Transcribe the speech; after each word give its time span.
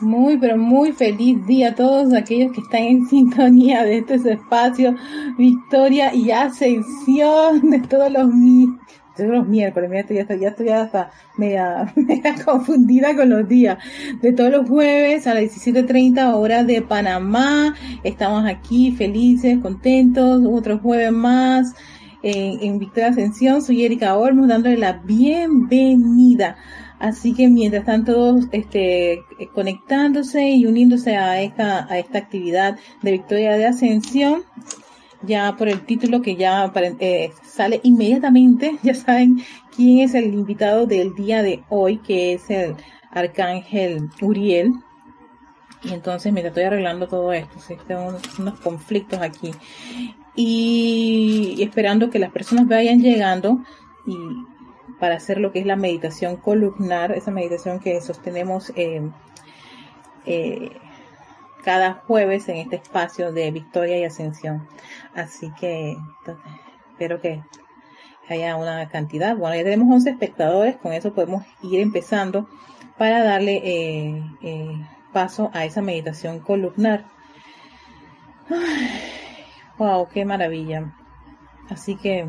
Muy, 0.00 0.36
pero 0.36 0.58
muy 0.58 0.92
feliz 0.92 1.46
día 1.46 1.68
a 1.70 1.74
todos 1.74 2.12
aquellos 2.12 2.52
que 2.52 2.60
están 2.60 2.82
en 2.82 3.06
sintonía 3.08 3.82
de 3.82 3.98
este 3.98 4.16
espacio, 4.16 4.94
victoria 5.38 6.14
y 6.14 6.30
ascensión 6.30 7.70
de 7.70 7.80
todos 7.80 8.12
los, 8.12 8.28
todos 9.16 9.30
los 9.30 9.48
miércoles. 9.48 9.90
Ya 9.90 10.20
estoy, 10.20 10.40
ya 10.40 10.48
estoy 10.48 10.68
hasta 10.68 11.10
media, 11.38 11.90
media 11.96 12.34
confundida 12.44 13.16
con 13.16 13.30
los 13.30 13.48
días. 13.48 13.78
De 14.20 14.32
todos 14.32 14.50
los 14.50 14.68
jueves 14.68 15.26
a 15.26 15.32
las 15.32 15.44
17.30 15.44 16.34
horas 16.34 16.66
de 16.66 16.82
Panamá. 16.82 17.74
Estamos 18.04 18.44
aquí 18.44 18.92
felices, 18.92 19.58
contentos. 19.60 20.42
Otro 20.46 20.78
jueves 20.78 21.12
más 21.12 21.74
en, 22.22 22.60
en 22.60 22.78
Victoria 22.78 23.08
Ascensión. 23.08 23.62
Soy 23.62 23.86
Erika 23.86 24.14
Olmos 24.14 24.48
dándole 24.48 24.76
la 24.76 24.92
bienvenida 24.92 26.56
Así 26.98 27.34
que 27.34 27.48
mientras 27.48 27.80
están 27.80 28.04
todos 28.04 28.46
este, 28.52 29.22
conectándose 29.54 30.48
y 30.48 30.64
uniéndose 30.64 31.16
a 31.16 31.42
esta, 31.42 31.86
a 31.90 31.98
esta 31.98 32.18
actividad 32.18 32.78
de 33.02 33.12
Victoria 33.12 33.56
de 33.56 33.66
Ascensión, 33.66 34.44
ya 35.22 35.56
por 35.56 35.68
el 35.68 35.84
título 35.84 36.22
que 36.22 36.36
ya 36.36 36.72
eh, 37.00 37.32
sale 37.42 37.80
inmediatamente, 37.82 38.78
ya 38.82 38.94
saben 38.94 39.42
quién 39.74 39.98
es 39.98 40.14
el 40.14 40.32
invitado 40.32 40.86
del 40.86 41.14
día 41.14 41.42
de 41.42 41.62
hoy, 41.68 41.98
que 41.98 42.34
es 42.34 42.48
el 42.50 42.76
arcángel 43.10 44.08
Uriel. 44.22 44.72
Y 45.82 45.92
entonces 45.92 46.32
me 46.32 46.40
estoy 46.40 46.64
arreglando 46.64 47.06
todo 47.06 47.32
esto, 47.32 47.56
tengo 47.86 48.08
unos, 48.08 48.38
unos 48.38 48.58
conflictos 48.60 49.20
aquí. 49.20 49.52
Y 50.34 51.56
esperando 51.60 52.10
que 52.10 52.18
las 52.18 52.32
personas 52.32 52.66
vayan 52.66 53.00
llegando 53.00 53.60
y 54.06 54.16
para 54.98 55.16
hacer 55.16 55.38
lo 55.38 55.52
que 55.52 55.60
es 55.60 55.66
la 55.66 55.76
meditación 55.76 56.36
columnar, 56.36 57.12
esa 57.12 57.30
meditación 57.30 57.80
que 57.80 58.00
sostenemos 58.00 58.72
eh, 58.76 59.02
eh, 60.24 60.70
cada 61.64 61.94
jueves 61.94 62.48
en 62.48 62.56
este 62.56 62.76
espacio 62.76 63.32
de 63.32 63.50
victoria 63.50 63.98
y 63.98 64.04
ascensión. 64.04 64.68
Así 65.14 65.52
que 65.58 65.96
espero 66.92 67.20
que 67.20 67.42
haya 68.28 68.56
una 68.56 68.88
cantidad. 68.88 69.36
Bueno, 69.36 69.56
ya 69.56 69.64
tenemos 69.64 69.92
11 69.92 70.10
espectadores, 70.10 70.76
con 70.76 70.92
eso 70.92 71.12
podemos 71.12 71.44
ir 71.62 71.80
empezando 71.80 72.48
para 72.96 73.22
darle 73.22 73.60
eh, 73.64 74.86
paso 75.12 75.50
a 75.52 75.64
esa 75.64 75.82
meditación 75.82 76.40
columnar. 76.40 77.04
wow, 79.78 80.08
qué 80.08 80.24
maravilla. 80.24 80.94
Así 81.68 81.96
que 81.96 82.28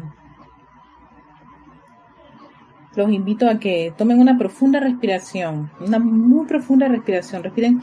los 2.97 3.11
invito 3.11 3.47
a 3.47 3.59
que 3.59 3.93
tomen 3.95 4.19
una 4.19 4.39
profunda 4.39 4.79
respiración, 4.79 5.69
una 5.79 5.99
muy 5.99 6.47
profunda 6.47 6.87
respiración. 6.87 7.43
Respiren 7.43 7.79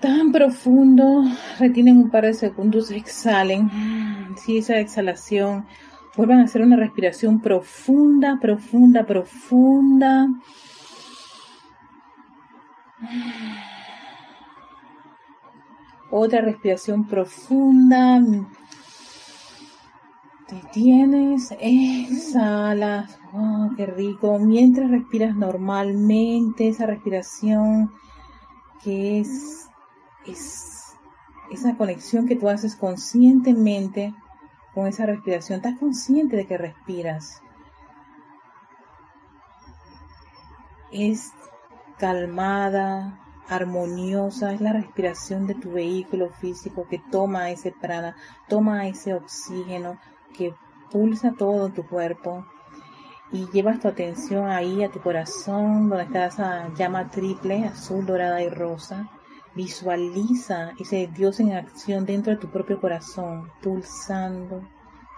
tan 0.00 0.32
profundo, 0.32 1.22
retienen 1.60 1.98
un 1.98 2.10
par 2.10 2.24
de 2.24 2.34
segundos, 2.34 2.90
exhalen. 2.90 3.70
Si 4.36 4.58
esa 4.58 4.80
exhalación, 4.80 5.66
vuelvan 6.16 6.40
a 6.40 6.44
hacer 6.44 6.62
una 6.62 6.76
respiración 6.76 7.40
profunda, 7.40 8.38
profunda, 8.40 9.06
profunda. 9.06 10.28
Otra 16.10 16.40
respiración 16.40 17.06
profunda. 17.06 18.20
Detienes, 20.52 21.54
exhalas. 21.60 23.18
Oh, 23.32 23.70
qué 23.74 23.86
rico. 23.86 24.38
Mientras 24.38 24.90
respiras 24.90 25.34
normalmente, 25.34 26.68
esa 26.68 26.84
respiración 26.84 27.90
que 28.84 29.20
es, 29.20 29.70
es 30.26 30.94
esa 31.50 31.74
conexión 31.78 32.28
que 32.28 32.36
tú 32.36 32.50
haces 32.50 32.76
conscientemente 32.76 34.14
con 34.74 34.86
esa 34.86 35.06
respiración. 35.06 35.56
Estás 35.56 35.78
consciente 35.78 36.36
de 36.36 36.46
que 36.46 36.58
respiras. 36.58 37.40
Es 40.90 41.32
calmada, 41.96 43.18
armoniosa, 43.48 44.52
es 44.52 44.60
la 44.60 44.74
respiración 44.74 45.46
de 45.46 45.54
tu 45.54 45.72
vehículo 45.72 46.28
físico 46.28 46.86
que 46.90 46.98
toma 47.10 47.50
ese 47.50 47.72
prana, 47.72 48.16
toma 48.48 48.86
ese 48.86 49.14
oxígeno 49.14 49.96
que 50.32 50.54
pulsa 50.90 51.32
todo 51.32 51.70
tu 51.70 51.86
cuerpo 51.86 52.44
y 53.32 53.46
llevas 53.50 53.80
tu 53.80 53.88
atención 53.88 54.48
ahí 54.50 54.84
a 54.84 54.90
tu 54.90 55.00
corazón, 55.00 55.88
donde 55.88 56.04
está 56.04 56.26
esa 56.26 56.68
llama 56.74 57.08
triple, 57.10 57.64
azul, 57.64 58.04
dorada 58.04 58.42
y 58.42 58.50
rosa. 58.50 59.10
Visualiza 59.54 60.72
ese 60.78 61.06
Dios 61.06 61.40
en 61.40 61.52
acción 61.52 62.04
dentro 62.04 62.32
de 62.32 62.38
tu 62.38 62.48
propio 62.48 62.80
corazón, 62.80 63.50
pulsando, 63.62 64.62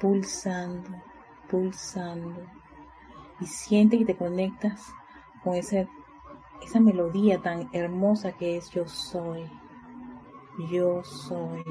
pulsando, 0.00 0.90
pulsando. 1.50 2.42
Y 3.40 3.46
siente 3.46 3.98
que 3.98 4.04
te 4.04 4.16
conectas 4.16 4.92
con 5.42 5.54
ese, 5.54 5.88
esa 6.62 6.80
melodía 6.80 7.42
tan 7.42 7.68
hermosa 7.72 8.32
que 8.32 8.56
es 8.56 8.70
yo 8.70 8.86
soy, 8.86 9.50
yo 10.70 11.02
soy, 11.02 11.64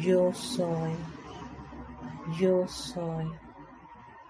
yo 0.00 0.32
soy, 0.32 0.92
yo 2.38 2.66
soy 2.66 3.30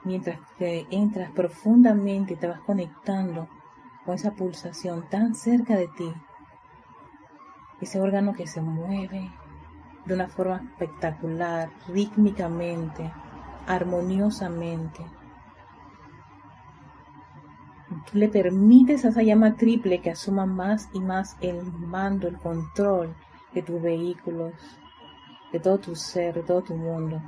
mientras 0.05 0.39
que 0.59 0.87
entras 0.91 1.31
profundamente 1.33 2.37
te 2.37 2.47
vas 2.47 2.61
conectando 2.61 3.49
con 4.05 4.15
esa 4.15 4.33
pulsación 4.33 5.09
tan 5.09 5.35
cerca 5.35 5.77
de 5.77 5.89
ti, 5.89 6.13
ese 7.81 8.01
órgano 8.01 8.35
que 8.35 8.47
se 8.47 8.61
mueve 8.61 9.31
de 10.05 10.15
una 10.15 10.29
forma 10.29 10.57
espectacular, 10.57 11.71
rítmicamente, 11.89 13.11
armoniosamente. 13.67 15.05
Tú 18.11 18.19
le 18.19 18.29
permites 18.29 19.05
a 19.05 19.09
esa 19.09 19.23
llama 19.23 19.55
triple 19.57 20.03
que 20.03 20.11
asuma 20.11 20.45
más 20.45 20.91
y 20.93 21.01
más 21.01 21.39
el 21.41 21.63
mando, 21.73 22.29
el 22.29 22.39
control 22.39 23.15
de 23.55 23.63
tus 23.63 23.81
vehículos, 23.81 24.53
de 25.53 25.61
todo 25.61 25.79
tu 25.79 25.97
ser, 25.97 26.35
de 26.35 26.43
todo 26.43 26.61
tu 26.63 26.75
mundo 26.75 27.23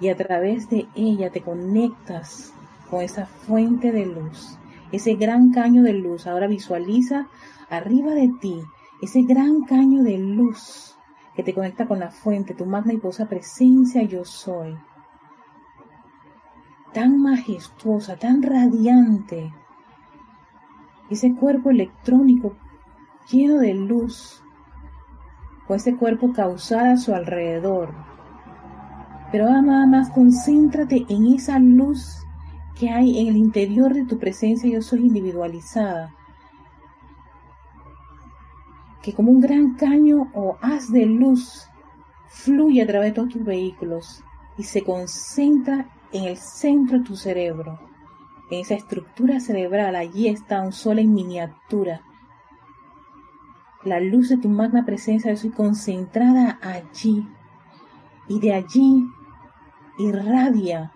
y 0.00 0.08
a 0.08 0.16
través 0.16 0.68
de 0.68 0.86
ella 0.94 1.30
te 1.30 1.40
conectas 1.40 2.52
con 2.90 3.02
esa 3.02 3.26
fuente 3.26 3.92
de 3.92 4.06
luz, 4.06 4.58
ese 4.92 5.14
gran 5.14 5.50
caño 5.50 5.82
de 5.82 5.94
luz. 5.94 6.26
Ahora 6.26 6.46
visualiza 6.46 7.28
arriba 7.68 8.12
de 8.12 8.32
ti 8.40 8.62
ese 9.02 9.22
gran 9.22 9.62
caño 9.62 10.02
de 10.02 10.18
luz 10.18 10.96
que 11.34 11.42
te 11.42 11.52
conecta 11.52 11.86
con 11.86 11.98
la 11.98 12.10
fuente, 12.10 12.54
tu 12.54 12.64
magna 12.64 12.94
y 12.94 12.98
posa 12.98 13.26
presencia 13.26 14.02
yo 14.02 14.24
soy. 14.24 14.76
Tan 16.94 17.20
majestuosa, 17.20 18.16
tan 18.16 18.42
radiante. 18.42 19.52
Ese 21.10 21.34
cuerpo 21.34 21.68
electrónico 21.68 22.56
lleno 23.30 23.58
de 23.58 23.74
luz, 23.74 24.42
con 25.66 25.76
ese 25.76 25.94
cuerpo 25.94 26.32
causal 26.32 26.86
a 26.86 26.96
su 26.96 27.14
alrededor, 27.14 28.15
pero 29.32 29.50
nada 29.62 29.86
más 29.86 30.10
concéntrate 30.10 31.04
en 31.08 31.34
esa 31.34 31.58
luz 31.58 32.26
que 32.78 32.90
hay 32.90 33.18
en 33.20 33.28
el 33.28 33.36
interior 33.36 33.94
de 33.94 34.04
tu 34.04 34.18
presencia 34.18 34.70
yo 34.70 34.82
soy 34.82 35.00
individualizada. 35.00 36.14
Que 39.02 39.12
como 39.12 39.30
un 39.30 39.40
gran 39.40 39.74
caño 39.74 40.30
o 40.34 40.58
haz 40.60 40.92
de 40.92 41.06
luz 41.06 41.68
fluye 42.28 42.82
a 42.82 42.86
través 42.86 43.10
de 43.10 43.14
todos 43.14 43.30
tus 43.30 43.44
vehículos 43.44 44.22
y 44.58 44.64
se 44.64 44.82
concentra 44.82 45.88
en 46.12 46.24
el 46.24 46.36
centro 46.36 46.98
de 46.98 47.04
tu 47.04 47.16
cerebro, 47.16 47.78
en 48.50 48.60
esa 48.60 48.74
estructura 48.74 49.40
cerebral. 49.40 49.96
Allí 49.96 50.28
está 50.28 50.60
un 50.60 50.72
sol 50.72 50.98
en 50.98 51.14
miniatura. 51.14 52.02
La 53.84 54.00
luz 54.00 54.28
de 54.28 54.36
tu 54.36 54.48
magna 54.48 54.84
presencia 54.84 55.32
yo 55.32 55.36
soy 55.36 55.50
concentrada 55.50 56.58
allí. 56.60 57.26
Y 58.28 58.40
de 58.40 58.54
allí 58.54 59.06
irradia 59.98 60.92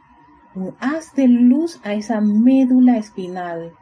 un 0.55 0.75
haz 0.81 1.15
de 1.15 1.29
luz 1.29 1.81
a 1.85 1.95
esa 1.95 2.21
médula 2.21 2.97
espinal. 2.97 3.73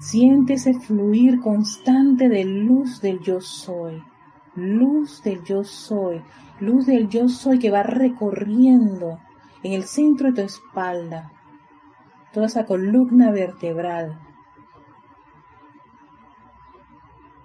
Siéntese 0.00 0.74
fluir 0.74 1.40
constante 1.40 2.28
de 2.28 2.44
luz 2.44 3.00
del 3.00 3.20
yo 3.20 3.40
soy, 3.40 4.02
luz 4.56 5.22
del 5.22 5.44
yo 5.44 5.62
soy, 5.62 6.20
luz 6.58 6.86
del 6.86 7.08
yo 7.08 7.28
soy 7.28 7.60
que 7.60 7.70
va 7.70 7.84
recorriendo 7.84 9.20
en 9.62 9.72
el 9.74 9.84
centro 9.84 10.28
de 10.28 10.34
tu 10.34 10.40
espalda, 10.42 11.30
toda 12.32 12.46
esa 12.46 12.66
columna 12.66 13.30
vertebral, 13.30 14.18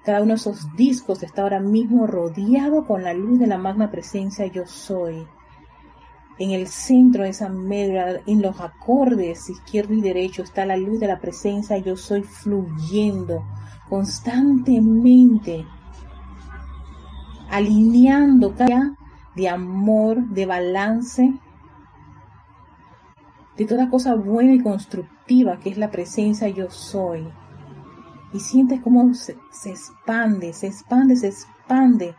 Cada 0.07 0.21
uno 0.21 0.30
de 0.30 0.36
esos 0.36 0.74
discos 0.77 1.21
está 1.21 1.42
ahora 1.42 1.59
mismo 1.59 2.07
rodeado 2.07 2.88
con 2.88 3.04
la 3.04 3.13
luz 3.13 3.39
de 3.39 3.48
la 3.48 3.57
magna 3.57 3.92
presencia 3.92 4.45
yo 4.45 4.65
soy. 4.65 5.27
En 6.39 6.51
el 6.51 6.68
centro 6.68 7.24
de 7.25 7.31
esa 7.31 7.50
médula, 7.50 8.21
en 8.25 8.42
los 8.42 8.57
acordes 8.62 9.50
izquierdo 9.50 9.94
y 9.94 10.00
derecho, 10.00 10.44
está 10.44 10.65
la 10.65 10.77
luz 10.77 11.01
de 11.01 11.07
la 11.07 11.19
presencia. 11.19 11.77
Yo 11.80 11.98
soy 11.98 12.24
fluyendo 12.24 13.44
constantemente, 13.89 15.65
alineando 17.50 18.56
cada 18.56 18.95
de 19.36 19.50
amor, 19.50 20.25
de 20.30 20.45
balance, 20.45 21.33
de 23.57 23.65
toda 23.65 23.89
cosa 23.89 24.15
buena 24.15 24.53
y 24.53 24.62
constructiva 24.62 25.60
que 25.60 25.69
es 25.69 25.77
la 25.77 25.92
presencia 25.92 26.48
yo 26.48 26.69
soy. 26.69 27.27
Y 28.38 28.39
sientes 28.39 28.81
cómo 28.81 29.16
se, 29.16 29.36
expande, 29.66 30.54
se 30.54 30.68
expande, 30.68 31.16
se 31.16 31.30
expande 31.30 32.13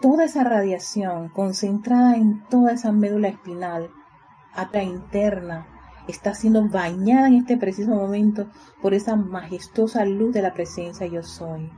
toda 0.00 0.24
esa 0.24 0.42
radiación 0.42 1.28
concentrada 1.28 2.16
en 2.16 2.44
toda 2.48 2.72
esa 2.72 2.90
médula 2.90 3.28
espinal, 3.28 3.88
ata 4.52 4.82
interna, 4.82 5.68
está 6.08 6.34
siendo 6.34 6.68
bañada 6.68 7.28
en 7.28 7.34
este 7.34 7.56
preciso 7.56 7.92
momento 7.92 8.48
por 8.82 8.94
esa 8.94 9.14
majestuosa 9.14 10.04
luz 10.04 10.34
de 10.34 10.42
la 10.42 10.54
presencia 10.54 11.06
yo 11.06 11.22
soy. 11.22 11.70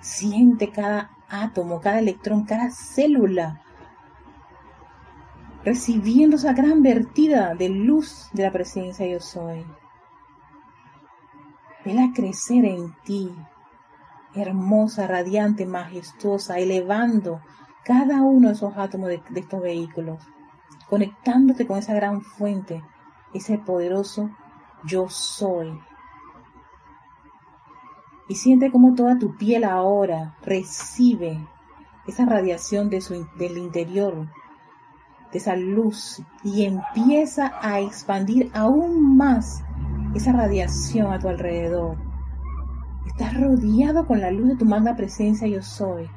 Siente 0.00 0.70
cada 0.70 1.10
átomo, 1.28 1.80
cada 1.80 1.98
electrón, 1.98 2.44
cada 2.44 2.70
célula 2.70 3.62
recibiendo 5.64 6.36
esa 6.36 6.52
gran 6.52 6.84
vertida 6.84 7.56
de 7.56 7.68
luz 7.68 8.28
de 8.32 8.44
la 8.44 8.52
presencia 8.52 9.04
yo 9.08 9.18
soy. 9.18 9.66
Vela 11.84 12.12
crecer 12.14 12.64
en 12.64 12.94
ti, 13.04 13.34
hermosa, 14.34 15.06
radiante, 15.06 15.66
majestuosa, 15.66 16.58
elevando 16.58 17.40
cada 17.84 18.22
uno 18.22 18.48
de 18.48 18.54
esos 18.54 18.76
átomos 18.76 19.08
de, 19.08 19.22
estos 19.34 19.60
vehículos, 19.60 20.22
conectándote 20.88 21.66
con 21.66 21.78
esa 21.78 21.94
gran 21.94 22.22
fuente, 22.22 22.82
ese 23.34 23.58
poderoso 23.58 24.30
yo 24.84 25.08
soy. 25.08 25.78
Y 28.28 28.36
siente 28.36 28.70
como 28.70 28.94
toda 28.94 29.18
tu 29.18 29.36
piel 29.36 29.64
ahora 29.64 30.36
recibe 30.42 31.38
esa 32.06 32.24
radiación 32.24 32.88
del 32.90 33.58
interior, 33.58 34.28
de 35.32 35.38
esa 35.38 35.56
luz, 35.56 36.22
y 36.44 36.64
empieza 36.64 37.52
a 37.60 37.80
expandir 37.80 38.50
aún 38.54 39.16
más 39.16 39.64
esa 40.14 40.32
radiación 40.32 41.12
a 41.12 41.18
tu 41.18 41.28
alrededor 41.28 41.96
Estás 43.12 43.38
rodeado 43.38 44.06
con 44.06 44.20
la 44.20 44.30
luz 44.30 44.48
de 44.48 44.56
tu 44.56 44.64
magna 44.64 44.96
presencia 44.96 45.46
yo 45.46 45.62
soy. 45.62 46.08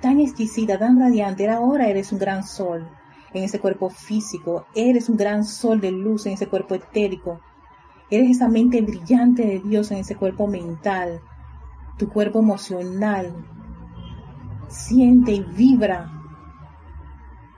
Tan 0.00 0.18
exquisita, 0.18 0.76
tan 0.76 0.98
radiante, 0.98 1.48
ahora 1.48 1.86
eres 1.86 2.10
un 2.12 2.18
gran 2.18 2.42
sol 2.42 2.88
en 3.32 3.44
ese 3.44 3.60
cuerpo 3.60 3.88
físico, 3.88 4.66
eres 4.74 5.08
un 5.08 5.16
gran 5.16 5.44
sol 5.44 5.80
de 5.80 5.92
luz 5.92 6.26
en 6.26 6.32
ese 6.32 6.48
cuerpo 6.48 6.74
etérico, 6.74 7.40
eres 8.10 8.30
esa 8.30 8.48
mente 8.48 8.82
brillante 8.82 9.46
de 9.46 9.60
Dios 9.60 9.92
en 9.92 9.98
ese 9.98 10.16
cuerpo 10.16 10.48
mental, 10.48 11.20
tu 11.98 12.08
cuerpo 12.08 12.40
emocional. 12.40 13.32
Siente 14.66 15.32
y 15.32 15.40
vibra 15.40 16.10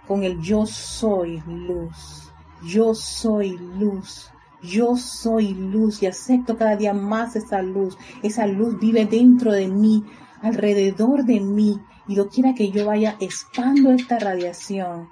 con 0.07 0.23
el 0.23 0.39
yo 0.41 0.67
soy 0.67 1.43
luz, 1.47 2.31
yo 2.63 2.95
soy 2.95 3.57
luz. 3.57 4.34
Yo 4.65 4.97
soy 4.97 5.53
luz 5.53 6.03
y 6.03 6.07
acepto 6.07 6.57
cada 6.57 6.77
día 6.77 6.95
más 6.95 7.37
esa 7.37 7.61
luz. 7.61 7.99
Esa 8.23 8.47
luz 8.47 8.79
vive 8.81 9.05
dentro 9.05 9.53
de 9.53 9.69
mí, 9.69 10.05
alrededor 10.41 11.25
de 11.25 11.41
mí. 11.41 11.81
Y 12.07 12.17
quiera 12.29 12.55
que 12.55 12.71
yo 12.71 12.87
vaya, 12.87 13.17
expando 13.21 13.93
esta 13.93 14.19
radiación. 14.19 15.11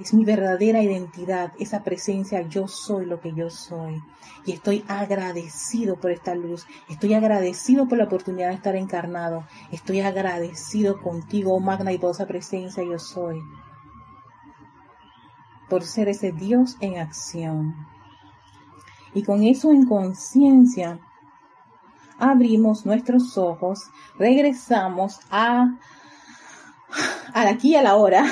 Es 0.00 0.14
mi 0.14 0.24
verdadera 0.24 0.82
identidad, 0.82 1.52
esa 1.58 1.82
presencia, 1.82 2.42
yo 2.42 2.68
soy 2.68 3.04
lo 3.04 3.20
que 3.20 3.34
yo 3.34 3.50
soy. 3.50 4.00
Y 4.46 4.52
estoy 4.52 4.84
agradecido 4.86 5.96
por 5.96 6.10
esta 6.10 6.34
luz, 6.34 6.66
estoy 6.88 7.14
agradecido 7.14 7.88
por 7.88 7.98
la 7.98 8.04
oportunidad 8.04 8.48
de 8.48 8.54
estar 8.54 8.76
encarnado, 8.76 9.46
estoy 9.72 10.00
agradecido 10.00 11.00
contigo, 11.00 11.54
oh 11.54 11.60
magna 11.60 11.92
y 11.92 11.98
poderosa 11.98 12.26
presencia, 12.26 12.84
yo 12.84 12.98
soy, 12.98 13.40
por 15.68 15.82
ser 15.82 16.08
ese 16.08 16.32
Dios 16.32 16.76
en 16.80 16.98
acción. 16.98 17.74
Y 19.14 19.22
con 19.22 19.42
eso 19.42 19.72
en 19.72 19.86
conciencia, 19.86 20.98
abrimos 22.18 22.84
nuestros 22.84 23.38
ojos, 23.38 23.84
regresamos 24.18 25.20
a 25.30 25.76
aquí 27.46 27.74
a 27.74 27.82
la 27.82 27.96
hora, 27.96 28.24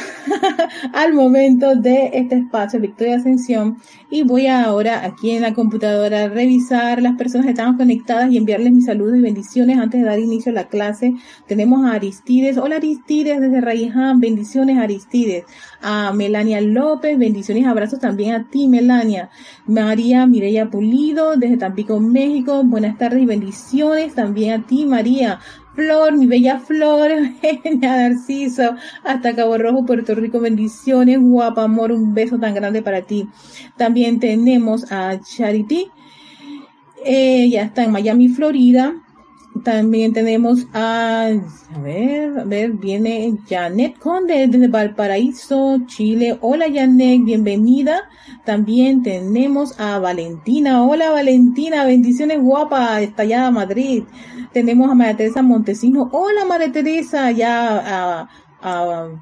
al 0.92 1.12
momento 1.12 1.76
de 1.76 2.10
este 2.14 2.36
espacio 2.36 2.80
Victoria 2.80 3.16
Ascensión. 3.16 3.78
Y 4.08 4.22
voy 4.22 4.46
ahora 4.46 5.04
aquí 5.04 5.32
en 5.32 5.42
la 5.42 5.52
computadora 5.52 6.24
a 6.24 6.28
revisar 6.28 7.02
las 7.02 7.16
personas 7.16 7.46
que 7.46 7.52
están 7.52 7.76
conectadas 7.76 8.30
y 8.30 8.36
enviarles 8.36 8.72
mis 8.72 8.86
saludos 8.86 9.18
y 9.18 9.20
bendiciones 9.20 9.78
antes 9.78 10.00
de 10.00 10.06
dar 10.06 10.18
inicio 10.18 10.52
a 10.52 10.54
la 10.54 10.68
clase. 10.68 11.14
Tenemos 11.46 11.84
a 11.84 11.94
Aristides, 11.94 12.56
hola 12.56 12.76
Aristides 12.76 13.40
desde 13.40 13.60
Raiján, 13.60 14.20
bendiciones 14.20 14.78
Aristides, 14.78 15.44
a 15.82 16.12
Melania 16.12 16.60
López, 16.60 17.18
bendiciones, 17.18 17.66
abrazos 17.66 17.98
también 17.98 18.34
a 18.34 18.48
ti 18.48 18.68
Melania, 18.68 19.30
María 19.66 20.26
Mireya 20.26 20.70
Pulido 20.70 21.36
desde 21.36 21.56
Tampico, 21.56 21.98
México, 21.98 22.62
buenas 22.64 22.96
tardes 22.98 23.22
y 23.22 23.26
bendiciones 23.26 24.14
también 24.14 24.60
a 24.60 24.66
ti 24.66 24.86
María, 24.86 25.40
Flor, 25.76 26.16
mi 26.16 26.26
bella 26.26 26.58
Flor, 26.58 27.10
Eugenia 27.42 28.08
Narciso, 28.08 28.74
hasta 29.04 29.36
Cabo 29.36 29.58
Rojo, 29.58 29.84
Puerto 29.84 30.14
Rico, 30.14 30.40
bendiciones, 30.40 31.18
guapa, 31.20 31.64
amor, 31.64 31.92
un 31.92 32.14
beso 32.14 32.38
tan 32.38 32.54
grande 32.54 32.80
para 32.80 33.02
ti. 33.02 33.28
También 33.76 34.18
tenemos 34.18 34.90
a 34.90 35.20
Charity, 35.20 35.90
ella 37.04 37.64
está 37.64 37.84
en 37.84 37.92
Miami, 37.92 38.28
Florida. 38.28 38.94
También 39.64 40.12
tenemos 40.12 40.66
a, 40.72 41.28
a 41.28 41.78
ver, 41.80 42.38
a 42.38 42.44
ver, 42.44 42.72
viene 42.72 43.36
Janet 43.48 43.98
Conde 43.98 44.46
desde 44.46 44.68
Valparaíso, 44.68 45.80
Chile. 45.86 46.38
Hola 46.40 46.66
Janet, 46.72 47.24
bienvenida. 47.24 48.08
También 48.44 49.02
tenemos 49.02 49.78
a 49.78 49.98
Valentina. 49.98 50.84
Hola 50.84 51.10
Valentina, 51.10 51.84
bendiciones 51.84 52.40
guapa, 52.40 53.00
estallada 53.00 53.50
Madrid. 53.50 54.04
Tenemos 54.52 54.90
a 54.90 54.94
María 54.94 55.16
Teresa 55.16 55.42
Montesino. 55.42 56.08
Hola 56.12 56.44
María 56.44 56.72
Teresa, 56.72 57.30
ya 57.30 58.28
a 58.60 59.16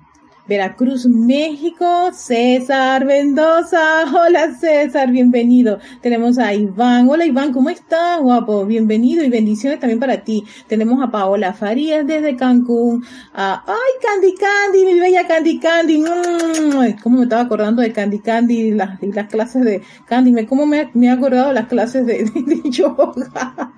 Veracruz, 0.46 1.06
México, 1.06 2.10
César 2.12 3.06
Mendoza. 3.06 4.04
Hola 4.12 4.54
César, 4.54 5.10
bienvenido. 5.10 5.78
Tenemos 6.02 6.38
a 6.38 6.52
Iván. 6.52 7.08
Hola 7.08 7.24
Iván, 7.24 7.50
¿cómo 7.52 7.70
estás? 7.70 8.20
Guapo, 8.20 8.66
bienvenido 8.66 9.24
y 9.24 9.30
bendiciones 9.30 9.80
también 9.80 9.98
para 9.98 10.22
ti. 10.22 10.44
Tenemos 10.66 11.02
a 11.02 11.10
Paola 11.10 11.54
Farías 11.54 12.06
desde 12.06 12.36
Cancún. 12.36 13.02
A, 13.32 13.64
ay, 13.66 13.92
Candy 14.02 14.34
Candy, 14.34 14.84
mi 14.84 15.00
bella 15.00 15.26
Candy 15.26 15.58
Candy. 15.58 16.02
Mm, 16.02 17.00
¿Cómo 17.02 17.16
me 17.18 17.22
estaba 17.22 17.42
acordando 17.42 17.80
de 17.80 17.92
Candy 17.92 18.18
Candy 18.18 18.60
y 18.60 18.70
las, 18.72 19.00
las 19.00 19.28
clases 19.28 19.64
de 19.64 19.80
Candy? 20.04 20.44
¿Cómo 20.44 20.66
me, 20.66 20.90
me 20.92 21.06
he 21.06 21.10
acordado 21.10 21.54
las 21.54 21.68
clases 21.68 22.04
de, 22.04 22.24
de, 22.24 22.42
de 22.62 22.70
yoga? 22.70 23.72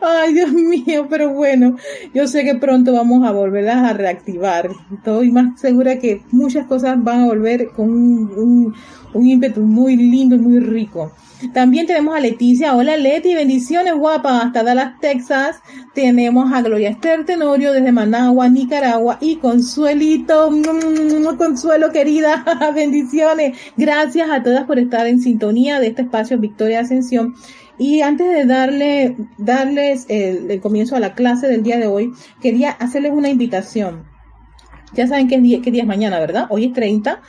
Ay, 0.00 0.34
Dios 0.34 0.52
mío, 0.52 1.06
pero 1.08 1.32
bueno, 1.32 1.76
yo 2.12 2.26
sé 2.26 2.44
que 2.44 2.54
pronto 2.56 2.92
vamos 2.92 3.26
a 3.26 3.32
volverlas 3.32 3.76
a 3.76 3.92
reactivar. 3.92 4.70
Estoy 4.92 5.30
más 5.30 5.60
segura 5.60 5.98
que 5.98 6.22
muchas 6.30 6.66
cosas 6.66 7.02
van 7.02 7.22
a 7.22 7.26
volver 7.26 7.70
con 7.70 7.90
un, 7.90 8.74
un, 9.12 9.26
ímpetu 9.26 9.60
muy 9.60 9.96
lindo 9.96 10.36
y 10.36 10.38
muy 10.38 10.60
rico. 10.60 11.12
También 11.52 11.86
tenemos 11.86 12.16
a 12.16 12.20
Leticia. 12.20 12.74
Hola 12.74 12.96
Leti, 12.96 13.34
bendiciones 13.34 13.94
guapa, 13.94 14.40
hasta 14.40 14.62
Dallas, 14.62 14.98
Texas. 15.00 15.56
Tenemos 15.94 16.52
a 16.52 16.62
Gloria 16.62 16.90
Esther 16.90 17.24
Tenorio 17.24 17.72
desde 17.72 17.92
Managua, 17.92 18.48
Nicaragua 18.48 19.18
y 19.20 19.36
Consuelito, 19.36 20.50
mm, 20.50 21.36
Consuelo 21.36 21.92
querida, 21.92 22.44
bendiciones. 22.74 23.58
Gracias 23.76 24.30
a 24.30 24.42
todas 24.42 24.64
por 24.64 24.78
estar 24.78 25.06
en 25.06 25.20
sintonía 25.20 25.80
de 25.80 25.88
este 25.88 26.02
espacio 26.02 26.38
Victoria 26.38 26.80
Ascensión. 26.80 27.34
Y 27.78 28.02
antes 28.02 28.28
de 28.28 28.44
darle, 28.44 29.16
darles 29.36 30.06
el, 30.08 30.60
comienzo 30.60 30.96
a 30.96 31.00
la 31.00 31.14
clase 31.14 31.48
del 31.48 31.62
día 31.62 31.78
de 31.78 31.86
hoy, 31.86 32.12
quería 32.40 32.70
hacerles 32.70 33.12
una 33.12 33.28
invitación. 33.28 34.04
Ya 34.92 35.06
saben 35.08 35.28
qué 35.28 35.40
día, 35.40 35.60
qué 35.60 35.70
día 35.70 35.82
es 35.82 35.88
mañana, 35.88 36.20
¿verdad? 36.20 36.46
Hoy 36.50 36.66
es 36.66 36.72
30. 36.72 37.20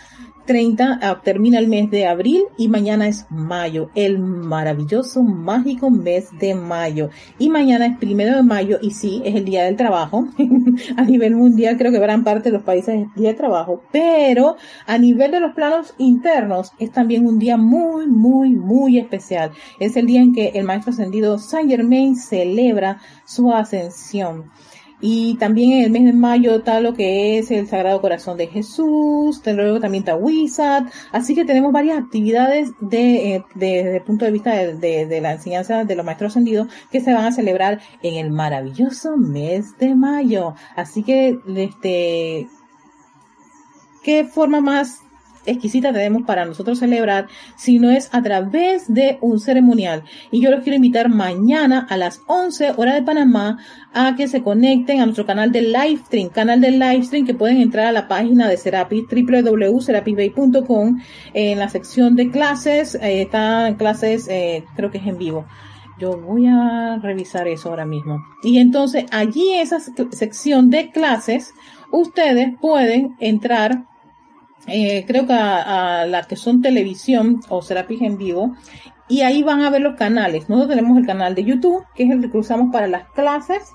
30 0.46 1.00
ah, 1.02 1.22
termina 1.24 1.60
el 1.60 1.68
mes 1.68 1.90
de 1.90 2.06
abril 2.06 2.44
y 2.58 2.68
mañana 2.68 3.08
es 3.08 3.26
mayo, 3.30 3.90
el 3.96 4.20
maravilloso, 4.20 5.24
mágico 5.24 5.90
mes 5.90 6.30
de 6.40 6.56
mayo. 6.56 7.10
Y 7.40 7.50
mañana 7.50 7.86
es 7.88 7.98
primero 7.98 8.36
de 8.36 8.44
mayo 8.44 8.78
y 8.82 8.92
sí, 8.92 9.22
es 9.26 9.36
el 9.36 9.46
día 9.46 9.64
del 9.64 9.76
trabajo. 9.76 10.28
a 10.98 11.04
nivel 11.04 11.36
mundial 11.36 11.78
creo 11.78 11.92
que 11.92 12.00
gran 12.00 12.24
parte 12.24 12.50
de 12.50 12.58
los 12.58 12.64
países 12.64 12.96
es 12.96 13.02
el 13.02 13.22
día 13.22 13.30
de 13.30 13.36
trabajo, 13.36 13.82
pero 13.92 14.56
a 14.86 14.98
nivel 14.98 15.32
de 15.32 15.40
los 15.40 15.54
planos 15.54 15.94
internos 15.98 16.72
es 16.80 16.92
también 16.92 17.26
un 17.26 17.40
día 17.40 17.58
muy, 17.58 18.08
muy, 18.08 18.52
muy 18.52 18.98
especial. 18.98 19.52
Es 19.80 19.96
el 19.98 20.06
día 20.06 20.22
en 20.22 20.34
que 20.34 20.50
el 20.50 20.66
maestro 20.66 20.92
ascendido 20.92 21.38
Saint 21.40 21.70
Germain 21.70 22.16
celebra 22.16 23.00
su 23.26 23.52
ascensión. 23.52 24.52
Y 25.08 25.36
también 25.36 25.74
en 25.74 25.84
el 25.84 25.92
mes 25.92 26.06
de 26.06 26.14
mayo 26.14 26.56
está 26.56 26.80
lo 26.80 26.96
que 26.96 27.38
es 27.38 27.52
el 27.52 27.68
Sagrado 27.68 28.02
Corazón 28.02 28.40
de 28.40 28.48
Jesús, 28.48 29.40
luego 29.46 29.80
también 29.80 30.02
está 30.02 30.16
Wizard, 30.16 30.88
así 31.12 31.36
que 31.36 31.46
tenemos 31.46 31.72
varias 31.72 32.00
actividades 32.00 32.72
de, 32.80 33.36
eh, 33.36 33.46
desde 33.54 33.98
el 33.98 34.02
punto 34.02 34.26
de 34.26 34.32
vista 34.32 34.56
de, 34.56 35.06
de, 35.06 35.22
la 35.22 35.34
enseñanza 35.34 35.84
de 35.84 35.96
los 35.96 36.04
maestros 36.04 36.32
ascendidos 36.32 36.70
que 36.92 37.02
se 37.02 37.14
van 37.14 37.26
a 37.26 37.32
celebrar 37.32 37.82
en 38.02 38.16
el 38.16 38.32
maravilloso 38.32 39.16
mes 39.16 39.78
de 39.78 39.94
mayo. 39.94 40.56
Así 40.76 41.04
que, 41.04 41.38
este, 41.56 42.48
¿qué 44.02 44.24
forma 44.24 44.60
más 44.60 45.05
exquisita 45.46 45.94
tenemos 45.94 46.24
para 46.24 46.46
nosotros 46.46 46.80
celebrar, 46.80 47.28
si 47.56 47.80
no 47.80 47.90
es 47.92 48.10
a 48.14 48.22
través 48.22 48.94
de 48.94 49.18
un 49.22 49.40
ceremonial. 49.40 50.04
Y 50.32 50.42
yo 50.42 50.52
los 50.52 50.62
quiero 50.62 50.76
invitar 50.76 51.10
mañana 51.10 51.86
a 51.90 51.98
las 51.98 52.22
11 52.28 52.74
horas 52.78 52.96
de 52.96 53.04
Panamá 53.04 53.60
a 53.94 54.16
que 54.16 54.28
se 54.28 54.42
conecten 54.42 55.02
a 55.02 55.06
nuestro 55.06 55.26
canal 55.26 55.52
de 55.52 55.62
Livestream, 55.62 56.30
canal 56.30 56.62
de 56.62 56.72
Livestream 56.72 57.26
que 57.26 57.34
pueden 57.34 57.62
entrar 57.62 57.88
a 57.88 57.92
la 57.92 58.08
página 58.08 58.48
de 58.48 58.58
Serapis, 58.58 59.06
www.serapisbay.com 59.10 61.00
en 61.34 61.60
la 61.60 61.70
sección 61.70 62.16
de 62.16 62.30
clases, 62.30 62.96
eh, 62.96 63.22
están 63.22 63.76
clases, 63.76 64.28
eh, 64.28 64.64
creo 64.76 64.92
que 64.92 64.98
es 64.98 65.08
en 65.08 65.18
vivo. 65.18 65.46
Yo 65.98 66.18
voy 66.18 66.46
a 66.48 67.00
revisar 67.02 67.48
eso 67.48 67.70
ahora 67.70 67.86
mismo. 67.86 68.22
Y 68.44 68.60
entonces 68.60 69.06
allí 69.12 69.54
esa 69.54 69.80
sección 69.80 70.70
de 70.70 70.92
clases, 70.92 71.54
ustedes 71.92 72.50
pueden 72.60 73.16
entrar 73.20 73.86
eh, 74.68 75.06
creo 75.06 75.28
que 75.28 75.34
a, 75.34 76.06
las 76.06 76.28
que 76.28 76.36
son 76.36 76.62
televisión 76.62 77.42
o 77.50 77.62
Serapis 77.62 78.02
en 78.02 78.18
vivo, 78.18 78.56
y 79.08 79.22
ahí 79.22 79.44
van 79.44 79.62
a 79.62 79.70
ver 79.70 79.82
los 79.82 79.96
canales. 79.96 80.50
Nosotros 80.50 80.76
tenemos 80.76 80.98
el 80.98 81.06
canal 81.06 81.36
de 81.36 81.44
YouTube, 81.44 81.86
que 81.96 82.04
es 82.04 82.12
el 82.12 82.32
que 82.32 82.38
usamos 82.38 82.72
para 82.72 82.88
las 82.88 83.08
clases, 83.10 83.72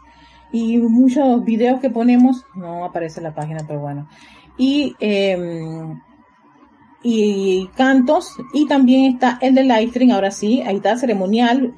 y 0.52 0.78
muchos 0.78 1.44
videos 1.44 1.80
que 1.80 1.90
ponemos, 1.90 2.44
no 2.54 2.84
aparece 2.84 3.20
la 3.20 3.34
página, 3.34 3.64
pero 3.66 3.80
bueno. 3.80 4.08
Y 4.58 4.96
eh, 4.98 5.38
y 7.02 7.68
cantos 7.76 8.36
y 8.52 8.66
también 8.66 9.14
está 9.14 9.38
el 9.40 9.54
de 9.54 9.62
livestream 9.62 10.10
ahora 10.10 10.30
sí 10.30 10.60
ahí 10.60 10.76
está 10.76 10.96
ceremonial 10.96 11.74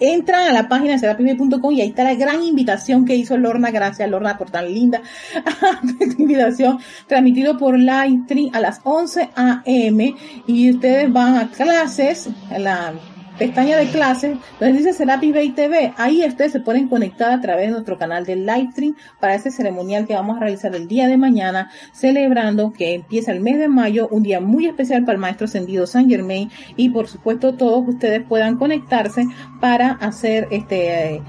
entran 0.00 0.48
a 0.48 0.52
la 0.52 0.68
página 0.68 0.92
de 0.92 0.98
serapibe.com 1.00 1.72
y 1.74 1.82
ahí 1.82 1.88
está 1.88 2.04
la 2.04 2.14
gran 2.14 2.42
invitación 2.42 3.04
que 3.04 3.14
hizo 3.14 3.36
Lorna 3.36 3.70
gracias 3.70 4.08
Lorna 4.08 4.38
por 4.38 4.50
tan 4.50 4.72
linda 4.72 5.02
invitación 6.18 6.78
transmitido 7.06 7.58
por 7.58 7.78
livestream 7.78 8.50
a 8.54 8.60
las 8.60 8.80
11 8.84 9.30
a.m. 9.36 10.14
y 10.46 10.70
ustedes 10.70 11.12
van 11.12 11.36
a 11.36 11.50
clases 11.50 12.30
la 12.50 12.94
pestaña 13.38 13.78
de 13.78 13.86
clases, 13.86 14.36
donde 14.58 14.78
dice 14.78 14.92
Serapi 14.92 15.32
Bay 15.32 15.50
TV. 15.50 15.92
Ahí 15.96 16.24
ustedes 16.26 16.52
se 16.52 16.60
pueden 16.60 16.88
conectar 16.88 17.30
a 17.30 17.40
través 17.40 17.66
de 17.66 17.72
nuestro 17.72 17.96
canal 17.96 18.26
de 18.26 18.36
Livestream 18.36 18.96
para 19.20 19.34
ese 19.34 19.50
ceremonial 19.50 20.06
que 20.06 20.14
vamos 20.14 20.36
a 20.36 20.40
realizar 20.40 20.74
el 20.74 20.88
día 20.88 21.08
de 21.08 21.16
mañana, 21.16 21.70
celebrando 21.92 22.72
que 22.72 22.94
empieza 22.94 23.32
el 23.32 23.40
mes 23.40 23.58
de 23.58 23.68
mayo, 23.68 24.08
un 24.10 24.22
día 24.22 24.40
muy 24.40 24.66
especial 24.66 25.04
para 25.04 25.14
el 25.14 25.20
Maestro 25.20 25.46
Ascendido 25.46 25.86
San 25.86 26.08
Germain 26.08 26.50
y 26.76 26.90
por 26.90 27.08
supuesto 27.08 27.54
todos 27.54 27.86
ustedes 27.86 28.22
puedan 28.28 28.56
conectarse 28.56 29.26
para 29.60 29.92
hacer 29.92 30.48
este 30.50 31.22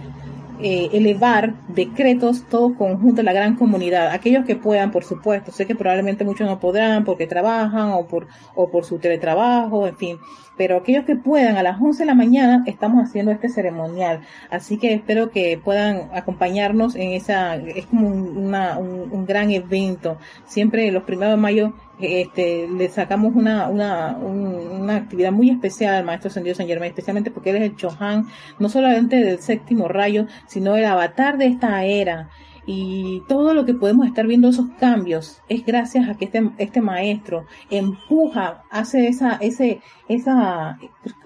eh, 0.62 0.90
elevar 0.94 1.54
decretos 1.70 2.44
todos 2.50 2.74
conjuntos, 2.78 3.24
la 3.24 3.34
gran 3.34 3.56
comunidad, 3.56 4.10
aquellos 4.12 4.46
que 4.46 4.56
puedan, 4.56 4.92
por 4.92 5.04
supuesto, 5.04 5.52
sé 5.52 5.66
que 5.66 5.76
probablemente 5.76 6.26
muchos 6.26 6.48
no 6.48 6.60
podrán 6.60 7.06
porque 7.06 7.28
trabajan 7.28 7.92
o 7.92 8.08
por, 8.08 8.28
o 8.56 8.70
por 8.70 8.86
su 8.86 9.00
teletrabajo, 9.00 9.88
en 9.88 9.96
fin, 9.96 10.18
pero 10.58 10.78
aquellos 10.78 11.06
que 11.06 11.16
puedan, 11.16 11.56
a 11.56 11.64
las 11.64 11.80
11 11.80 12.04
de 12.04 12.06
la 12.06 12.16
mañana 12.16 12.64
estamos 12.66 13.02
haciendo 13.04 13.32
este 13.32 13.50
ceremonial, 13.50 14.22
así 14.50 14.78
que 14.78 14.94
espero 14.94 15.32
que 15.32 15.58
puedan 15.64 16.10
acompañarnos 16.14 16.96
en 16.96 17.14
esa, 17.14 17.56
es 17.56 17.86
como 17.86 18.08
una, 18.08 18.78
un, 18.78 19.10
un 19.12 19.26
gran 19.26 19.52
evento, 19.52 20.18
siempre 20.46 20.92
los 20.92 21.04
primeros 21.04 21.36
de 21.36 21.42
mayo 21.42 21.74
este, 22.00 22.68
le 22.68 22.90
sacamos 22.90 23.36
una, 23.36 23.68
una, 23.68 24.18
una 24.18 24.96
actividad 24.96 25.32
muy 25.32 25.50
especial 25.50 25.96
al 25.96 26.06
maestro 26.06 26.30
Ascendido 26.30 26.56
San 26.56 26.68
Germán, 26.68 26.90
especialmente 26.90 27.32
porque 27.32 27.50
él 27.52 27.58
es 27.58 27.64
el 27.64 27.76
Chohan, 27.76 28.28
no 28.58 28.70
solamente 28.70 29.18
del 29.18 29.40
séptimo 29.40 29.88
rayo, 29.88 30.26
sino 30.48 30.76
el 30.76 30.86
avatar 30.86 31.38
de 31.38 31.48
esta 31.48 31.84
era. 31.84 32.30
Y 32.66 33.24
todo 33.28 33.56
lo 33.56 33.66
que 33.66 33.74
podemos 33.74 34.06
estar 34.06 34.28
viendo 34.28 34.50
esos 34.50 34.70
cambios 34.80 35.42
es 35.50 35.66
gracias 35.66 36.08
a 36.08 36.14
que 36.14 36.26
este, 36.26 36.52
este 36.60 36.82
maestro 36.82 37.46
empuja, 37.72 38.64
hace 38.70 39.08
esa, 39.08 39.38
ese, 39.42 39.82
esa, 40.08 40.78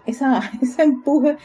esa, 0.05 0.51
ese 0.61 0.83
empuje 0.83 1.37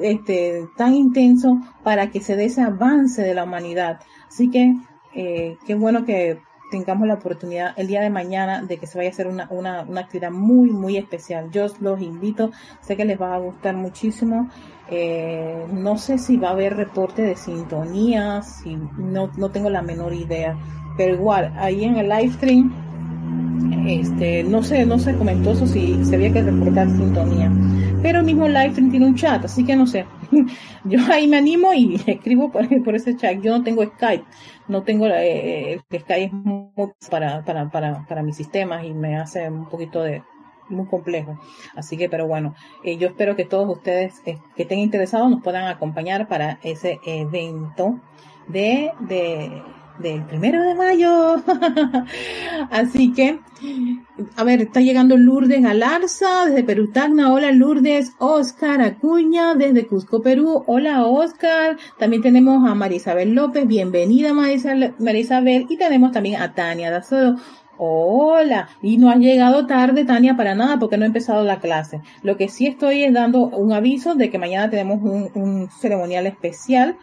este, 0.00 0.68
tan 0.76 0.94
intenso 0.94 1.58
para 1.82 2.10
que 2.10 2.20
se 2.20 2.36
dé 2.36 2.44
ese 2.44 2.62
avance 2.62 3.22
de 3.22 3.34
la 3.34 3.44
humanidad. 3.44 3.98
Así 4.28 4.50
que, 4.50 4.74
eh, 5.14 5.56
qué 5.66 5.74
bueno 5.74 6.04
que 6.04 6.38
tengamos 6.70 7.06
la 7.06 7.14
oportunidad 7.14 7.72
el 7.76 7.86
día 7.86 8.00
de 8.00 8.10
mañana 8.10 8.62
de 8.62 8.78
que 8.78 8.86
se 8.86 8.98
vaya 8.98 9.10
a 9.10 9.12
hacer 9.12 9.26
una, 9.26 9.48
una, 9.50 9.82
una 9.82 10.00
actividad 10.02 10.30
muy, 10.30 10.70
muy 10.70 10.96
especial. 10.96 11.50
Yo 11.50 11.66
los 11.80 12.00
invito, 12.00 12.50
sé 12.80 12.96
que 12.96 13.04
les 13.04 13.20
va 13.20 13.34
a 13.34 13.38
gustar 13.38 13.76
muchísimo. 13.76 14.48
Eh, 14.88 15.66
no 15.72 15.98
sé 15.98 16.18
si 16.18 16.36
va 16.36 16.48
a 16.48 16.52
haber 16.52 16.76
reporte 16.76 17.22
de 17.22 17.36
sintonía, 17.36 18.42
si 18.42 18.76
no, 18.98 19.30
no 19.36 19.50
tengo 19.50 19.70
la 19.70 19.82
menor 19.82 20.12
idea, 20.12 20.58
pero 20.96 21.14
igual, 21.14 21.52
ahí 21.56 21.84
en 21.84 21.96
el 21.96 22.08
live 22.08 22.32
stream, 22.32 22.72
este, 23.86 24.44
no 24.44 24.62
sé, 24.62 24.86
no 24.86 24.98
se 24.98 25.14
comentó 25.14 25.52
eso 25.52 25.66
si 25.66 26.04
se 26.04 26.16
había 26.16 26.32
que 26.32 26.42
reportar 26.42 26.88
sintonía. 26.88 27.50
Pero 28.02 28.20
el 28.20 28.24
mismo 28.24 28.48
live 28.48 28.70
stream 28.70 28.90
tiene 28.90 29.06
un 29.06 29.14
chat, 29.14 29.44
así 29.44 29.64
que 29.64 29.76
no 29.76 29.86
sé. 29.86 30.06
Yo 30.84 30.98
ahí 31.10 31.28
me 31.28 31.36
animo 31.36 31.72
y 31.74 32.00
escribo 32.06 32.50
por, 32.50 32.94
ese 32.94 33.16
chat. 33.16 33.40
Yo 33.40 33.56
no 33.56 33.62
tengo 33.62 33.84
Skype, 33.84 34.24
no 34.68 34.82
tengo 34.82 35.06
eh, 35.06 35.72
el 35.72 36.00
Skype 36.00 36.24
es 36.24 36.32
muy 36.32 36.70
para, 37.10 37.44
para, 37.44 37.70
para, 37.70 38.06
para 38.06 38.22
mis 38.22 38.36
sistemas 38.36 38.84
y 38.84 38.92
me 38.92 39.16
hace 39.16 39.48
un 39.50 39.68
poquito 39.68 40.02
de 40.02 40.22
muy 40.70 40.86
complejo. 40.86 41.38
Así 41.74 41.96
que, 41.96 42.08
pero 42.08 42.26
bueno, 42.26 42.54
eh, 42.84 42.96
yo 42.96 43.08
espero 43.08 43.36
que 43.36 43.44
todos 43.44 43.68
ustedes 43.68 44.22
eh, 44.26 44.38
que 44.56 44.62
estén 44.62 44.78
interesados 44.78 45.30
nos 45.30 45.42
puedan 45.42 45.66
acompañar 45.66 46.28
para 46.28 46.58
ese 46.62 47.00
evento 47.04 48.00
de, 48.48 48.92
de 49.00 49.62
del 50.00 50.24
primero 50.24 50.62
de 50.62 50.74
mayo. 50.74 51.42
Así 52.70 53.12
que, 53.12 53.38
a 54.36 54.44
ver, 54.44 54.62
está 54.62 54.80
llegando 54.80 55.16
Lourdes 55.16 55.62
Galarza 55.62 56.46
desde 56.46 56.64
Perú 56.64 56.90
Tacna. 56.92 57.32
Hola 57.32 57.52
Lourdes, 57.52 58.12
Oscar 58.18 58.80
Acuña 58.80 59.54
desde 59.54 59.86
Cusco, 59.86 60.22
Perú. 60.22 60.64
Hola 60.66 61.04
Oscar. 61.06 61.76
También 61.98 62.22
tenemos 62.22 62.68
a 62.68 62.74
Marisabel 62.74 63.34
López. 63.34 63.66
Bienvenida 63.66 64.32
Marisabel. 64.32 65.66
Y 65.68 65.76
tenemos 65.76 66.12
también 66.12 66.40
a 66.40 66.54
Tania 66.54 66.90
Dazodo. 66.90 67.36
Hola, 67.82 68.68
y 68.82 68.98
no 68.98 69.08
ha 69.08 69.16
llegado 69.16 69.66
tarde, 69.66 70.04
Tania, 70.04 70.36
para 70.36 70.54
nada, 70.54 70.78
porque 70.78 70.98
no 70.98 71.04
he 71.04 71.06
empezado 71.06 71.44
la 71.44 71.60
clase. 71.60 72.02
Lo 72.22 72.36
que 72.36 72.50
sí 72.50 72.66
estoy 72.66 73.04
es 73.04 73.14
dando 73.14 73.46
un 73.46 73.72
aviso 73.72 74.14
de 74.16 74.28
que 74.28 74.38
mañana 74.38 74.68
tenemos 74.68 75.00
un 75.02 75.70
ceremonial 75.70 76.26
especial 76.26 76.98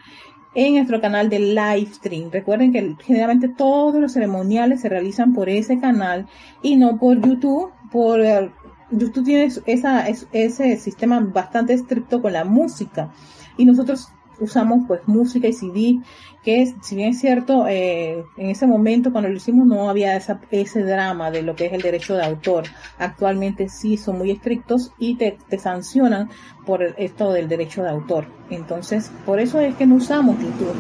en 0.58 0.74
nuestro 0.74 1.00
canal 1.00 1.30
de 1.30 1.38
live 1.38 1.88
stream. 1.94 2.32
Recuerden 2.32 2.74
que 2.74 2.96
generalmente 3.04 3.48
todos 3.48 4.02
los 4.02 4.14
ceremoniales 4.14 4.82
se 4.82 4.90
realizan 4.90 5.32
por 5.32 5.50
ese 5.50 5.80
canal 5.80 6.26
y 6.64 6.78
no 6.78 6.98
por 6.98 7.22
YouTube. 7.22 7.72
Por 7.92 8.22
eh, 8.22 8.50
YouTube 8.90 9.24
tiene 9.24 9.52
esa, 9.68 10.08
ese 10.08 10.78
sistema 10.78 11.20
bastante 11.20 11.74
estricto 11.74 12.24
con 12.24 12.34
la 12.34 12.44
música 12.44 13.12
y 13.56 13.66
nosotros 13.66 14.10
usamos 14.40 14.86
pues 14.88 15.02
música 15.08 15.48
y 15.48 15.54
CD 15.54 16.00
que 16.48 16.66
si 16.82 16.96
bien 16.96 17.10
es 17.10 17.20
cierto, 17.20 17.68
eh, 17.68 18.24
en 18.38 18.50
ese 18.50 18.68
momento 18.68 19.12
cuando 19.12 19.30
lo 19.30 19.36
hicimos 19.36 19.68
no 19.68 19.90
había 19.90 20.16
ese 20.16 20.82
drama 20.82 21.30
de 21.30 21.42
lo 21.42 21.58
que 21.58 21.66
es 21.66 21.74
el 21.74 21.82
derecho 21.82 22.16
de 22.16 22.24
autor. 22.24 22.64
Actualmente 22.98 23.68
sí 23.68 23.98
son 23.98 24.18
muy 24.18 24.32
estrictos 24.32 24.94
y 24.98 25.16
te, 25.16 25.38
sancionan 25.58 26.30
por 26.66 26.82
esto 26.98 27.34
del 27.34 27.50
derecho 27.50 27.84
de 27.84 27.90
autor. 27.90 28.28
Entonces, 28.50 29.12
por 29.26 29.42
eso 29.42 29.60
es 29.60 29.76
que 29.76 29.86
no 29.86 29.96
usamos 29.96 30.40
YouTube. 30.40 30.74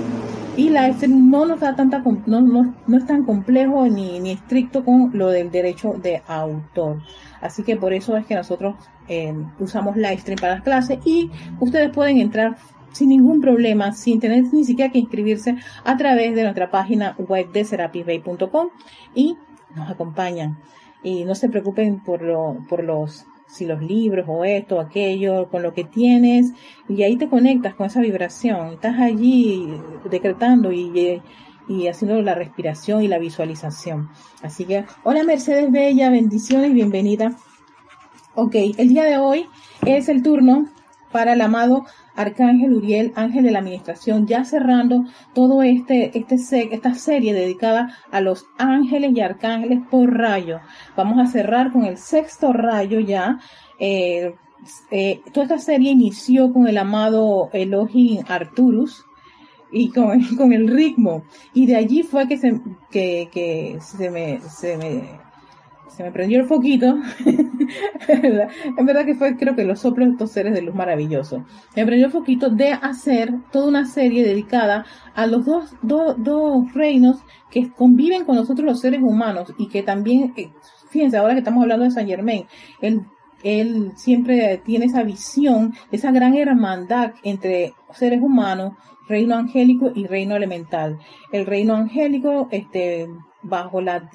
Y 0.55 0.69
la 0.69 0.87
no 1.09 1.45
nos 1.45 1.59
da 1.59 1.75
tanta, 1.75 2.01
no, 2.25 2.41
no, 2.41 2.97
es 2.97 3.05
tan 3.05 3.25
complejo 3.25 3.87
ni, 3.87 4.21
ni 4.21 4.31
estricto 4.31 4.85
con 4.85 5.11
lo 5.13 5.27
del 5.27 5.51
derecho 5.51 5.95
de 6.01 6.23
autor. 6.27 7.01
Así 7.41 7.63
que 7.63 7.75
por 7.75 7.91
eso 7.91 8.15
es 8.15 8.25
que 8.25 8.35
nosotros 8.35 8.75
eh, 9.09 9.33
usamos 9.59 9.97
Livestream 9.97 10.39
para 10.39 10.55
las 10.55 10.63
clases 10.63 10.99
y 11.05 11.29
ustedes 11.59 11.91
pueden 11.91 12.19
entrar 12.19 12.57
sin 12.97 13.09
ningún 13.09 13.41
problema, 13.41 13.91
sin 13.91 14.19
tener 14.19 14.43
ni 14.51 14.63
siquiera 14.63 14.91
que 14.91 14.99
inscribirse 14.99 15.55
a 15.83 15.97
través 15.97 16.35
de 16.35 16.43
nuestra 16.43 16.71
página 16.71 17.15
web 17.17 17.51
de 17.51 17.63
serapisbay.com 17.63 18.69
y 19.13 19.37
nos 19.75 19.89
acompañan. 19.89 20.57
Y 21.03 21.23
no 21.23 21.35
se 21.35 21.47
preocupen 21.47 22.03
por, 22.03 22.21
lo, 22.21 22.57
por 22.67 22.83
los 22.83 23.25
si 23.47 23.65
los 23.65 23.81
libros 23.81 24.25
o 24.27 24.43
esto 24.43 24.77
o 24.77 24.79
aquello, 24.81 25.47
con 25.49 25.63
lo 25.63 25.73
que 25.73 25.85
tienes, 25.85 26.51
y 26.89 27.03
ahí 27.03 27.15
te 27.15 27.29
conectas 27.29 27.75
con 27.75 27.87
esa 27.87 28.01
vibración, 28.01 28.73
estás 28.73 28.99
allí 28.99 29.69
decretando 30.09 30.73
y, 30.73 31.21
y 31.69 31.87
haciendo 31.87 32.21
la 32.21 32.35
respiración 32.35 33.03
y 33.03 33.07
la 33.07 33.19
visualización. 33.19 34.09
Así 34.41 34.65
que, 34.65 34.85
hola 35.03 35.23
Mercedes 35.23 35.71
Bella, 35.71 36.09
bendiciones, 36.09 36.73
bienvenida. 36.73 37.37
Ok, 38.35 38.55
el 38.77 38.89
día 38.89 39.05
de 39.05 39.17
hoy 39.17 39.47
es 39.85 40.09
el 40.09 40.21
turno 40.23 40.67
para 41.11 41.33
el 41.33 41.41
amado 41.41 41.85
Arcángel 42.17 42.74
Uriel, 42.74 43.13
ángel 43.15 43.45
de 43.45 43.51
la 43.51 43.59
administración, 43.59 44.27
ya 44.27 44.43
cerrando 44.43 45.05
todo 45.33 45.63
este, 45.63 46.17
este, 46.17 46.36
esta 46.74 46.93
serie 46.95 47.33
dedicada 47.33 47.95
a 48.12 48.19
los 48.19 48.47
ángeles 48.57 49.12
y 49.15 49.21
arcángeles 49.21 49.79
por 49.89 50.13
rayo. 50.17 50.59
Vamos 50.97 51.19
a 51.19 51.31
cerrar 51.31 51.71
con 51.71 51.86
el 51.86 51.97
sexto 51.97 52.51
rayo 52.51 53.00
ya. 53.00 53.39
Eh, 53.79 54.33
eh, 54.91 55.21
toda 55.31 55.45
esta 55.45 55.59
serie 55.59 55.91
inició 55.91 56.51
con 56.51 56.67
el 56.67 56.77
amado 56.77 57.50
Elohim 57.53 58.24
Arturus, 58.27 59.05
y 59.71 59.89
con, 59.91 60.53
el 60.53 60.67
ritmo. 60.67 61.24
Y 61.53 61.67
de 61.67 61.75
allí 61.75 62.03
fue 62.03 62.27
que 62.27 62.38
se, 62.38 62.59
que 62.89 63.77
se 63.79 64.09
me, 64.09 64.41
se 64.41 64.77
me 64.77 65.26
se 65.89 66.03
me 66.03 66.12
prendió 66.12 66.39
el 66.39 66.46
foquito. 66.46 66.98
en 68.08 68.86
verdad 68.86 69.06
que 69.06 69.15
fue, 69.15 69.36
creo 69.36 69.56
que 69.56 69.63
los 69.63 69.79
soplos 69.79 70.08
de 70.08 70.13
estos 70.13 70.32
seres 70.32 70.53
de 70.53 70.62
luz 70.62 70.75
maravilloso. 70.75 71.46
Me 71.75 71.86
prendió 71.86 72.08
el 72.08 72.12
foquito 72.12 72.50
de 72.50 72.72
hacer 72.74 73.34
toda 73.51 73.67
una 73.67 73.86
serie 73.86 74.24
dedicada 74.24 74.86
a 75.15 75.27
los 75.27 75.46
dos, 75.46 75.75
dos 75.82 76.74
reinos 76.74 77.20
que 77.50 77.72
conviven 77.72 78.25
con 78.25 78.36
nosotros 78.36 78.65
los 78.65 78.79
seres 78.79 79.01
humanos 79.01 79.53
y 79.58 79.67
que 79.67 79.84
también, 79.84 80.34
eh, 80.36 80.51
fíjense, 80.89 81.17
ahora 81.17 81.34
que 81.34 81.39
estamos 81.39 81.62
hablando 81.62 81.86
de 81.86 81.91
San 81.91 82.08
Germain, 82.08 82.46
él, 82.82 83.01
él 83.44 83.91
siempre 83.96 84.62
tiene 84.63 84.86
esa 84.86 85.03
visión, 85.03 85.74
esa 85.91 86.12
gran 86.12 86.36
hermandad 86.36 87.13
entre 87.24 87.74
seres 87.94 88.22
humanos, 88.22 88.74
reino 89.08 89.36
angélico 89.36 89.91
y 89.96 90.06
reino 90.06 90.36
elemental. 90.36 91.00
El 91.32 91.46
reino 91.46 91.75
angélico, 91.75 92.50
este, 92.51 93.08
bajo 93.41 93.82
la 93.82 94.10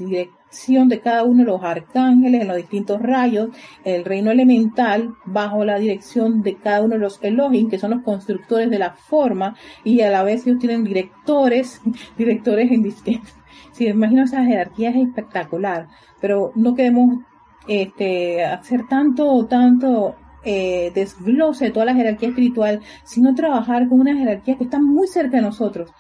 de 0.89 1.01
cada 1.01 1.25
uno 1.25 1.39
de 1.39 1.51
los 1.51 1.63
arcángeles 1.63 2.43
en 2.43 2.49
los 2.49 2.57
distintos 2.57 3.01
rayos, 3.01 3.51
el 3.85 4.05
reino 4.05 4.31
elemental 4.31 5.15
bajo 5.25 5.65
la 5.65 5.79
dirección 5.79 6.43
de 6.43 6.57
cada 6.57 6.83
uno 6.83 6.95
de 6.95 7.01
los 7.01 7.19
Elohim, 7.23 7.71
que 7.71 7.79
son 7.79 7.93
los 7.93 8.03
constructores 8.03 8.71
de 8.71 8.79
la 8.79 8.93
forma, 8.93 9.57
y 9.83 10.01
a 10.03 10.11
la 10.11 10.23
vez 10.23 10.47
ellos 10.47 10.59
tienen 10.59 10.85
directores, 10.85 11.81
directores 12.19 12.71
en 12.71 12.83
distintos. 12.83 13.35
Si 13.73 13.87
imagino 13.87 14.25
esa 14.25 14.45
jerarquía 14.45 14.91
es 14.91 14.97
espectacular, 14.97 15.89
pero 16.21 16.53
no 16.55 16.75
queremos 16.75 17.21
este, 17.67 18.45
hacer 18.45 18.87
tanto, 18.87 19.47
tanto 19.47 20.15
eh, 20.45 20.93
desglose 20.95 21.67
de 21.67 21.71
toda 21.71 21.87
la 21.87 21.95
jerarquía 21.95 22.29
espiritual, 22.29 22.81
sino 23.03 23.35
trabajar 23.35 23.89
con 23.89 24.01
una 24.01 24.15
jerarquía 24.15 24.59
que 24.59 24.65
está 24.65 24.79
muy 24.79 25.07
cerca 25.07 25.39
de 25.39 25.43
nosotros 25.43 25.91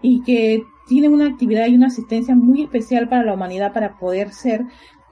y 0.00 0.22
que 0.22 0.62
tienen 0.90 1.12
una 1.12 1.28
actividad 1.28 1.68
y 1.68 1.76
una 1.76 1.86
asistencia 1.86 2.34
muy 2.34 2.64
especial 2.64 3.08
para 3.08 3.22
la 3.22 3.34
humanidad 3.34 3.72
para 3.72 3.96
poder 3.96 4.32
ser 4.32 4.64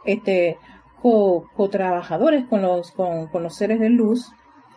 este 0.04 0.58
co-trabajadores 1.00 2.46
con 2.46 2.62
los, 2.62 2.90
con, 2.90 3.28
con 3.28 3.44
los 3.44 3.54
seres 3.54 3.78
de 3.78 3.88
luz, 3.88 4.32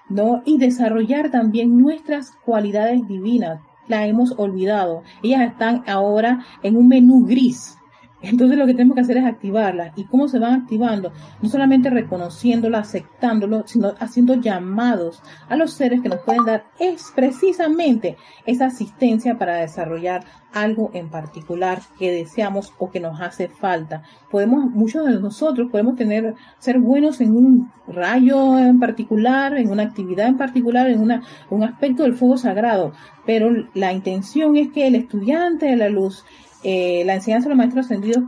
¿no? 0.10 0.43
Y 0.46 0.60
desarrollar 0.60 1.31
también 1.31 1.75
nuestras 1.79 2.34
cualidades 2.46 3.08
divinas. 3.08 3.62
La 3.88 4.05
hemos 4.05 4.38
olvidado. 4.38 5.01
Ellas 5.24 5.41
están 5.41 5.84
ahora 5.88 6.46
en 6.62 6.77
un 6.77 6.88
menú 6.88 7.25
gris, 7.25 7.79
entonces 8.22 8.58
lo 8.58 8.66
que 8.66 8.74
tenemos 8.74 8.96
que 8.96 9.01
hacer 9.01 9.18
es 9.18 9.25
activarlas. 9.25 9.94
¿Y 9.96 10.06
cómo 10.06 10.28
se 10.28 10.40
van 10.40 10.62
activando? 10.62 11.12
No 11.42 11.50
solamente 11.50 11.90
reconociéndolo, 11.90 12.78
aceptándolo, 12.78 13.63
sino 13.66 13.94
haciendo 14.00 14.36
llamados 14.36 15.22
a 15.50 15.56
los 15.56 15.74
seres 15.74 16.01
que 16.01 16.10
nos 16.10 16.22
pueden 16.22 16.46
dar 16.46 16.66
es 16.80 17.12
precisamente 17.16 18.18
esa 18.46 18.66
asistencia 18.68 19.38
para 19.38 19.56
desarrollar 19.56 20.24
algo 20.54 20.92
en 20.94 21.10
particular 21.10 21.82
que 21.98 22.12
deseamos 22.12 22.74
o 22.78 22.92
que 22.92 23.00
nos 23.00 23.22
hace 23.22 23.48
falta. 23.48 24.04
Podemos, 24.30 24.66
muchos 24.66 25.06
de 25.06 25.20
nosotros 25.20 25.70
podemos 25.72 25.96
tener, 25.96 26.36
ser 26.60 26.80
buenos 26.80 27.22
en 27.22 27.36
un 27.36 27.72
rayo 27.88 28.60
en 28.60 28.80
particular, 28.80 29.58
en 29.58 29.70
una 29.70 29.84
actividad 29.84 30.28
en 30.28 30.38
particular, 30.38 30.90
en 30.90 31.00
una, 31.00 31.24
un 31.50 31.63
aspecto 31.63 32.04
del 32.04 32.16
fuego 32.16 32.38
sagrado, 32.38 32.94
pero 33.25 33.50
la 33.74 33.94
intención 33.94 34.58
es 34.58 34.72
que 34.72 34.88
el 34.88 34.96
estudiante 34.96 35.68
de 35.68 35.75
la 35.75 35.90
luz 35.90 36.25
eh, 36.63 37.03
la 37.06 37.15
enseñanza 37.15 37.46
de 37.46 37.56
los 37.56 37.58
maestros 37.58 37.86
ascendidos 37.86 38.24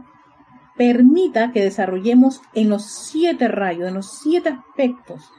permita 0.76 1.52
que 1.52 1.64
desarrollemos 1.64 2.42
en 2.54 2.70
los 2.70 2.86
siete 2.86 3.48
rayos, 3.48 3.88
en 3.88 3.94
los 3.96 4.20
siete 4.20 4.50
aspectos, 4.50 5.32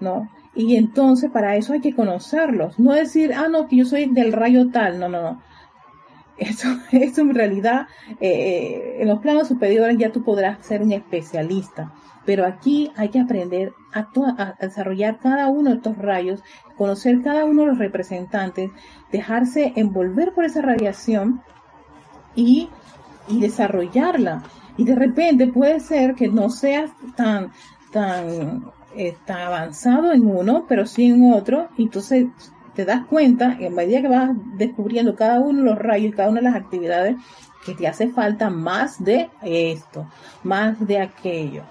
¿no? 0.00 0.28
Y 0.54 0.76
entonces 0.76 1.30
para 1.30 1.56
eso 1.56 1.72
hay 1.72 1.80
que 1.80 1.94
conocerlos, 1.94 2.78
no 2.78 2.92
decir, 2.92 3.32
ah, 3.34 3.48
no, 3.48 3.68
que 3.68 3.76
yo 3.76 3.86
soy 3.86 4.06
del 4.06 4.32
rayo 4.32 4.68
tal, 4.70 4.98
no, 4.98 5.08
no, 5.08 5.22
no. 5.22 5.42
Eso, 6.38 6.66
eso 6.90 7.20
en 7.20 7.34
realidad, 7.34 7.86
eh, 8.18 8.96
en 8.98 9.06
los 9.06 9.20
planos 9.20 9.46
superiores 9.46 9.96
ya 9.98 10.10
tú 10.10 10.24
podrás 10.24 10.64
ser 10.66 10.82
un 10.82 10.90
especialista, 10.90 11.92
pero 12.24 12.46
aquí 12.46 12.90
hay 12.96 13.10
que 13.10 13.20
aprender 13.20 13.74
a, 13.92 14.08
a 14.38 14.56
desarrollar 14.58 15.18
cada 15.18 15.48
uno 15.48 15.70
de 15.70 15.76
estos 15.76 15.98
rayos, 15.98 16.42
conocer 16.76 17.22
cada 17.22 17.44
uno 17.44 17.62
de 17.62 17.68
los 17.68 17.78
representantes, 17.78 18.70
dejarse 19.12 19.74
envolver 19.76 20.32
por 20.32 20.44
esa 20.44 20.62
radiación 20.62 21.42
y, 22.34 22.68
y 23.28 23.40
desarrollarla. 23.40 24.42
Y 24.76 24.84
de 24.84 24.94
repente 24.94 25.46
puede 25.48 25.80
ser 25.80 26.14
que 26.14 26.28
no 26.28 26.50
seas 26.50 26.90
tan, 27.16 27.52
tan, 27.92 28.64
tan 29.26 29.40
avanzado 29.40 30.12
en 30.12 30.26
uno, 30.26 30.64
pero 30.68 30.86
sí 30.86 31.06
en 31.06 31.32
otro. 31.32 31.68
Y 31.76 31.84
entonces 31.84 32.26
te 32.74 32.84
das 32.84 33.04
cuenta, 33.06 33.56
en 33.60 33.74
medida 33.74 34.00
que 34.00 34.08
vas 34.08 34.30
descubriendo 34.56 35.14
cada 35.14 35.40
uno 35.40 35.58
de 35.58 35.70
los 35.70 35.78
rayos 35.78 36.12
y 36.12 36.16
cada 36.16 36.30
una 36.30 36.40
de 36.40 36.46
las 36.46 36.56
actividades, 36.56 37.16
que 37.64 37.74
te 37.74 37.86
hace 37.86 38.08
falta 38.08 38.50
más 38.50 39.02
de 39.02 39.30
esto, 39.42 40.08
más 40.42 40.84
de 40.86 41.00
aquello. 41.00 41.62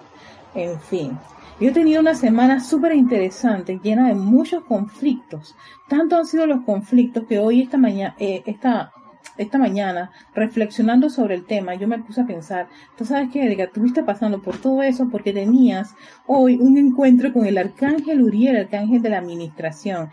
En 0.53 0.79
fin, 0.79 1.17
yo 1.59 1.69
he 1.69 1.71
tenido 1.71 2.01
una 2.01 2.15
semana 2.15 2.59
súper 2.59 2.93
interesante, 2.93 3.79
llena 3.83 4.07
de 4.07 4.15
muchos 4.15 4.63
conflictos. 4.63 5.55
Tanto 5.87 6.17
han 6.17 6.25
sido 6.25 6.47
los 6.47 6.63
conflictos 6.63 7.25
que 7.27 7.39
hoy, 7.39 7.61
esta 7.61 7.77
mañana, 7.77 8.15
eh, 8.19 8.41
esta, 8.45 8.91
esta 9.37 9.57
mañana, 9.57 10.11
reflexionando 10.33 11.09
sobre 11.09 11.35
el 11.35 11.45
tema, 11.45 11.75
yo 11.75 11.87
me 11.87 11.99
puse 11.99 12.21
a 12.21 12.27
pensar, 12.27 12.67
tú 12.97 13.05
sabes 13.05 13.29
que, 13.31 13.45
Edgar, 13.45 13.67
estuviste 13.67 14.03
pasando 14.03 14.41
por 14.41 14.57
todo 14.57 14.81
eso 14.83 15.07
porque 15.09 15.33
tenías 15.33 15.95
hoy 16.27 16.57
un 16.57 16.77
encuentro 16.77 17.31
con 17.33 17.45
el 17.45 17.57
arcángel 17.57 18.21
Uriel, 18.21 18.55
el 18.55 18.63
arcángel 18.63 19.01
de 19.01 19.09
la 19.09 19.19
administración. 19.19 20.09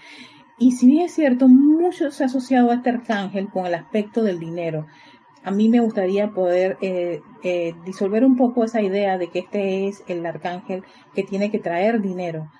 Y 0.58 0.72
si 0.72 0.86
bien 0.86 1.06
es 1.06 1.14
cierto, 1.14 1.48
mucho 1.48 2.10
se 2.10 2.22
ha 2.22 2.26
asociado 2.26 2.70
a 2.70 2.74
este 2.74 2.90
arcángel 2.90 3.48
con 3.48 3.66
el 3.66 3.74
aspecto 3.74 4.22
del 4.22 4.38
dinero. 4.38 4.86
A 5.44 5.50
mí 5.50 5.68
me 5.68 5.80
gustaría 5.80 6.30
poder 6.30 6.76
eh, 6.80 7.20
eh, 7.42 7.74
disolver 7.84 8.24
un 8.24 8.36
poco 8.36 8.64
esa 8.64 8.82
idea 8.82 9.18
de 9.18 9.30
que 9.30 9.40
este 9.40 9.88
es 9.88 10.02
el 10.08 10.24
arcángel 10.26 10.84
que 11.14 11.22
tiene 11.22 11.50
que 11.50 11.60
traer 11.60 12.00
dinero. 12.00 12.50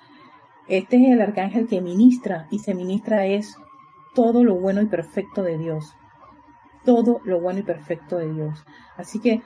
Este 0.67 0.97
es 0.97 1.11
el 1.11 1.21
arcángel 1.21 1.67
que 1.67 1.81
ministra 1.81 2.47
y 2.51 2.59
se 2.59 2.73
ministra 2.73 3.25
es 3.25 3.55
todo 4.13 4.43
lo 4.43 4.55
bueno 4.55 4.81
y 4.81 4.85
perfecto 4.85 5.43
de 5.43 5.57
Dios 5.57 5.95
todo 6.83 7.21
lo 7.23 7.39
bueno 7.39 7.59
y 7.59 7.63
perfecto 7.63 8.17
de 8.17 8.33
Dios. 8.33 8.63
Así 8.97 9.19
que 9.19 9.41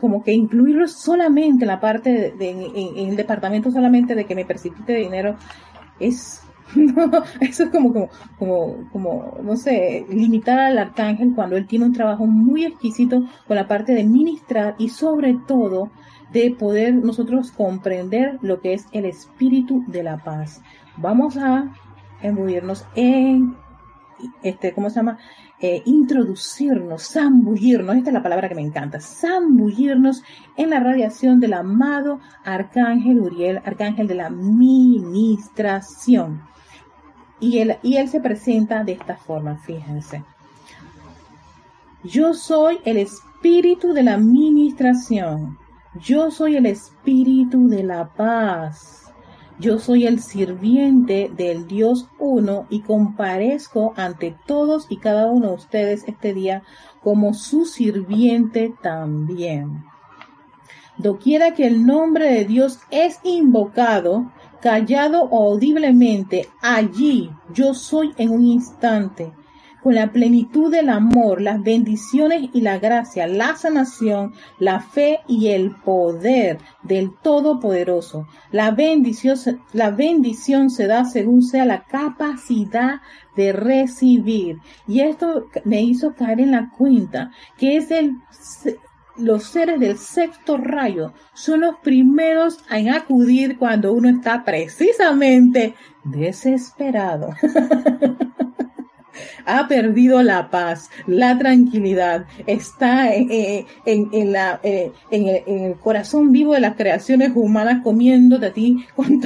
como 0.00 0.24
que 0.24 0.32
incluirlo 0.32 0.88
solamente 0.88 1.64
en 1.64 1.68
la 1.68 1.80
parte 1.80 2.32
de, 2.36 2.50
en, 2.50 3.08
el 3.08 3.16
departamento 3.16 3.70
solamente 3.70 4.16
de 4.16 4.24
que 4.24 4.34
me 4.34 4.44
precipite 4.44 4.96
dinero 4.96 5.36
es 6.00 6.42
eso 7.40 7.64
es 7.64 7.70
como, 7.70 7.92
como, 7.92 8.08
como, 8.38 8.90
como, 8.90 9.38
no 9.42 9.56
sé, 9.56 10.06
limitar 10.08 10.58
al 10.58 10.78
arcángel 10.78 11.34
cuando 11.34 11.56
él 11.56 11.66
tiene 11.66 11.84
un 11.84 11.92
trabajo 11.92 12.26
muy 12.26 12.64
exquisito 12.64 13.22
con 13.46 13.56
la 13.56 13.68
parte 13.68 13.92
de 13.92 14.04
ministrar 14.04 14.74
y 14.78 14.88
sobre 14.88 15.36
todo 15.46 15.90
de 16.32 16.50
poder 16.50 16.94
nosotros 16.94 17.52
comprender 17.52 18.38
lo 18.42 18.60
que 18.60 18.72
es 18.72 18.86
el 18.92 19.04
espíritu 19.04 19.84
de 19.86 20.02
la 20.02 20.16
paz. 20.18 20.62
Vamos 20.96 21.36
a 21.36 21.72
embuirnos 22.22 22.86
en, 22.94 23.54
este, 24.42 24.72
¿cómo 24.72 24.90
se 24.90 24.96
llama? 24.96 25.18
Eh, 25.64 25.80
introducirnos, 25.84 27.12
zambullirnos, 27.12 27.94
esta 27.94 28.10
es 28.10 28.14
la 28.14 28.22
palabra 28.22 28.48
que 28.48 28.56
me 28.56 28.62
encanta, 28.62 28.98
zambullirnos 28.98 30.24
en 30.56 30.70
la 30.70 30.80
radiación 30.80 31.38
del 31.38 31.52
amado 31.52 32.18
Arcángel 32.44 33.20
Uriel, 33.20 33.60
Arcángel 33.64 34.08
de 34.08 34.16
la 34.16 34.28
ministración. 34.28 36.42
Y 37.38 37.58
él, 37.58 37.76
y 37.80 37.94
él 37.94 38.08
se 38.08 38.20
presenta 38.20 38.82
de 38.82 38.94
esta 38.94 39.16
forma, 39.16 39.56
fíjense. 39.58 40.24
Yo 42.02 42.34
soy 42.34 42.80
el 42.84 42.96
espíritu 42.96 43.92
de 43.92 44.02
la 44.02 44.16
ministración. 44.16 45.58
Yo 46.00 46.32
soy 46.32 46.56
el 46.56 46.66
espíritu 46.66 47.68
de 47.68 47.84
la 47.84 48.12
paz. 48.12 49.01
Yo 49.62 49.78
soy 49.78 50.08
el 50.08 50.20
sirviente 50.20 51.30
del 51.36 51.68
Dios 51.68 52.08
uno 52.18 52.66
y 52.68 52.80
comparezco 52.80 53.94
ante 53.96 54.36
todos 54.44 54.86
y 54.88 54.96
cada 54.96 55.28
uno 55.28 55.50
de 55.50 55.54
ustedes 55.54 56.02
este 56.08 56.34
día 56.34 56.64
como 57.00 57.32
su 57.32 57.64
sirviente 57.64 58.74
también. 58.82 59.84
Doquiera 60.98 61.54
que 61.54 61.68
el 61.68 61.86
nombre 61.86 62.26
de 62.32 62.44
Dios 62.44 62.80
es 62.90 63.20
invocado, 63.22 64.32
callado 64.60 65.28
o 65.30 65.52
audiblemente, 65.52 66.48
allí 66.60 67.30
yo 67.54 67.72
soy 67.72 68.14
en 68.16 68.30
un 68.30 68.44
instante. 68.44 69.32
Con 69.82 69.94
la 69.94 70.12
plenitud 70.12 70.70
del 70.70 70.88
amor, 70.88 71.40
las 71.40 71.62
bendiciones 71.62 72.50
y 72.52 72.60
la 72.60 72.78
gracia, 72.78 73.26
la 73.26 73.56
sanación, 73.56 74.32
la 74.58 74.80
fe 74.80 75.20
y 75.26 75.48
el 75.48 75.72
poder 75.76 76.58
del 76.82 77.12
Todopoderoso. 77.22 78.26
La 78.50 78.70
bendición, 78.70 79.36
la 79.72 79.90
bendición 79.90 80.70
se 80.70 80.86
da 80.86 81.04
según 81.04 81.42
sea 81.42 81.64
la 81.64 81.84
capacidad 81.84 83.00
de 83.36 83.52
recibir. 83.52 84.58
Y 84.86 85.00
esto 85.00 85.46
me 85.64 85.82
hizo 85.82 86.14
caer 86.14 86.40
en 86.40 86.52
la 86.52 86.70
cuenta 86.70 87.32
que 87.58 87.76
es 87.76 87.90
el, 87.90 88.16
los 89.16 89.44
seres 89.44 89.80
del 89.80 89.98
sexto 89.98 90.56
rayo 90.56 91.12
son 91.34 91.60
los 91.60 91.76
primeros 91.82 92.58
en 92.70 92.90
acudir 92.90 93.58
cuando 93.58 93.92
uno 93.92 94.08
está 94.08 94.44
precisamente 94.44 95.74
desesperado. 96.04 97.30
ha 99.46 99.68
perdido 99.68 100.22
la 100.22 100.50
paz, 100.50 100.90
la 101.06 101.38
tranquilidad, 101.38 102.26
está 102.46 103.14
en, 103.14 103.66
en, 103.84 104.32
la, 104.32 104.60
en, 104.62 104.92
el, 105.10 105.76
corazón 105.76 106.32
vivo 106.32 106.54
de 106.54 106.60
las 106.60 106.76
creaciones 106.76 107.32
humanas 107.34 107.82
comiéndote 107.82 108.46
a 108.46 108.52
ti 108.52 108.84
con, 108.96 109.20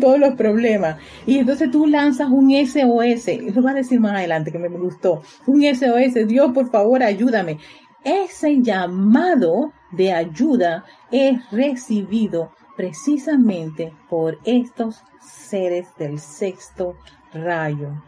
todos 0.00 0.18
los 0.18 0.34
problemas. 0.34 0.98
Y 1.26 1.38
entonces 1.38 1.70
tú 1.70 1.86
lanzas 1.86 2.28
un 2.30 2.50
SOS, 2.50 3.54
lo 3.54 3.62
va 3.62 3.70
a 3.70 3.74
decir 3.74 4.00
más 4.00 4.12
adelante 4.12 4.52
que 4.52 4.58
me 4.58 4.68
gustó, 4.68 5.22
un 5.46 5.62
SOS, 5.62 6.26
Dios 6.26 6.52
por 6.52 6.70
favor 6.70 7.02
ayúdame. 7.02 7.58
Ese 8.04 8.62
llamado 8.62 9.72
de 9.90 10.12
ayuda 10.12 10.84
es 11.10 11.38
recibido 11.50 12.52
precisamente 12.76 13.92
por 14.08 14.38
estos 14.44 15.02
seres 15.20 15.88
del 15.98 16.20
sexto 16.20 16.96
rayo. 17.32 18.02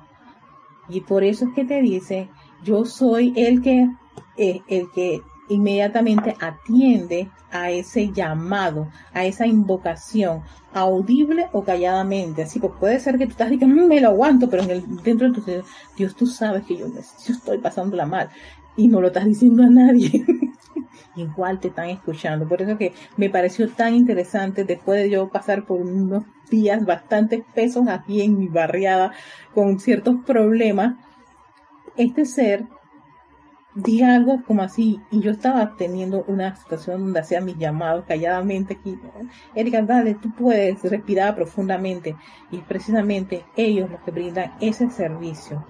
Y 0.89 1.03
por 1.03 1.25
eso 1.25 1.47
es 1.47 1.55
que 1.55 1.65
te 1.65 1.83
dice, 1.83 2.29
yo 2.63 2.85
soy 2.85 3.33
el 3.37 3.63
que, 3.63 3.89
eh, 4.37 4.61
el 4.69 4.91
que 4.91 5.21
inmediatamente 5.49 6.37
atiende 6.41 7.31
a 7.51 7.71
ese 7.71 8.13
llamado, 8.13 8.89
a 9.13 9.25
esa 9.25 9.47
invocación, 9.47 10.43
audible 10.73 11.49
o 11.53 11.63
calladamente. 11.63 12.43
Así, 12.43 12.59
pues 12.59 12.73
puede 12.79 13.01
ser 13.01 13.19
que 13.19 13.27
tú 13.27 13.33
estás 13.33 13.51
diciendo, 13.51 13.83
mm, 13.83 13.89
me 13.89 14.01
lo 14.01 14.09
aguanto, 14.09 14.49
pero 14.49 14.63
en 14.65 14.71
el, 14.71 14.97
dentro 15.03 15.31
de 15.31 15.41
tu 15.41 15.65
Dios, 15.97 16.15
tú 16.15 16.27
sabes 16.27 16.65
que 16.65 16.77
yo, 16.77 16.87
yo 16.89 17.01
estoy 17.01 17.59
pasándola 17.59 18.07
mal 18.07 18.29
y 18.77 18.89
no 18.89 19.01
lo 19.01 19.09
estás 19.09 19.25
diciendo 19.25 19.63
a 19.65 19.71
nadie. 19.71 20.25
Igual 21.17 21.59
te 21.59 21.69
están 21.69 21.89
escuchando. 21.89 22.47
Por 22.47 22.63
eso 22.63 22.79
que 22.79 22.93
me 23.17 23.29
pareció 23.29 23.69
tan 23.69 23.95
interesante 23.95 24.65
después 24.65 25.03
de 25.03 25.11
yo 25.11 25.29
pasar 25.29 25.67
por 25.67 25.81
unos 25.81 26.25
días 26.49 26.85
bastante 26.85 27.45
pesos 27.55 27.89
aquí 27.89 28.23
en 28.23 28.39
mi 28.39 28.49
barriada 28.49 29.13
con 29.55 29.79
ciertos 29.81 30.17
problemas, 30.27 30.97
este 31.97 32.25
ser 32.25 32.67
di 33.75 34.03
algo 34.03 34.43
como 34.45 34.63
así, 34.63 35.01
y 35.11 35.21
yo 35.21 35.31
estaba 35.31 35.77
teniendo 35.77 36.25
una 36.27 36.57
situación 36.57 37.05
donde 37.05 37.21
hacía 37.21 37.41
mis 37.41 37.59
llamados 37.59 38.05
calladamente 38.07 38.75
aquí. 38.75 38.99
Erika, 39.55 39.83
dale, 39.83 40.15
tú 40.15 40.33
puedes 40.35 40.83
respirar 40.83 41.35
profundamente, 41.37 42.17
y 42.51 42.59
precisamente 42.59 43.45
ellos 43.57 43.91
los 43.91 44.01
que 44.01 44.11
brindan 44.11 44.55
ese 44.61 44.91
servicio 44.91 45.65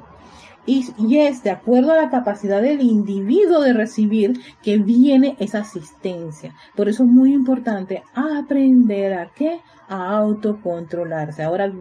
y, 0.68 1.16
es 1.16 1.42
de 1.42 1.50
acuerdo 1.50 1.92
a 1.92 1.96
la 1.96 2.10
capacidad 2.10 2.60
del 2.60 2.82
individuo 2.82 3.60
de 3.60 3.72
recibir 3.72 4.38
que 4.62 4.76
viene 4.76 5.34
esa 5.38 5.60
asistencia. 5.60 6.54
Por 6.76 6.88
eso 6.90 7.04
es 7.04 7.08
muy 7.08 7.32
importante 7.32 8.02
aprender 8.14 9.14
a 9.14 9.30
qué, 9.34 9.60
a 9.88 10.16
autocontrolarse. 10.16 11.42
Ahora 11.42 11.72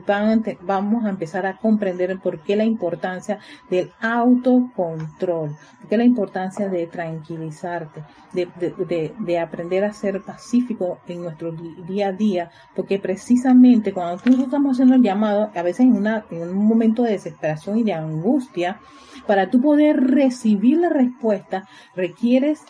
vamos 0.61 1.05
a 1.05 1.09
empezar 1.09 1.45
a 1.45 1.57
comprender 1.57 2.17
por 2.19 2.41
qué 2.41 2.55
la 2.55 2.63
importancia 2.63 3.39
del 3.69 3.91
autocontrol, 3.99 5.55
por 5.79 5.89
qué 5.89 5.97
la 5.97 6.05
importancia 6.05 6.69
de 6.69 6.87
tranquilizarte, 6.87 8.03
de, 8.33 9.39
aprender 9.39 9.83
a 9.83 9.93
ser 9.93 10.21
pacífico 10.21 10.99
en 11.07 11.21
nuestro 11.21 11.51
día 11.51 12.09
a 12.09 12.11
día, 12.13 12.51
porque 12.75 12.99
precisamente 12.99 13.93
cuando 13.93 14.13
nosotros 14.13 14.39
estamos 14.39 14.71
haciendo 14.73 14.95
el 14.95 15.03
llamado, 15.03 15.51
a 15.53 15.61
veces 15.61 15.81
en, 15.81 15.93
una, 15.93 16.25
en 16.31 16.49
un 16.49 16.65
momento 16.65 17.03
de 17.03 17.11
desesperación 17.11 17.77
y 17.77 17.83
de 17.83 17.93
angustia, 17.93 18.79
para 19.25 19.49
tú 19.49 19.61
poder 19.61 19.97
recibir 19.97 20.77
la 20.77 20.89
respuesta, 20.89 21.67
requieres 21.95 22.61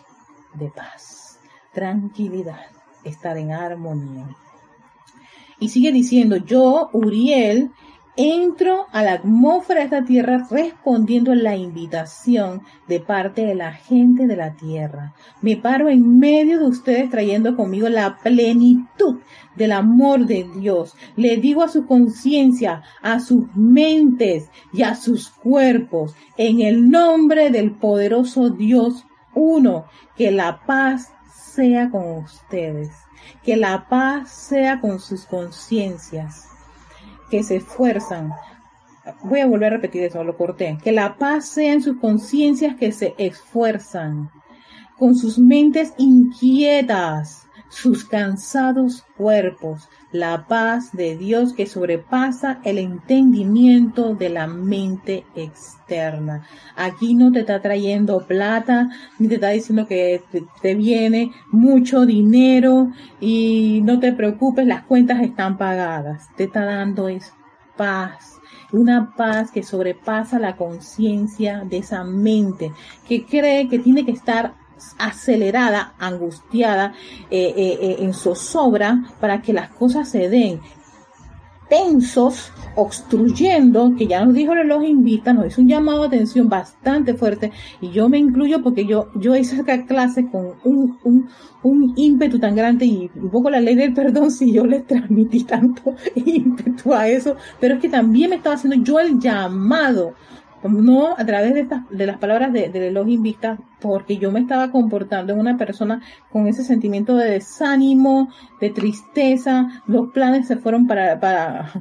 de 0.56 0.70
paz, 0.70 1.40
tranquilidad, 1.74 2.66
estar 3.04 3.38
en 3.38 3.52
armonía. 3.52 4.28
Y 5.60 5.70
sigue 5.70 5.92
diciendo, 5.92 6.38
yo, 6.38 6.90
Uriel, 6.94 7.72
entro 8.18 8.88
a 8.92 9.04
la 9.04 9.14
atmósfera 9.14 9.82
de 9.82 9.86
esta 9.86 10.04
tierra 10.04 10.48
respondiendo 10.50 11.32
a 11.32 11.36
la 11.36 11.56
invitación 11.56 12.64
de 12.88 13.00
parte 13.00 13.46
de 13.46 13.54
la 13.54 13.74
gente 13.74 14.26
de 14.26 14.36
la 14.36 14.56
tierra. 14.56 15.14
Me 15.42 15.56
paro 15.56 15.88
en 15.88 16.18
medio 16.18 16.60
de 16.60 16.66
ustedes 16.66 17.12
trayendo 17.12 17.56
conmigo 17.56 17.88
la 17.90 18.18
plenitud 18.18 19.20
del 19.56 19.72
amor 19.72 20.26
de 20.26 20.50
Dios. 20.60 20.96
Le 21.16 21.38
digo 21.38 21.62
a 21.62 21.70
su 21.70 21.86
conciencia, 21.86 22.82
a 23.04 23.20
sus 23.20 23.46
mentes 23.56 24.50
y 24.74 24.82
a 24.82 24.96
sus 24.96 25.30
cuerpos, 25.30 26.16
en 26.38 26.62
el 26.62 26.90
nombre 26.90 27.52
del 27.52 27.76
poderoso 27.76 28.50
Dios 28.50 29.06
uno, 29.36 29.86
que 30.16 30.32
la 30.32 30.66
paz 30.66 31.14
sea 31.32 31.92
con 31.92 32.24
ustedes 32.24 33.07
que 33.44 33.56
la 33.56 33.88
paz 33.88 34.30
sea 34.30 34.80
con 34.80 35.00
sus 35.00 35.26
conciencias, 35.26 36.46
que 37.30 37.44
se 37.44 37.58
esfuerzan. 37.58 38.32
Voy 39.24 39.40
a 39.40 39.48
volver 39.48 39.74
a 39.74 39.76
repetir 39.78 40.04
eso, 40.04 40.24
lo 40.24 40.38
corté. 40.38 40.78
Que 40.84 40.92
la 40.92 41.18
paz 41.18 41.48
sea 41.50 41.74
en 41.74 41.82
sus 41.82 41.98
conciencias 41.98 42.76
que 42.76 42.92
se 42.92 43.14
esfuerzan, 43.18 44.30
con 44.98 45.16
sus 45.16 45.40
mentes 45.40 45.94
inquietas, 45.98 47.48
sus 47.70 48.06
cansados 48.06 49.06
cuerpos, 49.18 49.88
la 50.18 50.48
paz 50.48 50.92
de 50.92 51.16
Dios 51.16 51.54
que 51.54 51.68
sobrepasa 51.68 52.60
el 52.64 52.78
entendimiento 52.78 54.16
de 54.16 54.30
la 54.30 54.48
mente 54.48 55.26
externa. 55.36 56.48
Aquí 56.76 57.16
no 57.16 57.32
te 57.32 57.42
está 57.42 57.62
trayendo 57.62 58.26
plata, 58.26 58.90
ni 59.20 59.28
te 59.28 59.36
está 59.36 59.50
diciendo 59.50 59.88
que 59.88 60.22
te, 60.62 60.76
viene 60.76 61.32
mucho 61.52 62.06
dinero 62.06 62.92
y 63.20 63.82
no 63.84 64.00
te 64.00 64.12
preocupes, 64.12 64.66
las 64.66 64.84
cuentas 64.84 65.22
están 65.22 65.58
pagadas. 65.58 66.28
Te 66.36 66.46
está 66.46 66.66
dando 66.66 67.08
es 67.08 67.34
paz, 67.78 68.40
una 68.72 69.14
paz 69.16 69.52
que 69.52 69.64
sobrepasa 69.64 70.40
la 70.40 70.56
conciencia 70.56 71.64
de 71.64 71.78
esa 71.78 72.04
mente 72.04 72.72
que 73.08 73.24
cree 73.24 73.70
que 73.70 73.80
tiene 73.80 74.04
que 74.04 74.12
estar 74.12 74.56
acelerada, 74.98 75.94
angustiada, 76.00 76.94
eh, 77.30 77.54
eh, 77.56 77.78
eh, 77.82 77.96
en 78.00 78.14
zozobra 78.14 79.04
para 79.20 79.42
que 79.42 79.54
las 79.54 79.70
cosas 79.70 80.10
se 80.10 80.30
den 80.30 80.60
tensos, 81.70 82.52
obstruyendo, 82.76 83.94
que 83.98 84.08
ya 84.08 84.24
nos 84.24 84.34
dijo 84.34 84.54
el 84.54 84.60
reloj 84.60 84.84
invita, 84.84 85.34
nos 85.34 85.48
hizo 85.48 85.62
un 85.62 85.68
llamado 85.68 86.02
de 86.02 86.08
atención 86.08 86.48
bastante 86.48 87.14
fuerte, 87.14 87.52
y 87.82 87.92
yo 87.92 88.08
me 88.10 88.18
incluyo 88.18 88.64
porque 88.64 88.86
yo, 88.86 89.10
yo 89.16 89.36
hice 89.36 89.56
esa 89.56 89.86
clase 89.86 90.30
con 90.30 90.54
un, 90.64 90.98
un, 91.04 91.30
un 91.64 91.94
ímpetu 91.96 92.40
tan 92.40 92.56
grande 92.56 92.86
y 92.86 93.12
un 93.16 93.30
poco 93.30 93.50
la 93.50 93.60
ley 93.60 93.76
del 93.76 93.94
perdón 93.94 94.32
si 94.32 94.52
yo 94.54 94.66
le 94.66 94.82
transmití 94.82 95.44
tanto 95.44 95.96
ímpetu 96.16 96.94
a 96.94 97.08
eso, 97.08 97.36
pero 97.60 97.76
es 97.76 97.82
que 97.82 97.90
también 97.90 98.30
me 98.30 98.38
estaba 98.38 98.56
haciendo 98.56 98.84
yo 98.84 99.00
el 99.00 99.20
llamado 99.20 100.14
no 100.64 101.16
a 101.18 101.26
través 101.26 101.54
de, 101.54 101.62
estas, 101.62 101.88
de 101.90 102.06
las 102.06 102.18
palabras 102.18 102.52
de, 102.52 102.70
del 102.70 102.84
elogio 102.84 103.22
vista, 103.22 103.58
porque 103.80 104.18
yo 104.18 104.32
me 104.32 104.40
estaba 104.40 104.72
comportando 104.72 105.34
en 105.34 105.40
una 105.40 105.58
persona 105.58 106.02
con 106.32 106.48
ese 106.48 106.64
sentimiento 106.64 107.16
de 107.16 107.32
desánimo, 107.32 108.30
de 108.60 108.70
tristeza, 108.72 109.84
los 109.88 110.12
planes 110.12 110.48
se 110.48 110.58
fueron 110.58 110.88
para, 110.88 111.20
para, 111.20 111.72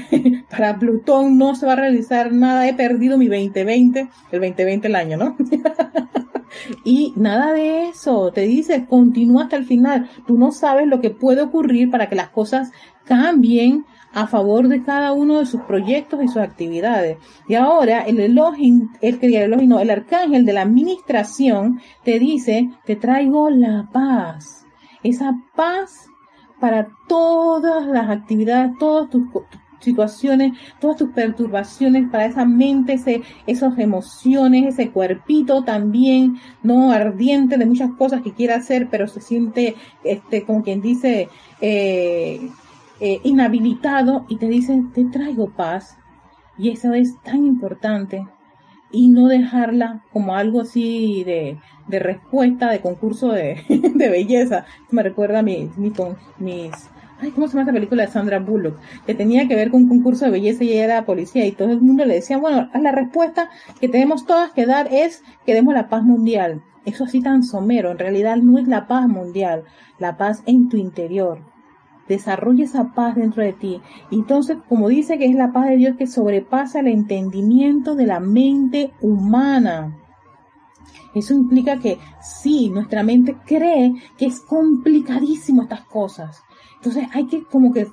para 0.50 0.78
Plutón, 0.78 1.38
no 1.38 1.54
se 1.54 1.66
va 1.66 1.72
a 1.72 1.76
realizar 1.76 2.32
nada, 2.32 2.68
he 2.68 2.74
perdido 2.74 3.18
mi 3.18 3.28
2020, 3.28 4.00
el 4.32 4.40
2020 4.40 4.88
el 4.88 4.96
año, 4.96 5.16
¿no? 5.16 5.36
y 6.84 7.12
nada 7.16 7.52
de 7.52 7.88
eso, 7.88 8.32
te 8.32 8.42
dice, 8.42 8.86
continúa 8.86 9.44
hasta 9.44 9.56
el 9.56 9.64
final, 9.64 10.08
tú 10.26 10.36
no 10.38 10.50
sabes 10.52 10.86
lo 10.88 11.00
que 11.00 11.10
puede 11.10 11.42
ocurrir 11.42 11.90
para 11.90 12.08
que 12.08 12.16
las 12.16 12.30
cosas 12.30 12.72
cambien 13.04 13.84
a 14.14 14.26
favor 14.26 14.68
de 14.68 14.82
cada 14.82 15.12
uno 15.12 15.38
de 15.38 15.46
sus 15.46 15.60
proyectos 15.62 16.22
y 16.22 16.28
sus 16.28 16.38
actividades. 16.38 17.18
Y 17.48 17.54
ahora 17.54 18.02
el 18.02 18.20
Elohim, 18.20 18.88
el, 19.00 19.18
el, 19.22 19.68
no, 19.68 19.80
el 19.80 19.90
arcángel 19.90 20.44
de 20.46 20.52
la 20.52 20.62
administración 20.62 21.80
te 22.04 22.18
dice, 22.18 22.70
te 22.86 22.96
traigo 22.96 23.50
la 23.50 23.88
paz. 23.92 24.64
Esa 25.02 25.34
paz 25.54 26.06
para 26.60 26.88
todas 27.08 27.86
las 27.86 28.08
actividades, 28.08 28.72
todas 28.78 29.10
tus, 29.10 29.24
situaciones, 29.80 30.52
todas 30.80 30.96
tus 30.96 31.10
perturbaciones, 31.10 32.08
para 32.10 32.24
esa 32.24 32.44
mente, 32.44 32.94
ese, 32.94 33.22
esas 33.46 33.78
emociones, 33.78 34.74
ese 34.74 34.90
cuerpito 34.90 35.62
también, 35.62 36.38
no 36.62 36.90
ardiente 36.90 37.58
de 37.58 37.66
muchas 37.66 37.90
cosas 37.92 38.22
que 38.22 38.32
quiere 38.32 38.54
hacer, 38.54 38.88
pero 38.90 39.06
se 39.06 39.20
siente, 39.20 39.76
este, 40.02 40.44
como 40.44 40.62
quien 40.62 40.80
dice, 40.80 41.28
eh, 41.60 42.48
eh, 43.00 43.20
inhabilitado 43.24 44.24
y 44.28 44.36
te 44.36 44.46
dicen, 44.48 44.92
te 44.92 45.04
traigo 45.04 45.50
paz. 45.50 45.98
Y 46.56 46.70
eso 46.70 46.92
es 46.94 47.20
tan 47.22 47.44
importante. 47.46 48.24
y 48.92 49.08
no 49.08 49.26
dejarla 49.26 50.04
como 50.12 50.36
algo 50.36 50.60
así 50.60 51.24
de, 51.24 51.58
de 51.88 51.98
respuesta 51.98 52.70
de 52.70 52.80
concurso 52.80 53.32
de, 53.32 53.60
de 53.68 54.08
belleza. 54.08 54.66
Me 54.90 55.02
recuerda 55.02 55.40
a 55.40 55.42
mis, 55.42 55.76
mis, 55.76 55.92
mis 56.38 56.70
ay, 57.20 57.30
¿cómo 57.32 57.48
se 57.48 57.54
llama 57.54 57.62
esta 57.62 57.72
película 57.72 58.06
de 58.06 58.12
Sandra 58.12 58.38
Bullock? 58.38 58.78
Que 59.04 59.14
tenía 59.14 59.48
que 59.48 59.56
ver 59.56 59.72
con 59.72 59.82
un 59.82 59.88
concurso 59.88 60.26
de 60.26 60.30
belleza 60.30 60.62
y 60.62 60.72
ella 60.74 60.84
era 60.84 61.06
policía 61.06 61.44
y 61.44 61.52
todo 61.52 61.72
el 61.72 61.80
mundo 61.80 62.04
le 62.04 62.14
decía, 62.14 62.38
bueno, 62.38 62.70
la 62.80 62.92
respuesta 62.92 63.50
que 63.80 63.88
tenemos 63.88 64.26
todas 64.26 64.52
que 64.52 64.64
dar 64.64 64.86
es 64.92 65.24
que 65.44 65.54
demos 65.54 65.74
la 65.74 65.88
paz 65.88 66.04
mundial. 66.04 66.62
Eso 66.84 67.04
así 67.04 67.20
tan 67.20 67.42
somero, 67.42 67.90
en 67.90 67.98
realidad 67.98 68.36
no 68.36 68.58
es 68.58 68.68
la 68.68 68.86
paz 68.86 69.08
mundial, 69.08 69.64
la 69.98 70.16
paz 70.16 70.44
en 70.46 70.68
tu 70.68 70.76
interior 70.76 71.53
desarrolla 72.08 72.64
esa 72.64 72.92
paz 72.92 73.16
dentro 73.16 73.42
de 73.42 73.52
ti. 73.52 73.80
Entonces, 74.10 74.58
como 74.68 74.88
dice 74.88 75.18
que 75.18 75.26
es 75.26 75.34
la 75.34 75.52
paz 75.52 75.66
de 75.68 75.76
Dios 75.76 75.96
que 75.96 76.06
sobrepasa 76.06 76.80
el 76.80 76.88
entendimiento 76.88 77.94
de 77.94 78.06
la 78.06 78.20
mente 78.20 78.92
humana. 79.00 79.96
Eso 81.14 81.32
implica 81.32 81.78
que 81.78 81.98
sí, 82.20 82.70
nuestra 82.70 83.02
mente 83.02 83.36
cree 83.46 83.94
que 84.18 84.26
es 84.26 84.40
complicadísimo 84.40 85.62
estas 85.62 85.82
cosas. 85.82 86.42
Entonces 86.76 87.06
hay 87.12 87.26
que 87.26 87.44
como 87.44 87.72
que 87.72 87.86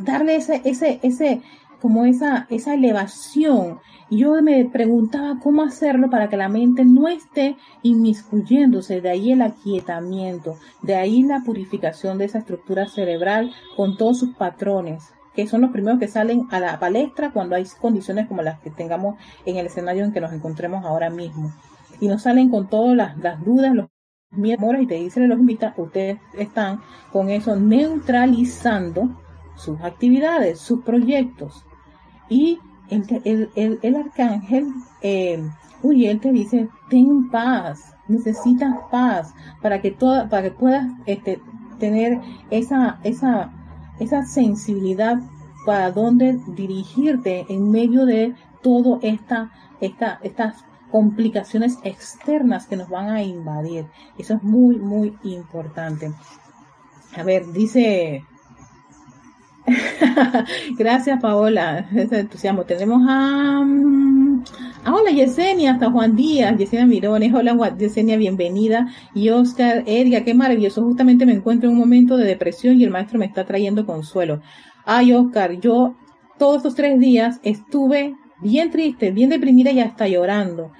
darle 0.00 0.36
ese, 0.36 0.60
ese, 0.64 0.98
ese, 1.02 1.42
como 1.80 2.04
esa, 2.04 2.46
esa 2.50 2.74
elevación. 2.74 3.80
Yo 4.10 4.40
me 4.42 4.64
preguntaba 4.64 5.38
cómo 5.42 5.62
hacerlo 5.62 6.10
para 6.10 6.28
que 6.28 6.36
la 6.36 6.48
mente 6.48 6.84
no 6.84 7.08
esté 7.08 7.56
inmiscuyéndose, 7.82 9.00
de 9.00 9.10
ahí 9.10 9.32
el 9.32 9.42
aquietamiento, 9.42 10.56
de 10.82 10.96
ahí 10.96 11.22
la 11.22 11.42
purificación 11.44 12.18
de 12.18 12.24
esa 12.24 12.38
estructura 12.38 12.88
cerebral 12.88 13.52
con 13.76 13.96
todos 13.96 14.18
sus 14.18 14.34
patrones 14.34 15.12
que 15.38 15.46
son 15.46 15.60
los 15.60 15.70
primeros 15.70 16.00
que 16.00 16.08
salen 16.08 16.48
a 16.50 16.58
la 16.58 16.80
palestra 16.80 17.30
cuando 17.30 17.54
hay 17.54 17.64
condiciones 17.80 18.26
como 18.26 18.42
las 18.42 18.58
que 18.58 18.70
tengamos 18.70 19.14
en 19.46 19.56
el 19.56 19.66
escenario 19.66 20.04
en 20.04 20.12
que 20.12 20.20
nos 20.20 20.32
encontremos 20.32 20.84
ahora 20.84 21.10
mismo. 21.10 21.52
Y 22.00 22.08
no 22.08 22.18
salen 22.18 22.48
con 22.48 22.68
todas 22.68 22.96
las, 22.96 23.44
dudas, 23.44 23.72
los 23.72 23.86
miedos, 24.32 24.74
y 24.80 24.86
te 24.88 24.96
dicen 24.96 25.28
los 25.28 25.38
invita, 25.38 25.74
ustedes 25.76 26.18
están 26.36 26.80
con 27.12 27.30
eso 27.30 27.54
neutralizando 27.54 29.16
sus 29.54 29.80
actividades, 29.80 30.58
sus 30.58 30.82
proyectos. 30.82 31.64
Y 32.28 32.58
el, 32.90 33.50
el, 33.54 33.78
el, 33.82 33.96
arcángel 33.96 34.66
eh, 35.02 35.42
Uriel 35.82 36.20
te 36.20 36.32
dice, 36.32 36.68
ten 36.90 37.30
paz, 37.30 37.94
necesitas 38.08 38.74
paz 38.90 39.32
para 39.62 39.80
que 39.80 39.90
toda, 39.90 40.28
para 40.28 40.42
que 40.44 40.50
puedas 40.50 40.86
este, 41.06 41.40
tener 41.78 42.20
esa, 42.50 42.98
esa, 43.04 43.52
esa 43.98 44.24
sensibilidad 44.24 45.18
para 45.64 45.92
dónde 45.92 46.38
dirigirte 46.48 47.46
en 47.48 47.70
medio 47.70 48.06
de 48.06 48.34
todo 48.62 48.98
esta, 49.02 49.50
esta, 49.80 50.18
estas 50.22 50.64
complicaciones 50.90 51.78
externas 51.84 52.66
que 52.66 52.76
nos 52.76 52.88
van 52.88 53.10
a 53.10 53.22
invadir. 53.22 53.86
Eso 54.16 54.34
es 54.34 54.42
muy, 54.42 54.76
muy 54.76 55.16
importante. 55.22 56.12
A 57.16 57.22
ver, 57.22 57.52
dice 57.52 58.24
Gracias, 60.78 61.20
Paola. 61.20 61.88
Ese 61.94 62.20
entusiasmo. 62.20 62.64
Tenemos 62.64 63.02
a. 63.08 63.62
Mm, 63.64 64.44
ah, 64.84 64.94
hola, 64.94 65.10
Yesenia, 65.10 65.72
hasta 65.72 65.90
Juan 65.90 66.16
Díaz, 66.16 66.56
Yesenia 66.58 66.86
Mirones. 66.86 67.32
Hola, 67.34 67.76
Yesenia, 67.76 68.16
bienvenida. 68.16 68.88
Y 69.14 69.30
Oscar, 69.30 69.84
Edgar, 69.86 70.24
qué 70.24 70.34
maravilloso. 70.34 70.82
Justamente 70.82 71.26
me 71.26 71.32
encuentro 71.32 71.68
en 71.68 71.74
un 71.74 71.80
momento 71.80 72.16
de 72.16 72.24
depresión 72.24 72.80
y 72.80 72.84
el 72.84 72.90
maestro 72.90 73.18
me 73.18 73.26
está 73.26 73.44
trayendo 73.44 73.86
consuelo. 73.86 74.40
Ay, 74.84 75.12
Oscar, 75.12 75.60
yo 75.60 75.94
todos 76.38 76.58
estos 76.58 76.74
tres 76.74 76.98
días 76.98 77.40
estuve 77.42 78.14
bien 78.40 78.70
triste, 78.70 79.10
bien 79.10 79.30
deprimida 79.30 79.70
y 79.70 79.80
hasta 79.80 80.08
llorando. 80.08 80.72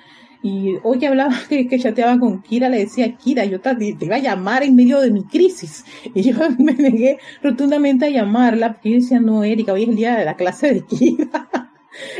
Y 0.42 0.77
hoy 0.85 1.05
hablaba, 1.05 1.35
que, 1.48 1.66
que, 1.66 1.79
chateaba 1.79 2.18
con 2.18 2.42
Kira, 2.42 2.68
le 2.68 2.79
decía, 2.79 3.16
Kira, 3.16 3.44
yo 3.44 3.61
te, 3.61 3.96
iba 4.01 4.16
a 4.16 4.20
llamar 4.20 4.62
en 4.62 4.77
medio 4.77 5.01
de 5.01 5.11
mi 5.11 5.24
crisis. 5.24 5.85
Y 6.14 6.22
yo 6.22 6.37
me 6.59 6.74
negué 6.74 7.18
rotundamente 7.42 8.07
a 8.07 8.11
llamarla, 8.11 8.74
porque 8.74 8.90
yo 8.90 8.96
decía, 8.96 9.20
no, 9.20 9.44
Erika, 9.44 9.72
hoy 9.72 9.85
es 9.85 9.88
el 9.88 9.96
día 9.96 10.16
de 10.16 10.24
la 10.24 10.37
clase 10.37 10.74
de 10.74 10.85
Kira. 10.85 11.48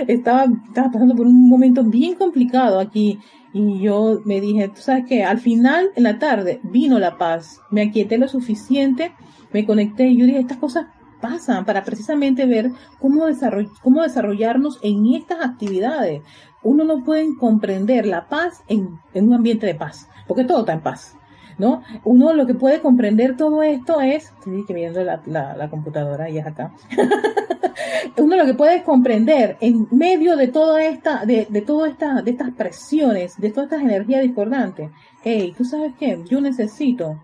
estaba, 0.07 0.46
estaba 0.66 0.90
pasando 0.90 1.14
por 1.14 1.26
un 1.26 1.48
momento 1.48 1.85
bien 1.85 2.14
complicado 2.14 2.81
aquí. 2.81 3.18
Y 3.54 3.81
yo 3.81 4.20
me 4.24 4.40
dije, 4.40 4.68
tú 4.68 4.81
sabes 4.81 5.07
que 5.07 5.24
al 5.24 5.38
final, 5.38 5.90
en 5.96 6.02
la 6.02 6.18
tarde, 6.18 6.61
vino 6.64 6.98
la 6.98 7.16
paz. 7.16 7.61
Me 7.70 7.83
aquieté 7.83 8.18
lo 8.18 8.28
suficiente, 8.28 9.12
me 9.52 9.64
conecté 9.64 10.09
y 10.09 10.18
yo 10.18 10.26
dije, 10.26 10.40
estas 10.40 10.59
cosas 10.59 10.87
pasan 11.20 11.64
para 11.64 11.85
precisamente 11.85 12.46
ver 12.46 12.70
cómo, 12.98 13.24
cómo 13.83 14.02
desarrollarnos 14.02 14.78
en 14.83 15.14
estas 15.14 15.44
actividades 15.44 16.22
uno 16.62 16.85
no 16.85 17.05
puede 17.05 17.37
comprender 17.37 18.07
la 18.07 18.29
paz 18.29 18.62
en, 18.68 19.01
un 19.14 19.35
ambiente 19.35 19.66
de 19.66 19.75
paz, 19.75 20.09
porque 20.27 20.44
todo 20.44 20.61
está 20.61 20.73
en 20.73 20.81
paz. 20.81 21.14
¿No? 21.57 21.83
Uno 22.05 22.33
lo 22.35 22.47
que 22.47 22.55
puede 22.55 22.81
comprender 22.81 23.37
todo 23.37 23.64
esto 23.64 24.01
es, 24.01 24.33
estoy 24.47 24.64
viendo 24.68 25.03
la, 25.03 25.21
la, 25.27 25.68
computadora 25.68 26.31
y 26.31 26.38
es 26.38 26.47
acá. 26.47 26.73
Uno 28.16 28.37
lo 28.37 28.47
que 28.47 28.55
puede 28.55 28.85
comprender 28.85 29.57
en 29.61 29.88
medio 29.90 30.37
de 30.37 30.47
toda 30.47 30.85
esta, 30.85 31.25
de, 31.25 31.49
de 31.51 31.61
toda 31.62 31.88
esta, 31.88 32.23
de 32.23 32.31
estas 32.31 32.53
presiones, 32.53 33.40
de 33.40 33.51
todas 33.51 33.73
estas 33.73 33.83
energías 33.83 34.23
discordantes. 34.23 34.90
Hey, 35.25 35.53
¿tú 35.59 35.64
sabes 35.64 35.94
qué? 35.99 36.23
Yo 36.31 36.40
necesito, 36.40 37.21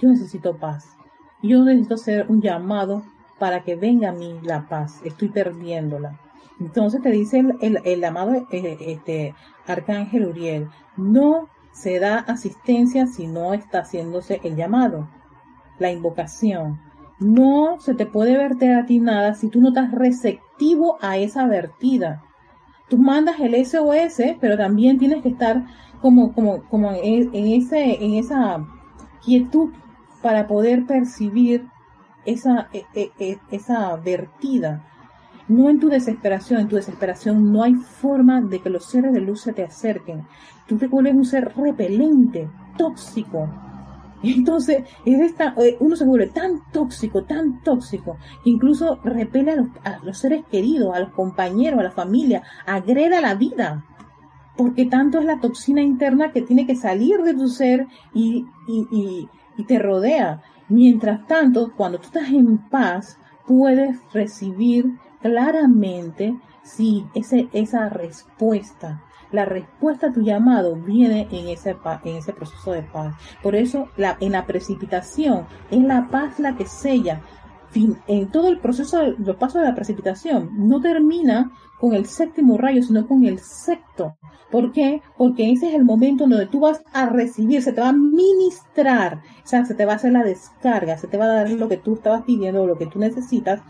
yo 0.00 0.08
necesito 0.08 0.56
paz. 0.56 0.96
Yo 1.40 1.62
necesito 1.62 1.94
hacer 1.94 2.26
un 2.28 2.42
llamado 2.42 3.04
para 3.38 3.62
que 3.62 3.76
venga 3.76 4.08
a 4.08 4.12
mí 4.12 4.40
la 4.42 4.66
paz. 4.68 5.00
Estoy 5.04 5.28
perdiéndola. 5.28 6.18
Entonces 6.58 7.02
te 7.02 7.10
dice 7.10 7.44
el, 7.60 8.04
amado 8.04 8.34
eh, 8.50 8.76
este, 8.80 9.34
Arcángel 9.66 10.26
Uriel, 10.26 10.68
no 10.96 11.48
se 11.72 11.98
da 11.98 12.18
asistencia 12.18 13.06
si 13.06 13.26
no 13.26 13.52
está 13.52 13.80
haciéndose 13.80 14.40
el 14.42 14.56
llamado, 14.56 15.08
la 15.78 15.92
invocación. 15.92 16.80
No 17.18 17.78
se 17.80 17.94
te 17.94 18.06
puede 18.06 18.36
verter 18.36 18.74
a 18.74 18.86
ti 18.86 18.98
nada 18.98 19.34
si 19.34 19.48
tú 19.48 19.60
no 19.60 19.68
estás 19.68 19.92
receptivo 19.92 20.96
a 21.02 21.18
esa 21.18 21.46
vertida. 21.46 22.22
Tú 22.88 22.98
mandas 22.98 23.40
el 23.40 23.54
SOS, 23.66 24.36
pero 24.40 24.56
también 24.56 24.98
tienes 24.98 25.22
que 25.22 25.30
estar 25.30 25.64
como, 26.00 26.32
como, 26.32 26.62
como 26.68 26.92
en, 26.92 27.30
ese, 27.34 28.02
en 28.02 28.14
esa 28.14 28.64
quietud 29.22 29.72
para 30.22 30.46
poder 30.46 30.86
percibir 30.86 31.66
esa, 32.24 32.68
e, 32.72 32.84
e, 32.94 33.10
e, 33.18 33.38
esa 33.50 33.96
vertida 33.96 34.84
no 35.48 35.70
en 35.70 35.78
tu 35.78 35.88
desesperación, 35.88 36.60
en 36.60 36.68
tu 36.68 36.76
desesperación 36.76 37.52
no 37.52 37.62
hay 37.62 37.74
forma 37.74 38.40
de 38.40 38.60
que 38.60 38.70
los 38.70 38.86
seres 38.86 39.12
de 39.12 39.20
luz 39.20 39.42
se 39.42 39.52
te 39.52 39.62
acerquen. 39.62 40.26
Tú 40.66 40.76
te 40.76 40.88
vuelves 40.88 41.14
un 41.14 41.24
ser 41.24 41.52
repelente, 41.56 42.48
tóxico. 42.76 43.48
Entonces, 44.22 44.84
es 45.04 45.20
esta, 45.20 45.54
eh, 45.58 45.76
uno 45.78 45.94
se 45.94 46.04
vuelve 46.04 46.28
tan 46.28 46.62
tóxico, 46.72 47.24
tan 47.24 47.62
tóxico, 47.62 48.16
que 48.42 48.50
incluso 48.50 48.98
repele 49.04 49.52
a 49.84 49.98
los, 50.02 50.18
seres 50.18 50.44
queridos, 50.50 50.94
a 50.94 51.00
los 51.00 51.10
compañeros, 51.10 51.78
a 51.78 51.84
la 51.84 51.90
familia, 51.90 52.42
agreda 52.66 53.20
la 53.20 53.34
vida. 53.34 53.84
Porque 54.56 54.86
tanto 54.86 55.18
es 55.18 55.26
la 55.26 55.38
toxina 55.38 55.82
interna 55.82 56.32
que 56.32 56.42
tiene 56.42 56.66
que 56.66 56.76
salir 56.76 57.18
de 57.22 57.34
tu 57.34 57.46
ser 57.48 57.86
y, 58.14 58.46
y, 58.66 59.28
y 59.56 59.64
te 59.64 59.78
rodea. 59.78 60.42
Mientras 60.68 61.26
tanto, 61.26 61.72
cuando 61.76 61.98
tú 61.98 62.06
estás 62.06 62.30
en 62.30 62.58
paz, 62.58 63.18
puedes 63.46 63.98
recibir 64.12 64.96
claramente 65.20 66.36
si 66.62 67.06
ese, 67.14 67.48
esa 67.52 67.88
respuesta, 67.88 69.02
la 69.32 69.44
respuesta 69.44 70.08
a 70.08 70.12
tu 70.12 70.22
llamado 70.22 70.76
viene 70.76 71.28
en 71.30 71.48
ese, 71.48 71.76
en 72.04 72.16
ese 72.16 72.32
proceso 72.32 72.72
de 72.72 72.82
paz. 72.82 73.14
Por 73.42 73.54
eso 73.54 73.88
la, 73.96 74.16
en 74.20 74.32
la 74.32 74.46
precipitación 74.46 75.46
es 75.70 75.82
la 75.82 76.08
paz 76.08 76.38
la 76.38 76.56
que 76.56 76.66
sella. 76.66 77.20
En 78.06 78.30
todo 78.30 78.48
el 78.48 78.58
proceso, 78.58 79.02
los 79.18 79.36
pasos 79.36 79.60
de 79.60 79.68
la 79.68 79.74
precipitación 79.74 80.50
no 80.68 80.80
termina 80.80 81.52
con 81.78 81.92
el 81.92 82.06
séptimo 82.06 82.56
rayo, 82.56 82.82
sino 82.82 83.06
con 83.06 83.24
el 83.24 83.38
sexto. 83.38 84.16
¿Por 84.50 84.72
qué? 84.72 85.02
Porque 85.18 85.50
ese 85.50 85.68
es 85.68 85.74
el 85.74 85.84
momento 85.84 86.26
donde 86.26 86.46
tú 86.46 86.60
vas 86.60 86.82
a 86.92 87.06
recibir, 87.06 87.62
se 87.62 87.72
te 87.72 87.80
va 87.80 87.88
a 87.88 87.92
ministrar, 87.92 89.20
o 89.44 89.46
sea, 89.46 89.64
se 89.64 89.74
te 89.74 89.84
va 89.84 89.94
a 89.94 89.96
hacer 89.96 90.12
la 90.12 90.22
descarga, 90.22 90.96
se 90.96 91.08
te 91.08 91.18
va 91.18 91.24
a 91.24 91.28
dar 91.28 91.50
lo 91.50 91.68
que 91.68 91.76
tú 91.76 91.94
estabas 91.94 92.22
pidiendo, 92.22 92.66
lo 92.66 92.78
que 92.78 92.86
tú 92.86 92.98
necesitas, 92.98 93.60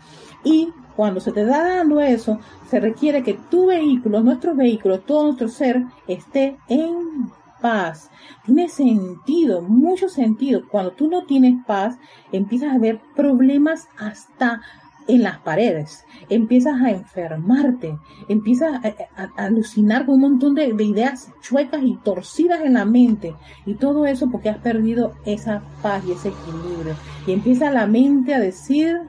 y 0.43 0.69
cuando 0.95 1.19
se 1.19 1.31
te 1.31 1.45
da 1.45 1.75
dando 1.77 1.99
eso, 1.99 2.39
se 2.69 2.79
requiere 2.79 3.23
que 3.23 3.33
tu 3.49 3.67
vehículo, 3.67 4.21
nuestro 4.21 4.55
vehículo, 4.55 4.99
todo 4.99 5.23
nuestro 5.25 5.47
ser 5.47 5.83
esté 6.07 6.57
en 6.69 7.31
paz. 7.61 8.09
Tiene 8.45 8.69
sentido, 8.69 9.61
mucho 9.61 10.09
sentido. 10.09 10.67
Cuando 10.69 10.91
tú 10.91 11.09
no 11.09 11.25
tienes 11.25 11.63
paz, 11.65 11.97
empiezas 12.31 12.73
a 12.73 12.79
ver 12.79 12.99
problemas 13.15 13.87
hasta 13.97 14.61
en 15.07 15.23
las 15.23 15.37
paredes, 15.39 16.05
empiezas 16.29 16.81
a 16.81 16.91
enfermarte, 16.91 17.97
empiezas 18.27 18.83
a, 18.83 19.29
alucinar 19.37 20.05
con 20.05 20.15
un 20.15 20.21
montón 20.21 20.53
de, 20.53 20.73
de, 20.73 20.83
ideas 20.83 21.31
chuecas 21.41 21.81
y 21.83 21.95
torcidas 21.95 22.61
en 22.61 22.73
la 22.73 22.85
mente 22.85 23.33
y 23.65 23.75
todo 23.75 24.05
eso 24.05 24.29
porque 24.29 24.49
has 24.49 24.57
perdido 24.57 25.13
esa 25.25 25.61
paz 25.81 26.03
y 26.05 26.11
ese 26.11 26.29
equilibrio 26.29 26.95
y 27.25 27.31
empieza 27.31 27.71
la 27.71 27.87
mente 27.87 28.33
a 28.33 28.39
decir 28.39 28.99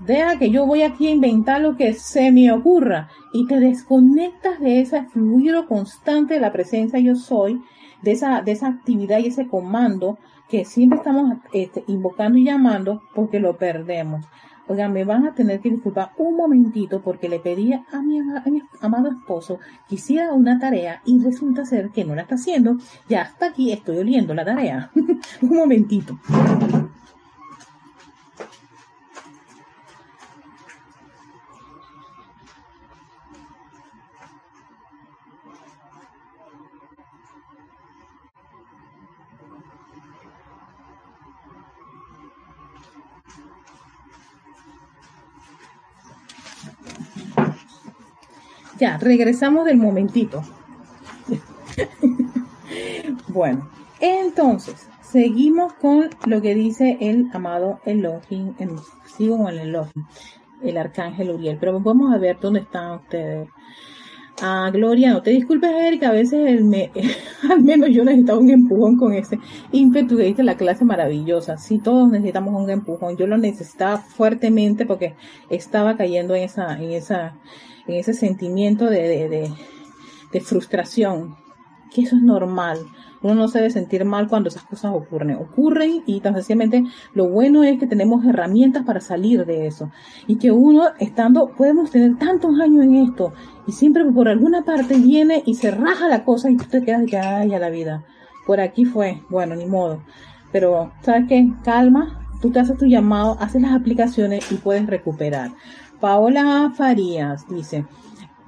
deja 0.00 0.38
que 0.38 0.50
yo 0.50 0.66
voy 0.66 0.82
aquí 0.82 1.08
a 1.08 1.12
inventar 1.12 1.60
lo 1.60 1.76
que 1.76 1.94
se 1.94 2.32
me 2.32 2.52
ocurra 2.52 3.08
y 3.32 3.46
te 3.46 3.58
desconectas 3.60 4.60
de 4.60 4.80
ese 4.80 5.04
fluido 5.04 5.66
constante 5.66 6.34
de 6.34 6.40
la 6.40 6.52
presencia 6.52 6.98
yo 6.98 7.16
soy, 7.16 7.62
de 8.02 8.12
esa, 8.12 8.42
de 8.42 8.52
esa 8.52 8.68
actividad 8.68 9.18
y 9.18 9.26
ese 9.26 9.46
comando 9.46 10.18
que 10.48 10.64
siempre 10.64 10.98
estamos 10.98 11.38
este, 11.52 11.84
invocando 11.88 12.38
y 12.38 12.44
llamando 12.44 13.02
porque 13.14 13.40
lo 13.40 13.56
perdemos. 13.56 14.24
Oigan, 14.68 14.92
me 14.92 15.04
van 15.04 15.24
a 15.26 15.34
tener 15.34 15.60
que 15.60 15.70
disculpar 15.70 16.10
un 16.18 16.36
momentito 16.36 17.00
porque 17.00 17.28
le 17.28 17.38
pedí 17.38 17.72
a 17.72 18.02
mi, 18.02 18.18
a 18.18 18.42
mi, 18.46 18.62
amado 18.80 19.10
esposo 19.10 19.60
que 19.88 19.94
hiciera 19.94 20.32
una 20.32 20.58
tarea 20.58 21.02
y 21.04 21.22
resulta 21.22 21.64
ser 21.64 21.90
que 21.90 22.04
no 22.04 22.16
la 22.16 22.22
está 22.22 22.34
haciendo. 22.34 22.76
Ya 23.08 23.22
hasta 23.22 23.46
aquí 23.46 23.72
estoy 23.72 23.98
oliendo 23.98 24.34
la 24.34 24.44
tarea. 24.44 24.90
un 25.42 25.56
momentito. 25.56 26.18
Regresamos 48.98 49.64
del 49.64 49.76
momentito. 49.76 50.42
bueno, 53.28 53.68
entonces, 54.00 54.88
seguimos 55.02 55.72
con 55.74 56.10
lo 56.26 56.40
que 56.40 56.54
dice 56.54 56.98
el 57.00 57.28
amado 57.32 57.80
Elohim, 57.84 58.54
sigo 59.16 59.38
con 59.38 59.48
el 59.48 59.60
Elohim, 59.60 60.06
el 60.62 60.76
arcángel 60.76 61.30
Uriel, 61.30 61.58
pero 61.58 61.80
vamos 61.80 62.14
a 62.14 62.18
ver 62.18 62.38
dónde 62.40 62.60
están 62.60 62.92
ustedes. 62.92 63.48
Ah, 64.42 64.68
Gloria, 64.70 65.12
no 65.14 65.22
te 65.22 65.30
disculpes, 65.30 65.70
Erika, 65.70 66.08
a 66.10 66.12
veces 66.12 66.46
el 66.46 66.64
me, 66.64 66.90
al 67.50 67.62
menos 67.62 67.88
yo 67.90 68.04
necesitaba 68.04 68.38
un 68.38 68.50
empujón 68.50 68.96
con 68.98 69.14
ese 69.14 69.38
ímpetu 69.72 70.16
de 70.16 70.34
la 70.42 70.58
clase 70.58 70.84
maravillosa. 70.84 71.56
Sí, 71.56 71.78
todos 71.78 72.10
necesitamos 72.10 72.54
un 72.54 72.68
empujón. 72.68 73.16
Yo 73.16 73.26
lo 73.26 73.38
necesitaba 73.38 73.96
fuertemente 73.96 74.84
porque 74.84 75.14
estaba 75.48 75.96
cayendo 75.96 76.34
en 76.34 76.42
esa, 76.42 76.76
en 76.78 76.92
esa, 76.92 77.38
en 77.86 77.94
ese 77.94 78.12
sentimiento 78.12 78.90
de, 78.90 79.28
de, 79.28 79.52
de, 80.32 80.40
frustración, 80.42 81.36
que 81.94 82.02
eso 82.02 82.16
es 82.16 82.22
normal. 82.22 82.78
Uno 83.22 83.34
no 83.34 83.48
se 83.48 83.58
debe 83.58 83.70
sentir 83.70 84.04
mal 84.04 84.28
cuando 84.28 84.48
esas 84.48 84.64
cosas 84.64 84.92
ocurren. 84.94 85.36
Ocurren 85.36 86.02
y 86.06 86.20
tan 86.20 86.34
sencillamente 86.34 86.84
lo 87.14 87.28
bueno 87.28 87.62
es 87.62 87.78
que 87.78 87.86
tenemos 87.86 88.24
herramientas 88.24 88.84
para 88.84 89.00
salir 89.00 89.44
de 89.46 89.66
eso. 89.66 89.90
Y 90.26 90.36
que 90.36 90.52
uno, 90.52 90.84
estando, 90.98 91.48
podemos 91.56 91.90
tener 91.90 92.16
tantos 92.18 92.58
años 92.60 92.84
en 92.84 92.96
esto 92.96 93.32
y 93.66 93.72
siempre 93.72 94.04
por 94.04 94.28
alguna 94.28 94.64
parte 94.64 94.98
viene 94.98 95.42
y 95.46 95.54
se 95.54 95.70
raja 95.70 96.08
la 96.08 96.24
cosa 96.24 96.50
y 96.50 96.56
tú 96.56 96.64
te 96.66 96.82
quedas 96.82 97.06
de 97.06 97.18
ay, 97.18 97.54
a 97.54 97.58
la 97.58 97.70
vida. 97.70 98.04
Por 98.46 98.60
aquí 98.60 98.84
fue. 98.84 99.22
Bueno, 99.28 99.56
ni 99.56 99.66
modo. 99.66 100.02
Pero, 100.52 100.92
¿sabes 101.02 101.24
qué? 101.28 101.48
Calma. 101.64 102.22
Tú 102.40 102.50
te 102.50 102.60
haces 102.60 102.76
tu 102.76 102.84
llamado, 102.84 103.36
haces 103.40 103.62
las 103.62 103.72
aplicaciones 103.72 104.52
y 104.52 104.56
puedes 104.56 104.86
recuperar. 104.86 105.52
Paola 106.00 106.70
Farías 106.76 107.48
dice, 107.48 107.86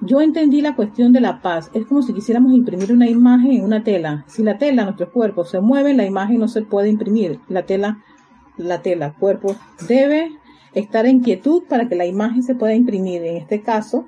yo 0.01 0.21
entendí 0.21 0.61
la 0.61 0.77
cuestión 0.77 1.13
de 1.13 1.21
la 1.21 1.43
paz. 1.43 1.71
Es 1.75 1.87
como 1.87 2.03
si 2.03 2.13
quisiéramos 2.13 2.53
imprimir 2.53 2.93
una 2.93 3.09
imagen 3.09 3.53
en 3.53 3.65
una 3.65 3.83
tela. 3.83 4.25
Si 4.29 4.43
la 4.43 4.59
tela, 4.59 4.85
nuestro 4.85 5.11
cuerpo, 5.11 5.45
se 5.45 5.61
mueve, 5.61 5.95
la 5.95 6.05
imagen 6.05 6.39
no 6.39 6.49
se 6.49 6.63
puede 6.63 6.89
imprimir. 6.89 7.41
La 7.49 7.65
tela, 7.65 8.05
la 8.57 8.83
tela, 8.83 9.15
cuerpo, 9.15 9.57
debe 9.89 10.31
estar 10.75 11.07
en 11.07 11.21
quietud 11.21 11.65
para 11.69 11.89
que 11.89 11.97
la 11.97 12.07
imagen 12.07 12.43
se 12.43 12.55
pueda 12.55 12.75
imprimir. 12.75 13.23
En 13.25 13.37
este 13.37 13.63
caso, 13.63 14.07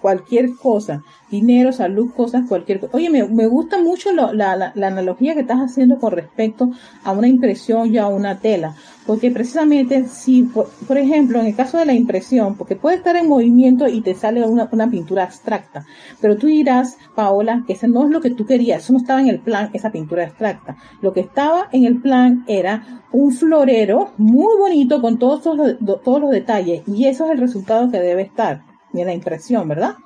cualquier 0.00 0.54
cosa, 0.56 1.02
dinero, 1.30 1.72
salud, 1.72 2.10
cosas, 2.14 2.46
cualquier 2.48 2.80
cosa. 2.80 2.96
Oye, 2.96 3.10
me, 3.10 3.24
me 3.24 3.46
gusta 3.46 3.80
mucho 3.80 4.12
la, 4.12 4.32
la, 4.32 4.72
la, 4.74 4.86
analogía 4.86 5.34
que 5.34 5.40
estás 5.40 5.58
haciendo 5.58 5.98
con 5.98 6.12
respecto 6.12 6.70
a 7.04 7.12
una 7.12 7.28
impresión 7.28 7.92
y 7.92 7.98
a 7.98 8.06
una 8.06 8.38
tela, 8.38 8.74
porque 9.06 9.30
precisamente 9.30 10.06
si, 10.08 10.42
por, 10.42 10.98
ejemplo, 10.98 11.40
en 11.40 11.46
el 11.46 11.54
caso 11.54 11.78
de 11.78 11.86
la 11.86 11.92
impresión, 11.92 12.56
porque 12.56 12.76
puede 12.76 12.96
estar 12.96 13.16
en 13.16 13.28
movimiento 13.28 13.88
y 13.88 14.00
te 14.00 14.14
sale 14.14 14.42
una, 14.46 14.68
una 14.72 14.90
pintura 14.90 15.24
abstracta, 15.24 15.84
pero 16.20 16.36
tú 16.36 16.46
dirás, 16.46 16.96
Paola, 17.14 17.64
que 17.66 17.74
ese 17.74 17.88
no 17.88 18.04
es 18.04 18.10
lo 18.10 18.20
que 18.20 18.30
tú 18.30 18.46
querías, 18.46 18.84
eso 18.84 18.92
no 18.92 18.98
estaba 18.98 19.20
en 19.20 19.28
el 19.28 19.40
plan, 19.40 19.70
esa 19.72 19.90
pintura 19.90 20.24
abstracta. 20.24 20.76
Lo 21.02 21.12
que 21.12 21.20
estaba 21.20 21.68
en 21.72 21.84
el 21.84 22.00
plan 22.00 22.44
era 22.46 23.02
un 23.12 23.32
florero 23.32 24.12
muy 24.16 24.58
bonito 24.58 25.00
con 25.00 25.18
todos, 25.18 25.56
los, 25.56 25.76
todos 26.02 26.20
los 26.20 26.30
detalles, 26.30 26.82
y 26.86 27.06
eso 27.06 27.26
es 27.26 27.32
el 27.32 27.38
resultado 27.38 27.90
que 27.90 28.00
debe 28.00 28.22
estar 28.22 28.62
de 28.92 29.04
la 29.04 29.12
impresión, 29.12 29.68
¿verdad? 29.68 29.96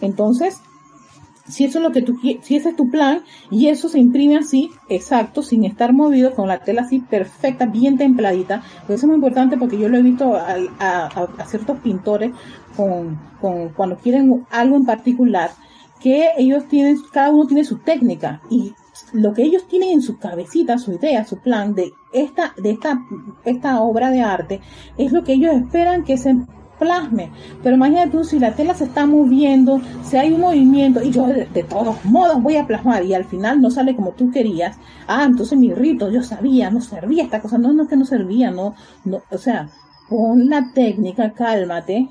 Entonces, 0.00 0.60
si 1.48 1.64
eso 1.64 1.78
es 1.78 1.84
lo 1.84 1.92
que 1.92 2.02
tú 2.02 2.18
si 2.20 2.56
ese 2.56 2.70
es 2.70 2.76
tu 2.76 2.90
plan 2.90 3.22
y 3.50 3.68
eso 3.68 3.88
se 3.88 3.98
imprime 3.98 4.36
así, 4.36 4.70
exacto, 4.88 5.42
sin 5.42 5.64
estar 5.64 5.92
movido, 5.92 6.34
con 6.34 6.48
la 6.48 6.58
tela 6.58 6.82
así 6.82 7.00
perfecta, 7.00 7.66
bien 7.66 7.96
templadita, 7.96 8.62
eso 8.84 8.94
es 8.94 9.04
muy 9.04 9.14
importante 9.16 9.56
porque 9.56 9.78
yo 9.78 9.88
lo 9.88 9.96
he 9.96 10.02
visto 10.02 10.34
a, 10.36 10.56
a, 10.78 11.46
ciertos 11.46 11.78
pintores 11.80 12.32
con, 12.76 13.18
con, 13.40 13.70
cuando 13.70 13.96
quieren 13.96 14.44
algo 14.50 14.76
en 14.76 14.86
particular, 14.86 15.50
que 16.00 16.30
ellos 16.36 16.66
tienen, 16.68 16.98
cada 17.12 17.30
uno 17.30 17.46
tiene 17.46 17.64
su 17.64 17.78
técnica 17.78 18.42
y 18.50 18.74
lo 19.12 19.32
que 19.32 19.42
ellos 19.42 19.66
tienen 19.66 19.90
en 19.90 20.02
su 20.02 20.18
cabecita, 20.18 20.78
su 20.78 20.92
idea, 20.92 21.24
su 21.24 21.38
plan 21.38 21.74
de 21.74 21.92
esta, 22.12 22.54
de 22.56 22.70
esta, 22.70 23.00
esta 23.44 23.80
obra 23.82 24.10
de 24.10 24.20
arte, 24.20 24.60
es 24.98 25.12
lo 25.12 25.22
que 25.22 25.34
ellos 25.34 25.54
esperan 25.54 26.04
que 26.04 26.16
se 26.16 26.34
plasme. 26.78 27.30
Pero 27.62 27.76
imagínate 27.76 28.10
tú, 28.10 28.24
si 28.24 28.38
la 28.38 28.54
tela 28.54 28.74
se 28.74 28.84
está 28.84 29.06
moviendo, 29.06 29.80
si 30.02 30.16
hay 30.16 30.32
un 30.32 30.40
movimiento, 30.40 31.02
y 31.02 31.10
yo 31.10 31.26
de, 31.26 31.46
todos 31.68 32.04
modos 32.04 32.42
voy 32.42 32.56
a 32.56 32.66
plasmar, 32.66 33.04
y 33.04 33.14
al 33.14 33.24
final 33.24 33.60
no 33.60 33.70
sale 33.70 33.96
como 33.96 34.12
tú 34.12 34.30
querías, 34.30 34.78
ah, 35.06 35.24
entonces 35.24 35.58
mi 35.58 35.72
rito, 35.72 36.10
yo 36.10 36.22
sabía, 36.22 36.70
no 36.70 36.80
servía 36.80 37.24
esta 37.24 37.40
cosa, 37.40 37.58
no, 37.58 37.72
no 37.72 37.84
es 37.84 37.88
que 37.88 37.96
no 37.96 38.04
servía, 38.04 38.50
no, 38.50 38.74
no, 39.04 39.22
o 39.30 39.38
sea, 39.38 39.68
pon 40.08 40.48
la 40.48 40.72
técnica, 40.74 41.32
cálmate. 41.32 42.08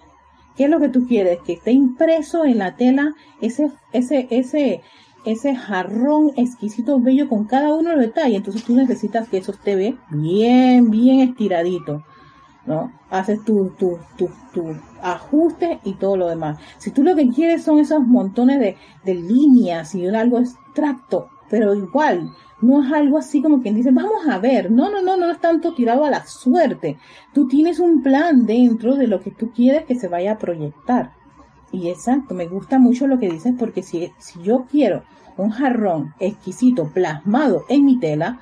¿Qué 0.55 0.65
es 0.65 0.69
lo 0.69 0.79
que 0.79 0.89
tú 0.89 1.05
quieres? 1.05 1.39
Que 1.45 1.53
esté 1.53 1.71
impreso 1.71 2.45
en 2.45 2.59
la 2.59 2.75
tela 2.75 3.13
ese, 3.41 3.71
ese, 3.91 4.27
ese, 4.29 4.81
ese 5.25 5.55
jarrón 5.55 6.31
exquisito, 6.37 6.99
bello 6.99 7.27
con 7.27 7.45
cada 7.45 7.73
uno 7.75 7.89
de 7.89 7.97
los 7.97 8.05
detalles. 8.05 8.37
Entonces 8.37 8.63
tú 8.63 8.73
necesitas 8.75 9.27
que 9.27 9.37
eso 9.37 9.51
esté 9.51 9.75
bien, 10.09 10.89
bien 10.89 11.19
estiradito. 11.19 12.03
¿No? 12.65 12.91
Haces 13.09 13.43
tu, 13.43 13.71
tu, 13.71 13.97
tu, 14.17 14.29
tu 14.53 14.75
ajuste 15.01 15.79
y 15.83 15.93
todo 15.93 16.17
lo 16.17 16.27
demás. 16.27 16.57
Si 16.77 16.91
tú 16.91 17.03
lo 17.03 17.15
que 17.15 17.29
quieres 17.29 17.63
son 17.63 17.79
esos 17.79 18.01
montones 18.01 18.59
de, 18.59 18.77
de 19.03 19.15
líneas 19.15 19.93
y 19.95 20.07
algo 20.07 20.39
extracto, 20.39 21.29
pero 21.49 21.75
igual, 21.75 22.31
no 22.61 22.83
es 22.83 22.91
algo 22.91 23.17
así 23.17 23.41
como 23.41 23.61
quien 23.61 23.75
dice, 23.75 23.91
vamos 23.91 24.27
a 24.27 24.39
ver, 24.39 24.71
no, 24.71 24.89
no, 24.89 25.01
no, 25.01 25.17
no 25.17 25.29
es 25.29 25.39
tanto 25.39 25.73
tirado 25.73 26.05
a 26.05 26.09
la 26.09 26.25
suerte. 26.25 26.97
Tú 27.33 27.47
tienes 27.47 27.79
un 27.79 28.01
plan 28.01 28.45
dentro 28.45 28.95
de 28.95 29.07
lo 29.07 29.21
que 29.21 29.31
tú 29.31 29.51
quieres 29.51 29.85
que 29.85 29.95
se 29.95 30.07
vaya 30.07 30.33
a 30.33 30.37
proyectar. 30.37 31.11
Y 31.71 31.89
exacto, 31.89 32.33
me 32.33 32.47
gusta 32.47 32.79
mucho 32.79 33.07
lo 33.07 33.19
que 33.19 33.29
dices 33.29 33.53
porque 33.57 33.83
si, 33.83 34.11
si 34.17 34.41
yo 34.41 34.65
quiero 34.69 35.03
un 35.37 35.49
jarrón 35.49 36.13
exquisito 36.19 36.89
plasmado 36.93 37.65
en 37.67 37.85
mi 37.85 37.99
tela, 37.99 38.39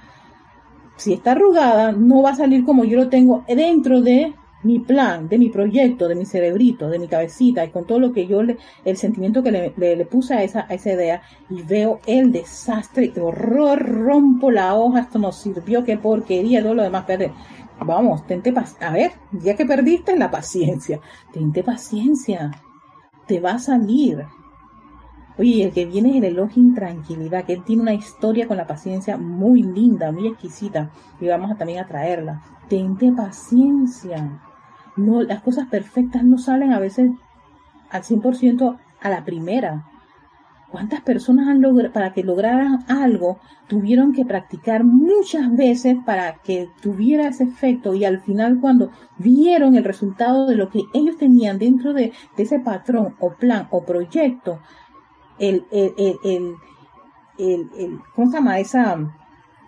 si 0.95 1.13
está 1.13 1.32
arrugada, 1.32 1.91
no 1.91 2.21
va 2.21 2.32
a 2.32 2.36
salir 2.36 2.65
como 2.65 2.84
yo 2.86 2.97
lo 2.97 3.10
tengo 3.10 3.43
dentro 3.47 4.01
de 4.01 4.34
mi 4.63 4.79
plan, 4.79 5.27
de 5.27 5.38
mi 5.38 5.49
proyecto, 5.49 6.08
de 6.08 6.15
mi 6.15 6.25
cerebrito, 6.25 6.89
de 6.89 6.99
mi 6.99 7.08
cabecita 7.08 7.65
y 7.65 7.69
con 7.69 7.86
todo 7.86 7.99
lo 7.99 8.13
que 8.13 8.27
yo 8.27 8.43
le, 8.43 8.58
el 8.86 8.97
sentimiento 8.97 9.43
que 9.43 9.51
le, 9.51 10.06
puse 10.06 10.34
a 10.34 10.43
esa, 10.43 10.65
a 10.69 10.73
esa 10.73 10.93
idea 10.93 11.21
y 11.49 11.62
veo 11.62 11.99
el 12.06 12.32
desastre, 12.32 13.12
el 13.13 13.21
horror, 13.21 13.79
rompo 13.79 14.51
la 14.51 14.75
hoja, 14.75 15.01
esto 15.01 15.19
no 15.19 15.32
sirvió, 15.32 15.84
qué 15.84 15.97
porquería, 15.97 16.62
todo 16.62 16.73
lo 16.73 16.84
demás 16.84 17.06
perder. 17.06 17.32
Vamos, 17.86 18.25
tente 18.25 18.53
paciencia. 18.53 18.88
A 18.88 18.93
ver, 18.93 19.12
ya 19.32 19.56
que 19.56 19.65
perdiste 19.65 20.15
la 20.15 20.32
paciencia, 20.32 20.99
tente 21.34 21.63
paciencia, 21.63 22.51
te 23.27 23.39
va 23.39 23.53
a 23.53 23.60
salir. 23.60 24.25
Oye, 25.38 25.63
el 25.63 25.72
que 25.72 25.86
viene 25.86 26.12
es 26.12 26.15
el 26.17 26.26
elogio 26.26 26.62
intranquilidad, 26.62 27.46
que 27.46 27.54
él 27.54 27.63
tiene 27.63 27.82
una 27.82 27.93
historia 27.93 28.48
con 28.48 28.58
la 28.58 28.67
paciencia 28.67 29.17
muy 29.17 29.63
linda, 29.63 30.12
muy 30.12 30.28
exquisita, 30.28 30.91
y 31.19 31.28
vamos 31.28 31.52
a 31.52 31.56
también 31.56 31.80
a 31.80 31.88
traerla. 31.88 32.41
Tente 32.69 33.12
paciencia. 33.12 34.41
No, 34.96 35.24
las 35.24 35.41
cosas 35.41 35.67
perfectas 35.69 36.24
no 36.24 36.38
salen 36.38 36.72
a 36.72 36.80
veces 36.80 37.10
al 37.89 38.04
100% 38.04 38.78
a 39.02 39.10
la 39.10 39.26
primera. 39.26 39.86
¿Cuántas 40.69 41.02
personas 41.02 41.48
han 41.48 41.62
logrado, 41.62 41.94
para 41.94 42.13
que 42.13 42.23
lograran 42.23 42.84
algo, 42.88 43.40
tuvieron 43.67 44.12
que 44.12 44.25
practicar 44.25 44.84
muchas 44.84 45.56
veces 45.56 45.98
para 46.04 46.38
que 46.44 46.67
tuviera 46.81 47.27
ese 47.27 47.44
efecto 47.44 47.94
y 47.94 48.06
al 48.06 48.21
final 48.21 48.60
cuando 48.60 48.90
vieron 49.17 49.75
el 49.75 49.84
resultado 49.84 50.48
de 50.48 50.56
lo 50.56 50.69
que 50.69 50.81
ellos 50.96 51.17
tenían 51.17 51.60
dentro 51.60 51.94
de, 51.94 52.12
de 52.36 52.44
ese 52.44 52.60
patrón 52.60 53.15
o 53.19 53.34
plan 53.34 53.67
o 53.69 53.84
proyecto, 53.84 54.62
el, 55.40 55.65
el, 55.71 55.94
el, 56.23 57.69
el, 57.77 58.00
¿cómo 58.15 58.29
se 58.29 58.38
llama? 58.38 58.60
Esa, 58.60 58.98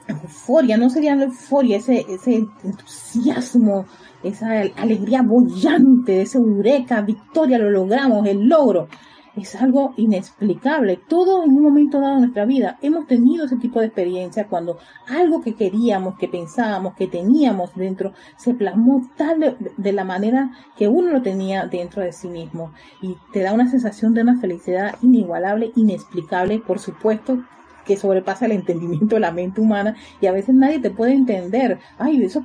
euforia, 0.08 0.78
no 0.78 0.90
sería 0.90 1.16
la 1.16 1.26
euforia, 1.26 1.78
ese, 1.78 2.06
ese 2.08 2.48
entusiasmo, 2.64 3.86
esa 4.24 4.62
alegría 4.78 5.22
bollante, 5.22 6.22
ese 6.22 6.38
eureka, 6.38 7.02
victoria, 7.02 7.58
lo 7.58 7.70
logramos, 7.70 8.28
el 8.28 8.48
logro 8.48 8.88
es 9.36 9.56
algo 9.56 9.94
inexplicable. 9.98 11.00
Todos 11.08 11.46
en 11.46 11.52
un 11.52 11.64
momento 11.64 12.00
dado 12.00 12.16
de 12.16 12.22
nuestra 12.22 12.46
vida 12.46 12.78
hemos 12.82 13.08
tenido 13.08 13.46
ese 13.46 13.58
tipo 13.58 13.80
de 13.80 13.88
experiencia 13.88 14.48
cuando 14.48 14.78
algo 15.08 15.42
que 15.42 15.56
queríamos, 15.56 16.18
que 16.18 16.28
pensábamos, 16.28 16.96
que 16.96 17.08
teníamos 17.08 17.76
dentro, 17.76 18.14
se 18.38 18.54
plasmó 18.54 19.10
tal 19.18 19.58
de, 19.78 19.92
la 19.92 20.04
manera 20.04 20.52
que 20.78 20.88
uno 20.88 21.12
lo 21.12 21.22
tenía 21.22 21.66
dentro 21.66 22.02
de 22.02 22.14
sí 22.14 22.28
mismo. 22.28 22.72
Y 23.02 23.18
te 23.34 23.42
da 23.42 23.54
una 23.54 23.70
sensación 23.70 24.14
de 24.14 24.22
una 24.22 24.40
felicidad 24.40 24.96
inigualable, 25.02 25.72
inexplicable, 25.76 26.60
por 26.60 26.80
supuesto 26.80 27.44
que 27.86 27.98
sobrepasa 27.98 28.48
el 28.48 28.54
entendimiento 28.54 29.16
de 29.16 29.22
la 29.22 29.32
mente 29.32 29.62
humana 29.62 29.96
y 30.20 30.26
a 30.26 30.32
veces 30.32 30.56
nadie 30.56 30.80
te 30.80 30.90
puede 30.90 31.14
entender. 31.14 31.80
Ay, 32.00 32.24
eso 32.24 32.44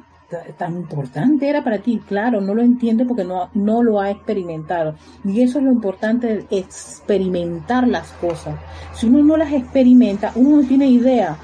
tan 0.56 0.76
importante 0.76 1.48
era 1.48 1.62
para 1.64 1.78
ti. 1.78 2.00
Claro, 2.06 2.40
no 2.40 2.54
lo 2.54 2.62
entiende 2.62 3.04
porque 3.04 3.24
no, 3.24 3.50
no 3.54 3.82
lo 3.82 4.00
ha 4.00 4.10
experimentado. 4.10 4.94
Y 5.24 5.42
eso 5.42 5.58
es 5.58 5.64
lo 5.64 5.72
importante, 5.72 6.46
experimentar 6.50 7.86
las 7.86 8.12
cosas. 8.12 8.58
Si 8.94 9.06
uno 9.06 9.22
no 9.22 9.36
las 9.36 9.52
experimenta, 9.52 10.32
uno 10.34 10.62
no 10.62 10.68
tiene 10.68 10.86
idea 10.86 11.36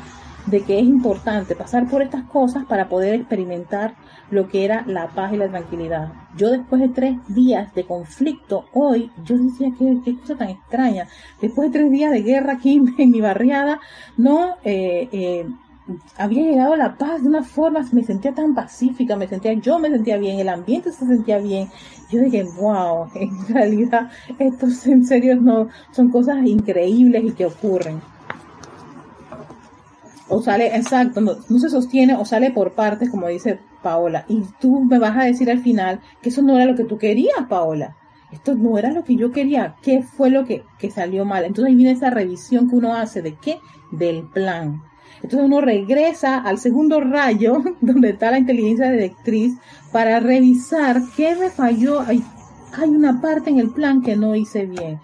de 0.46 0.62
que 0.62 0.78
es 0.78 0.84
importante 0.84 1.56
pasar 1.56 1.88
por 1.88 2.02
estas 2.02 2.24
cosas 2.24 2.64
para 2.66 2.88
poder 2.88 3.14
experimentar 3.14 3.94
lo 4.30 4.48
que 4.48 4.64
era 4.64 4.84
la 4.86 5.08
paz 5.08 5.32
y 5.32 5.36
la 5.36 5.48
tranquilidad. 5.48 6.12
Yo 6.36 6.50
después 6.50 6.80
de 6.80 6.88
tres 6.88 7.16
días 7.28 7.74
de 7.74 7.84
conflicto, 7.84 8.66
hoy, 8.72 9.10
yo 9.24 9.36
decía 9.36 9.72
que 9.78 9.98
qué 10.04 10.18
cosa 10.18 10.36
tan 10.36 10.50
extraña. 10.50 11.08
Después 11.40 11.70
de 11.70 11.78
tres 11.78 11.90
días 11.90 12.12
de 12.12 12.22
guerra 12.22 12.54
aquí 12.54 12.80
en 12.98 13.10
mi 13.10 13.20
barriada, 13.20 13.80
no, 14.16 14.56
eh, 14.64 15.08
eh, 15.12 15.46
había 16.16 16.42
llegado 16.42 16.76
la 16.76 16.96
paz 16.96 17.22
de 17.22 17.28
una 17.28 17.42
forma, 17.42 17.86
me 17.92 18.02
sentía 18.02 18.34
tan 18.34 18.54
pacífica, 18.54 19.16
me 19.16 19.28
sentía, 19.28 19.52
yo 19.54 19.78
me 19.78 19.90
sentía 19.90 20.16
bien, 20.16 20.38
el 20.40 20.48
ambiente 20.48 20.90
se 20.92 21.06
sentía 21.06 21.38
bien. 21.38 21.68
Yo 22.10 22.20
dije, 22.20 22.44
wow, 22.58 23.08
en 23.14 23.48
realidad 23.48 24.10
estos 24.38 24.86
en 24.86 25.04
serio 25.04 25.36
no 25.36 25.68
son 25.92 26.10
cosas 26.10 26.44
increíbles 26.46 27.24
y 27.24 27.32
que 27.32 27.46
ocurren. 27.46 28.00
O 30.28 30.42
sale, 30.42 30.76
exacto, 30.76 31.20
no, 31.20 31.34
se 31.36 31.70
sostiene 31.70 32.16
o 32.16 32.24
sale 32.24 32.50
por 32.50 32.72
partes, 32.72 33.10
como 33.10 33.28
dice 33.28 33.60
Paola. 33.82 34.24
Y 34.28 34.42
tú 34.60 34.80
me 34.80 34.98
vas 34.98 35.16
a 35.16 35.24
decir 35.24 35.48
al 35.50 35.60
final 35.60 36.00
que 36.20 36.30
eso 36.30 36.42
no 36.42 36.56
era 36.56 36.64
lo 36.64 36.76
que 36.76 36.84
tú 36.84 36.98
querías, 36.98 37.46
Paola. 37.48 37.96
Esto 38.32 38.56
no 38.56 38.76
era 38.76 38.90
lo 38.90 39.04
que 39.04 39.14
yo 39.14 39.30
quería. 39.30 39.76
¿Qué 39.82 40.02
fue 40.02 40.30
lo 40.30 40.44
que, 40.44 40.64
que 40.80 40.90
salió 40.90 41.24
mal? 41.24 41.44
Entonces 41.44 41.76
viene 41.76 41.92
esa 41.92 42.10
revisión 42.10 42.68
que 42.68 42.74
uno 42.74 42.94
hace 42.94 43.22
de 43.22 43.34
qué? 43.34 43.60
Del 43.92 44.24
plan 44.24 44.82
entonces 45.22 45.46
uno 45.46 45.60
regresa 45.60 46.38
al 46.38 46.58
segundo 46.58 47.00
rayo, 47.00 47.62
donde 47.80 48.10
está 48.10 48.30
la 48.30 48.38
inteligencia 48.38 48.90
directriz, 48.90 49.54
para 49.92 50.20
revisar 50.20 51.00
qué 51.16 51.34
me 51.36 51.50
falló. 51.50 52.00
Hay, 52.00 52.22
hay 52.72 52.90
una 52.90 53.20
parte 53.20 53.50
en 53.50 53.58
el 53.58 53.70
plan 53.70 54.02
que 54.02 54.16
no 54.16 54.34
hice 54.34 54.66
bien. 54.66 55.00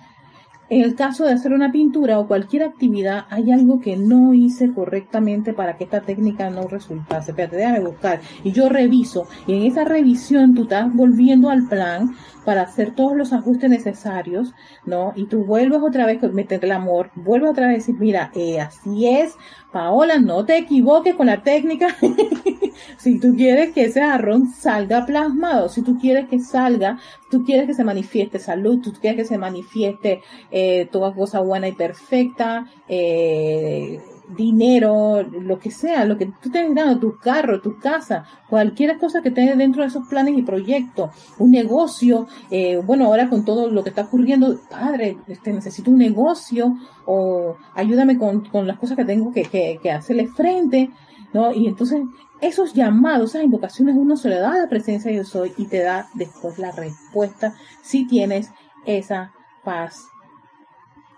En 0.73 0.81
el 0.81 0.95
caso 0.95 1.27
de 1.27 1.33
hacer 1.33 1.53
una 1.53 1.71
pintura 1.71 2.19
o 2.19 2.27
cualquier 2.27 2.63
actividad, 2.63 3.27
hay 3.29 3.53
algo 3.53 3.79
que 3.79 3.95
no 3.99 4.33
hice 4.33 4.73
correctamente 4.73 5.53
para 5.53 5.77
que 5.77 5.85
esta 5.85 6.01
técnica 6.01 6.49
no 6.49 6.67
resultase. 6.67 7.33
Espérate, 7.33 7.57
déjame 7.57 7.81
buscar. 7.81 8.21
Y 8.43 8.53
yo 8.53 8.71
reviso. 8.71 9.29
Y 9.47 9.53
en 9.53 9.65
esa 9.65 9.85
revisión 9.85 10.55
tú 10.55 10.63
estás 10.63 10.91
volviendo 10.95 11.51
al 11.51 11.69
plan 11.69 12.15
para 12.45 12.62
hacer 12.62 12.95
todos 12.95 13.16
los 13.16 13.32
ajustes 13.32 13.70
necesarios, 13.70 14.53
¿no? 14.84 15.12
Y 15.16 15.26
tú 15.26 15.45
vuelves 15.45 15.80
otra 15.82 16.07
vez 16.07 16.22
a 16.22 16.28
meter 16.28 16.64
el 16.64 16.72
amor, 16.72 17.11
vuelves 17.14 17.51
otra 17.51 17.68
vez 17.68 17.76
y 17.76 17.78
decir, 17.78 17.95
mira, 17.99 18.30
eh, 18.34 18.61
así 18.61 19.09
es, 19.09 19.36
Paola, 19.72 20.18
no 20.18 20.45
te 20.45 20.57
equivoques 20.57 21.14
con 21.14 21.26
la 21.26 21.43
técnica. 21.43 21.97
si 22.99 23.18
tú 23.18 23.34
quieres 23.36 23.72
que 23.72 23.84
ese 23.84 24.01
jarrón 24.01 24.49
salga 24.49 25.07
plasmado, 25.07 25.68
si 25.68 25.82
tú 25.82 25.99
quieres 25.99 26.28
que 26.28 26.40
salga, 26.40 26.99
tú 27.30 27.45
quieres 27.45 27.66
que 27.66 27.74
se 27.74 27.84
manifieste 27.84 28.38
salud, 28.38 28.80
tú 28.82 28.93
quieres 28.93 29.22
que 29.22 29.28
se 29.28 29.38
manifieste 29.38 30.20
eh, 30.51 30.88
toda 30.90 31.14
cosa 31.14 31.40
buena 31.40 31.68
y 31.68 31.72
perfecta, 31.72 32.66
eh, 32.88 34.01
dinero, 34.29 35.23
lo 35.23 35.59
que 35.59 35.70
sea, 35.70 36.05
lo 36.05 36.16
que 36.16 36.27
tú 36.27 36.33
estés 36.45 36.75
dando, 36.75 36.99
tu 36.99 37.18
carro, 37.18 37.61
tu 37.61 37.79
casa, 37.79 38.25
cualquier 38.49 38.99
cosa 38.99 39.23
que 39.23 39.31
tengas 39.31 39.59
dentro 39.59 39.83
de 39.83 39.89
esos 39.89 40.07
planes 40.09 40.37
y 40.37 40.43
proyectos, 40.43 41.11
un 41.39 41.51
negocio, 41.51 42.27
eh, 42.51 42.77
bueno, 42.85 43.07
ahora 43.07 43.29
con 43.29 43.45
todo 43.45 43.68
lo 43.68 43.83
que 43.83 43.91
está 43.91 44.03
ocurriendo, 44.03 44.59
padre, 44.70 45.18
este, 45.27 45.53
necesito 45.53 45.91
un 45.91 45.99
negocio 45.99 46.77
o 47.05 47.57
ayúdame 47.75 48.18
con, 48.18 48.45
con 48.47 48.66
las 48.66 48.79
cosas 48.79 48.97
que 48.97 49.05
tengo 49.05 49.33
que, 49.33 49.43
que, 49.43 49.79
que 49.83 49.91
hacerle 49.91 50.29
frente, 50.29 50.91
¿no? 51.33 51.53
Y 51.53 51.66
entonces 51.66 52.03
esos 52.41 52.75
llamados, 52.75 53.31
esas 53.31 53.45
invocaciones, 53.45 53.95
uno 53.97 54.16
se 54.16 54.29
le 54.29 54.39
da 54.39 54.57
la 54.57 54.68
presencia 54.68 55.11
de 55.11 55.18
yo 55.18 55.25
soy 55.25 55.53
y 55.57 55.66
te 55.66 55.83
da 55.83 56.09
después 56.14 56.59
la 56.59 56.73
respuesta 56.73 57.55
si 57.83 58.07
tienes 58.07 58.51
esa 58.85 59.33
paz 59.64 60.09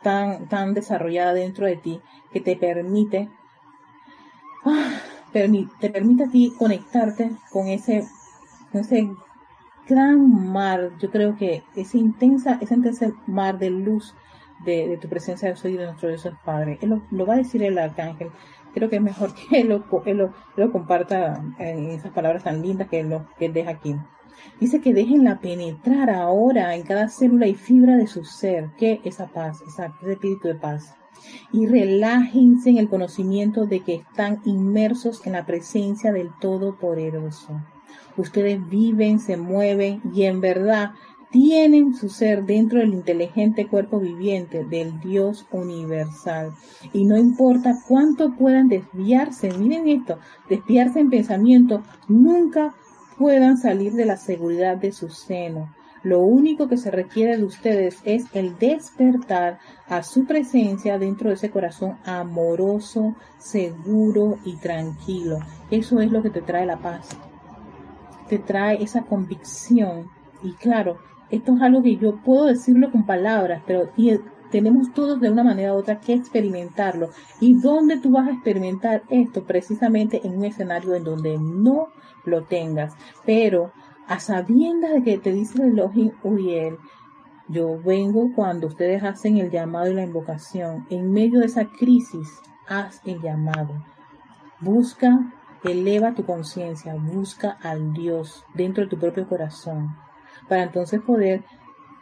tan, 0.05 0.47
tan 0.49 0.75
desarrollada 0.75 1.35
dentro 1.35 1.67
de 1.67 1.77
ti 1.77 2.01
que 2.33 2.41
te 2.41 2.55
permite, 2.55 3.29
ah, 4.65 5.01
te 5.33 5.91
permite 5.91 6.25
a 6.25 6.29
ti 6.29 6.53
conectarte 6.57 7.33
con 7.51 7.67
ese, 7.67 8.05
ese 8.73 9.11
gran 9.89 10.53
mar, 10.53 10.93
yo 11.01 11.11
creo 11.11 11.37
que 11.37 11.65
ese 11.75 11.99
intensa, 11.99 12.59
ese 12.61 12.75
intenso 12.75 13.13
mar 13.27 13.59
de 13.59 13.71
luz 13.71 14.15
de, 14.65 14.99
tu 15.01 15.09
presencia 15.09 15.49
de 15.49 15.57
soy 15.57 15.77
de 15.77 15.87
nuestro 15.87 16.09
Dios 16.09 16.29
Padre. 16.45 16.79
Él 16.81 17.03
lo, 17.11 17.27
va 17.27 17.35
a 17.35 17.39
decir 17.39 17.63
el 17.63 17.79
arcángel. 17.79 18.31
Creo 18.73 18.89
que 18.89 18.97
es 18.97 19.03
mejor 19.03 19.35
que 19.51 19.61
él 19.61 19.69
lo, 19.69 19.85
él 20.07 20.31
lo, 20.57 20.73
comparta 20.73 21.43
en 21.59 21.91
esas 21.91 22.13
palabras 22.13 22.45
tan 22.45 22.63
lindas 22.63 22.89
que 22.89 23.03
lo, 23.03 23.27
que 23.39 23.47
él 23.47 23.53
deja 23.53 23.71
aquí. 23.71 23.97
Dice 24.61 24.81
que 24.81 24.95
déjenla 24.95 25.41
penetrar 25.41 26.11
ahora 26.11 26.75
en 26.75 26.83
cada 26.83 27.09
célula 27.09 27.47
y 27.47 27.55
fibra 27.55 27.97
de 27.97 28.07
su 28.07 28.25
ser, 28.25 28.71
que 28.79 29.01
esa 29.05 29.27
paz, 29.27 29.63
ese 29.67 29.87
espíritu 30.11 30.49
de 30.49 30.55
paz 30.55 30.95
y 31.53 31.67
relájense 31.67 32.71
en 32.71 32.79
el 32.79 32.89
conocimiento 32.89 33.67
de 33.67 33.81
que 33.81 33.95
están 33.97 34.41
inmersos 34.45 35.25
en 35.27 35.33
la 35.33 35.47
presencia 35.47 36.13
del 36.13 36.31
Todopoderoso. 36.41 37.61
Ustedes 38.17 38.69
viven, 38.69 39.19
se 39.19 39.37
mueven 39.37 40.01
y 40.15 40.25
en 40.25 40.41
verdad 40.41 40.93
tienen 41.31 41.95
su 41.95 42.11
ser 42.11 42.45
dentro 42.45 42.79
del 42.79 42.95
inteligente 42.95 43.67
cuerpo 43.67 43.99
viviente 43.99 44.65
del 44.65 45.01
Dios 45.01 45.47
universal. 45.51 46.53
Y 46.93 47.07
no 47.07 47.19
importa 47.19 47.81
cuánto 47.89 48.35
puedan 48.37 48.69
desviarse, 48.69 49.51
miren 49.59 49.89
esto, 49.89 50.19
desviarse 50.49 51.01
en 51.01 51.11
pensamiento, 51.11 51.83
nunca 52.07 52.75
puedan 53.19 53.57
salir 53.57 53.93
de 53.93 54.05
la 54.05 54.17
seguridad 54.17 54.77
de 54.77 54.93
su 54.93 55.09
seno 55.09 55.69
lo 56.05 56.21
único 56.21 56.69
que 56.69 56.77
se 56.77 56.91
requiere 56.91 57.39
de 57.39 57.45
ustedes 57.45 57.99
es 58.05 58.27
el 58.35 58.59
despertar 58.59 59.59
a 59.89 60.03
su 60.03 60.27
presencia 60.27 60.99
dentro 60.99 61.31
de 61.31 61.37
ese 61.37 61.51
corazón 61.51 61.97
amoroso, 62.05 63.17
seguro 63.39 64.39
y 64.45 64.57
tranquilo. 64.57 65.39
Eso 65.71 66.01
es 66.01 66.13
lo 66.13 66.23
que 66.23 66.29
te 66.29 66.43
trae 66.43 66.67
la 66.67 66.77
paz. 66.77 67.09
Te 68.29 68.39
trae 68.39 68.83
esa 68.83 69.01
convicción. 69.05 70.11
Y 70.43 70.53
claro, 70.53 70.99
esto 71.31 71.55
es 71.55 71.63
algo 71.63 71.83
que 71.83 71.97
yo 71.97 72.17
puedo 72.23 72.45
decirlo 72.45 72.93
con 72.93 73.07
palabras, 73.07 73.63
pero 73.67 73.89
tenemos 74.51 74.93
todos 74.93 75.21
de 75.21 75.31
una 75.31 75.45
manera 75.45 75.75
u 75.75 75.79
otra 75.79 76.01
que 76.01 76.15
experimentarlo. 76.15 77.11
¿Y 77.41 77.61
dónde 77.61 77.99
tú 77.99 78.11
vas 78.13 78.29
a 78.29 78.33
experimentar 78.33 79.03
esto? 79.09 79.45
Precisamente 79.45 80.21
en 80.25 80.39
un 80.39 80.45
escenario 80.45 80.95
en 80.95 81.05
donde 81.05 81.39
no 81.39 81.89
lo 82.25 82.45
tengas. 82.45 82.95
Pero 83.25 83.73
a 84.07 84.21
sabiendas 84.21 84.93
de 84.93 85.03
que 85.03 85.19
te 85.19 85.33
dice 85.33 85.63
el 85.63 85.73
Elohim 85.73 86.13
Uriel, 86.23 86.79
yo 87.49 87.79
vengo 87.83 88.33
cuando 88.35 88.69
ustedes 88.69 89.03
hacen 89.03 89.39
el 89.39 89.51
llamado 89.51 89.91
y 89.91 89.95
la 89.95 90.05
invocación. 90.05 90.87
En 90.89 91.13
medio 91.13 91.41
de 91.41 91.47
esa 91.47 91.67
crisis, 91.67 92.41
haz 92.69 93.01
el 93.05 93.21
llamado. 93.21 93.75
Busca, 94.61 95.33
eleva 95.63 96.15
tu 96.15 96.25
conciencia, 96.25 96.95
busca 96.95 97.59
al 97.63 97.93
Dios 97.93 98.45
dentro 98.55 98.85
de 98.85 98.91
tu 98.91 98.99
propio 98.99 99.29
corazón, 99.29 99.95
para 100.49 100.63
entonces 100.63 101.01
poder 101.03 101.45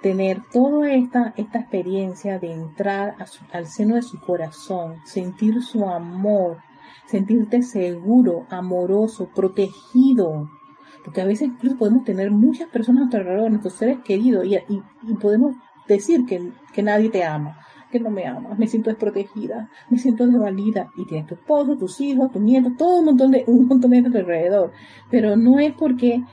tener 0.03 0.43
toda 0.53 0.93
esta, 0.93 1.33
esta 1.37 1.61
experiencia 1.61 2.39
de 2.39 2.53
entrar 2.53 3.15
al 3.53 3.67
seno 3.67 3.95
de 3.95 4.03
su 4.03 4.21
corazón, 4.21 4.97
sentir 5.05 5.63
su 5.63 5.89
amor, 5.89 6.59
sentirte 7.07 7.63
seguro, 7.63 8.47
amoroso, 8.51 9.31
protegido, 9.35 10.51
porque 11.05 11.21
a 11.21 11.25
veces 11.25 11.49
incluso 11.49 11.79
podemos 11.79 12.05
tener 12.05 12.31
muchas 12.31 12.69
personas 12.69 12.99
a 12.99 13.05
nuestro 13.05 13.21
alrededor, 13.21 13.51
nuestros 13.51 13.75
seres 13.75 13.99
queridos, 14.05 14.45
y, 14.47 15.15
podemos 15.21 15.55
decir 15.87 16.27
que, 16.27 16.53
que, 16.73 16.83
nadie 16.83 17.09
te 17.09 17.23
ama, 17.23 17.59
que 17.91 18.01
no 18.01 18.11
me 18.11 18.27
ama, 18.27 18.55
me 18.57 18.67
siento 18.67 18.91
desprotegida, 18.91 19.69
me 19.89 19.99
siento 19.99 20.27
desvalida, 20.27 20.91
y 20.97 21.07
tienes 21.07 21.29
tu 21.29 21.35
esposo, 21.35 21.77
tus 21.77 22.01
hijos, 22.01 22.33
tus 22.33 22.43
nietos, 22.43 22.73
todo 22.77 22.99
un 22.99 23.05
montón 23.05 23.31
de, 23.31 23.45
un 23.47 23.67
montón 23.67 23.91
de 23.91 23.99
alrededor. 23.99 24.73
Pero 25.11 25.37
no 25.37 25.59
es 25.59 25.73
porque 25.75 26.25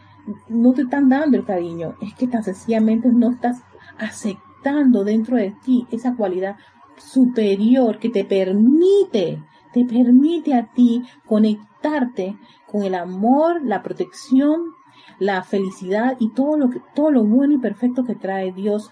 no 0.47 0.73
te 0.73 0.83
están 0.83 1.09
dando 1.09 1.37
el 1.37 1.45
cariño, 1.45 1.95
es 2.01 2.13
que 2.15 2.27
tan 2.27 2.43
sencillamente 2.43 3.09
no 3.09 3.31
estás 3.31 3.61
aceptando 3.97 5.03
dentro 5.03 5.37
de 5.37 5.55
ti 5.63 5.87
esa 5.91 6.15
cualidad 6.15 6.57
superior 6.97 7.99
que 7.99 8.09
te 8.09 8.25
permite 8.25 9.41
te 9.73 9.85
permite 9.85 10.53
a 10.53 10.67
ti 10.67 11.03
conectarte 11.25 12.37
con 12.65 12.83
el 12.83 12.95
amor, 12.95 13.63
la 13.63 13.83
protección, 13.83 14.73
la 15.19 15.43
felicidad 15.43 16.17
y 16.19 16.29
todo 16.29 16.57
lo 16.57 16.69
todo 16.95 17.11
lo 17.11 17.23
bueno 17.23 17.55
y 17.55 17.59
perfecto 17.59 18.03
que 18.03 18.15
trae 18.15 18.51
Dios, 18.51 18.91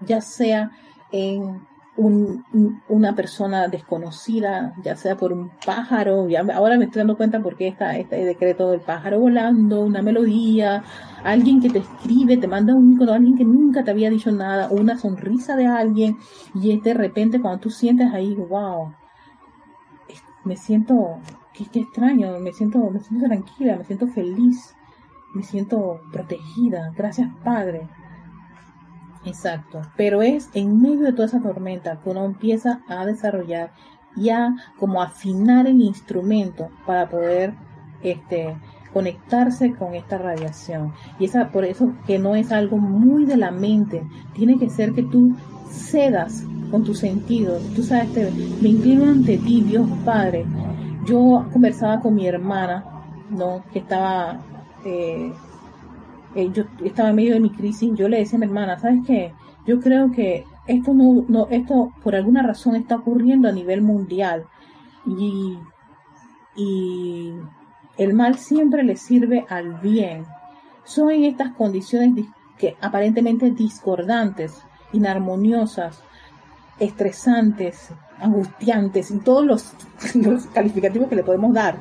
ya 0.00 0.20
sea 0.20 0.70
en 1.12 1.66
una 1.98 3.14
persona 3.16 3.66
desconocida, 3.66 4.72
ya 4.84 4.94
sea 4.94 5.16
por 5.16 5.32
un 5.32 5.50
pájaro, 5.66 6.28
ya, 6.28 6.44
ahora 6.54 6.78
me 6.78 6.84
estoy 6.84 7.00
dando 7.00 7.16
cuenta 7.16 7.40
porque 7.40 7.66
está 7.66 7.96
este 7.96 8.24
decreto 8.24 8.70
del 8.70 8.80
pájaro 8.80 9.18
volando, 9.18 9.80
una 9.80 10.00
melodía, 10.00 10.84
alguien 11.24 11.60
que 11.60 11.70
te 11.70 11.80
escribe, 11.80 12.36
te 12.36 12.46
manda 12.46 12.74
un 12.74 12.92
icono, 12.92 13.12
alguien 13.12 13.36
que 13.36 13.44
nunca 13.44 13.82
te 13.82 13.90
había 13.90 14.10
dicho 14.10 14.30
nada, 14.30 14.68
una 14.70 14.96
sonrisa 14.96 15.56
de 15.56 15.66
alguien, 15.66 16.16
y 16.54 16.70
es 16.70 16.82
de 16.84 16.94
repente 16.94 17.40
cuando 17.40 17.60
tú 17.60 17.70
sientes 17.70 18.12
ahí, 18.12 18.34
wow, 18.36 18.92
me 20.44 20.56
siento, 20.56 21.18
qué, 21.52 21.66
qué 21.66 21.80
extraño, 21.80 22.38
me 22.38 22.52
siento, 22.52 22.78
me 22.90 23.00
siento 23.00 23.26
tranquila, 23.26 23.76
me 23.76 23.84
siento 23.84 24.06
feliz, 24.06 24.72
me 25.34 25.42
siento 25.42 26.00
protegida, 26.12 26.92
gracias 26.96 27.28
Padre 27.42 27.88
Exacto, 29.24 29.82
pero 29.96 30.22
es 30.22 30.48
en 30.54 30.80
medio 30.80 31.00
de 31.00 31.12
toda 31.12 31.26
esa 31.26 31.40
tormenta 31.40 32.00
que 32.00 32.10
uno 32.10 32.24
empieza 32.24 32.80
a 32.88 33.04
desarrollar 33.04 33.72
ya 34.16 34.54
como 34.78 35.02
afinar 35.02 35.66
el 35.66 35.80
instrumento 35.80 36.70
para 36.86 37.08
poder 37.08 37.54
este 38.02 38.56
conectarse 38.92 39.74
con 39.74 39.94
esta 39.94 40.18
radiación. 40.18 40.92
Y 41.18 41.26
esa 41.26 41.50
por 41.50 41.64
eso 41.64 41.92
que 42.06 42.18
no 42.18 42.34
es 42.34 42.52
algo 42.52 42.78
muy 42.78 43.26
de 43.26 43.36
la 43.36 43.50
mente, 43.50 44.02
tiene 44.34 44.58
que 44.58 44.70
ser 44.70 44.92
que 44.92 45.02
tú 45.02 45.36
cedas 45.70 46.44
con 46.70 46.84
tus 46.84 46.98
sentidos. 46.98 47.62
Tú 47.74 47.82
sabes, 47.82 48.12
te, 48.12 48.30
me 48.62 48.68
inclino 48.68 49.04
ante 49.04 49.38
ti, 49.38 49.62
Dios 49.62 49.86
Padre. 50.04 50.46
Yo 51.06 51.46
conversaba 51.52 52.00
con 52.00 52.14
mi 52.14 52.26
hermana, 52.26 52.84
¿no? 53.30 53.62
Que 53.72 53.80
estaba 53.80 54.40
eh, 54.84 55.32
eh, 56.38 56.50
yo 56.52 56.62
estaba 56.84 57.10
en 57.10 57.16
medio 57.16 57.34
de 57.34 57.40
mi 57.40 57.50
crisis, 57.50 57.90
yo 57.94 58.08
le 58.08 58.18
decía 58.18 58.36
a 58.36 58.38
mi 58.38 58.46
hermana, 58.46 58.78
¿sabes 58.78 59.00
qué? 59.04 59.32
Yo 59.66 59.80
creo 59.80 60.12
que 60.12 60.44
esto 60.68 60.94
no, 60.94 61.24
no, 61.26 61.48
esto 61.50 61.92
por 62.00 62.14
alguna 62.14 62.44
razón 62.44 62.76
está 62.76 62.94
ocurriendo 62.94 63.48
a 63.48 63.52
nivel 63.52 63.82
mundial 63.82 64.44
y, 65.04 65.58
y 66.54 67.32
el 67.96 68.14
mal 68.14 68.36
siempre 68.36 68.84
le 68.84 68.94
sirve 68.94 69.46
al 69.48 69.80
bien. 69.80 70.26
Son 70.84 71.10
en 71.10 71.24
estas 71.24 71.54
condiciones 71.54 72.26
que 72.56 72.76
aparentemente 72.80 73.50
discordantes, 73.50 74.62
inarmoniosas, 74.92 76.04
estresantes, 76.78 77.92
angustiantes 78.20 79.10
y 79.10 79.18
todos 79.18 79.44
los, 79.44 79.74
los 80.14 80.46
calificativos 80.46 81.08
que 81.08 81.16
le 81.16 81.24
podemos 81.24 81.52
dar, 81.52 81.80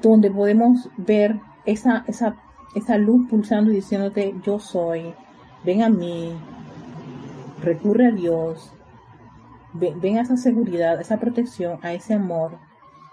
donde 0.00 0.30
podemos 0.30 0.88
ver 0.96 1.38
esa, 1.66 2.04
esa 2.06 2.36
esa 2.74 2.98
luz 2.98 3.28
pulsando 3.28 3.70
y 3.70 3.76
diciéndote, 3.76 4.34
yo 4.42 4.58
soy, 4.58 5.14
ven 5.64 5.82
a 5.82 5.88
mí, 5.88 6.32
recurre 7.62 8.08
a 8.08 8.10
Dios, 8.10 8.72
ven, 9.72 10.18
a 10.18 10.22
esa 10.22 10.36
seguridad, 10.36 10.98
a 10.98 11.00
esa 11.00 11.18
protección, 11.18 11.78
a 11.82 11.92
ese 11.92 12.14
amor, 12.14 12.58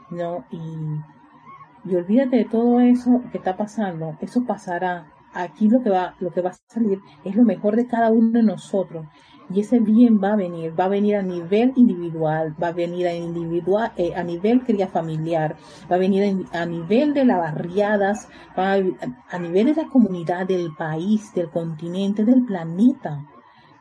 ¿no? 0.10 0.46
Y, 0.52 1.90
y 1.90 1.96
olvídate 1.96 2.38
de 2.38 2.46
todo 2.46 2.80
eso 2.80 3.22
que 3.32 3.38
está 3.38 3.58
pasando, 3.58 4.18
eso 4.22 4.46
pasará. 4.46 5.12
Aquí 5.34 5.70
lo 5.70 5.82
que 5.82 5.90
va, 5.90 6.16
lo 6.20 6.32
que 6.32 6.42
va 6.42 6.50
a 6.50 6.58
salir 6.68 7.00
es 7.24 7.36
lo 7.36 7.44
mejor 7.44 7.78
de 7.78 7.88
cada 7.88 8.12
uno 8.12 8.32
de 8.32 8.44
nosotros. 8.44 9.06
Y 9.54 9.60
ese 9.60 9.80
bien 9.80 10.22
va 10.24 10.34
a 10.34 10.36
venir, 10.36 10.80
va 10.80 10.86
a 10.86 10.90
venir 10.90 11.16
a 11.16 11.22
nivel 11.22 11.74
individual, 11.76 12.56
va 12.62 12.68
a 12.68 12.72
venir 12.72 13.08
a, 13.08 13.14
individual, 13.14 13.92
eh, 13.98 14.14
a 14.16 14.24
nivel 14.24 14.62
cría 14.62 14.88
familiar, 14.88 15.58
va 15.92 15.96
a 15.96 16.00
venir 16.00 16.48
a, 16.54 16.66
nivel 16.66 17.14
de 17.14 17.26
las 17.26 17.38
barriadas, 17.40 18.30
va 18.58 18.74
a, 18.74 18.84
a 19.30 19.40
nivel 19.40 19.68
de 19.68 19.82
la 19.82 19.90
comunidad, 19.90 20.48
del 20.48 20.74
país, 20.76 21.34
del 21.34 21.50
continente, 21.50 22.24
del 22.24 22.46
planeta. 22.46 23.26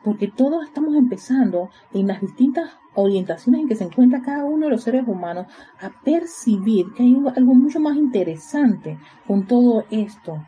Porque 0.03 0.27
todos 0.27 0.65
estamos 0.65 0.95
empezando 0.95 1.69
en 1.93 2.07
las 2.07 2.21
distintas 2.21 2.71
orientaciones 2.95 3.61
en 3.61 3.67
que 3.67 3.75
se 3.75 3.83
encuentra 3.85 4.21
cada 4.21 4.45
uno 4.45 4.65
de 4.65 4.71
los 4.71 4.83
seres 4.83 5.07
humanos 5.07 5.47
a 5.79 5.91
percibir 6.03 6.87
que 6.95 7.03
hay 7.03 7.15
algo 7.35 7.53
mucho 7.53 7.79
más 7.79 7.95
interesante 7.95 8.97
con 9.27 9.45
todo 9.45 9.85
esto 9.91 10.43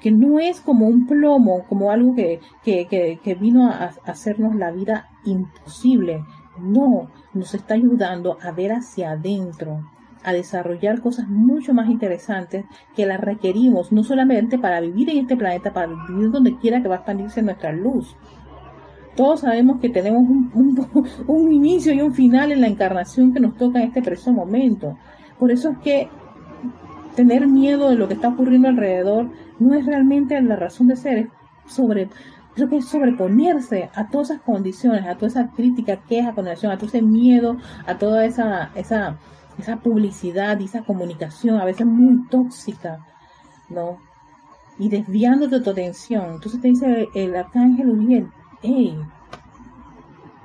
que 0.00 0.10
no 0.10 0.38
es 0.38 0.60
como 0.60 0.86
un 0.86 1.06
plomo, 1.06 1.64
como 1.68 1.90
algo 1.90 2.14
que, 2.14 2.40
que, 2.64 3.34
vino 3.40 3.68
a, 3.68 3.90
hacernos 4.04 4.54
la 4.54 4.70
vida 4.70 5.08
imposible. 5.24 6.24
No, 6.58 7.08
nos 7.34 7.54
está 7.54 7.74
ayudando 7.74 8.38
a 8.40 8.52
ver 8.52 8.72
hacia 8.72 9.12
adentro, 9.12 9.80
a 10.24 10.32
desarrollar 10.32 11.00
cosas 11.00 11.28
mucho 11.28 11.72
más 11.74 11.88
interesantes 11.88 12.64
que 12.96 13.06
las 13.06 13.20
requerimos, 13.20 13.92
no 13.92 14.02
solamente 14.02 14.58
para 14.58 14.80
vivir 14.80 15.10
en 15.10 15.18
este 15.18 15.36
planeta, 15.36 15.72
para 15.72 15.88
vivir 16.08 16.30
donde 16.30 16.56
quiera 16.56 16.82
que 16.82 16.88
va 16.88 16.96
a 16.96 16.98
expandirse 16.98 17.42
nuestra 17.42 17.72
luz. 17.72 18.16
Todos 19.16 19.40
sabemos 19.40 19.80
que 19.80 19.88
tenemos 19.88 20.22
un, 20.22 20.88
un 21.26 21.52
inicio 21.52 21.92
y 21.92 22.00
un 22.00 22.12
final 22.12 22.52
en 22.52 22.60
la 22.60 22.68
encarnación 22.68 23.32
que 23.32 23.40
nos 23.40 23.56
toca 23.56 23.80
en 23.80 23.88
este 23.88 24.02
preciso 24.02 24.32
momento. 24.32 24.96
Por 25.38 25.50
eso 25.50 25.70
es 25.70 25.78
que 25.78 26.08
tener 27.16 27.48
miedo 27.48 27.90
de 27.90 27.96
lo 27.96 28.06
que 28.06 28.14
está 28.14 28.28
ocurriendo 28.28 28.68
alrededor 28.68 29.28
no 29.58 29.74
es 29.74 29.86
realmente 29.86 30.40
la 30.40 30.56
razón 30.56 30.88
de 30.88 30.96
ser, 30.96 31.18
es 31.18 31.28
sobre, 31.66 32.08
creo 32.54 32.68
que 32.68 32.78
es 32.78 32.86
sobreponerse 32.86 33.90
a 33.94 34.08
todas 34.08 34.30
esas 34.30 34.42
condiciones, 34.42 35.06
a 35.06 35.14
toda 35.14 35.28
esa 35.28 35.50
crítica, 35.50 36.00
queja, 36.08 36.34
condenación, 36.34 36.72
a 36.72 36.78
todo 36.78 36.88
ese 36.88 37.02
miedo, 37.02 37.56
a 37.86 37.98
toda 37.98 38.24
esa, 38.24 38.70
esa, 38.74 39.18
esa 39.58 39.76
publicidad 39.76 40.58
y 40.60 40.64
esa 40.64 40.82
comunicación, 40.82 41.60
a 41.60 41.64
veces 41.64 41.86
muy 41.86 42.26
tóxica, 42.28 43.04
¿no? 43.68 43.98
Y 44.78 44.88
desviándote 44.88 45.60
tu 45.60 45.70
atención. 45.70 46.34
Entonces 46.34 46.60
te 46.60 46.68
dice 46.68 47.08
el 47.14 47.34
arcángel 47.34 47.90
Uriel, 47.90 48.28
hey, 48.62 48.96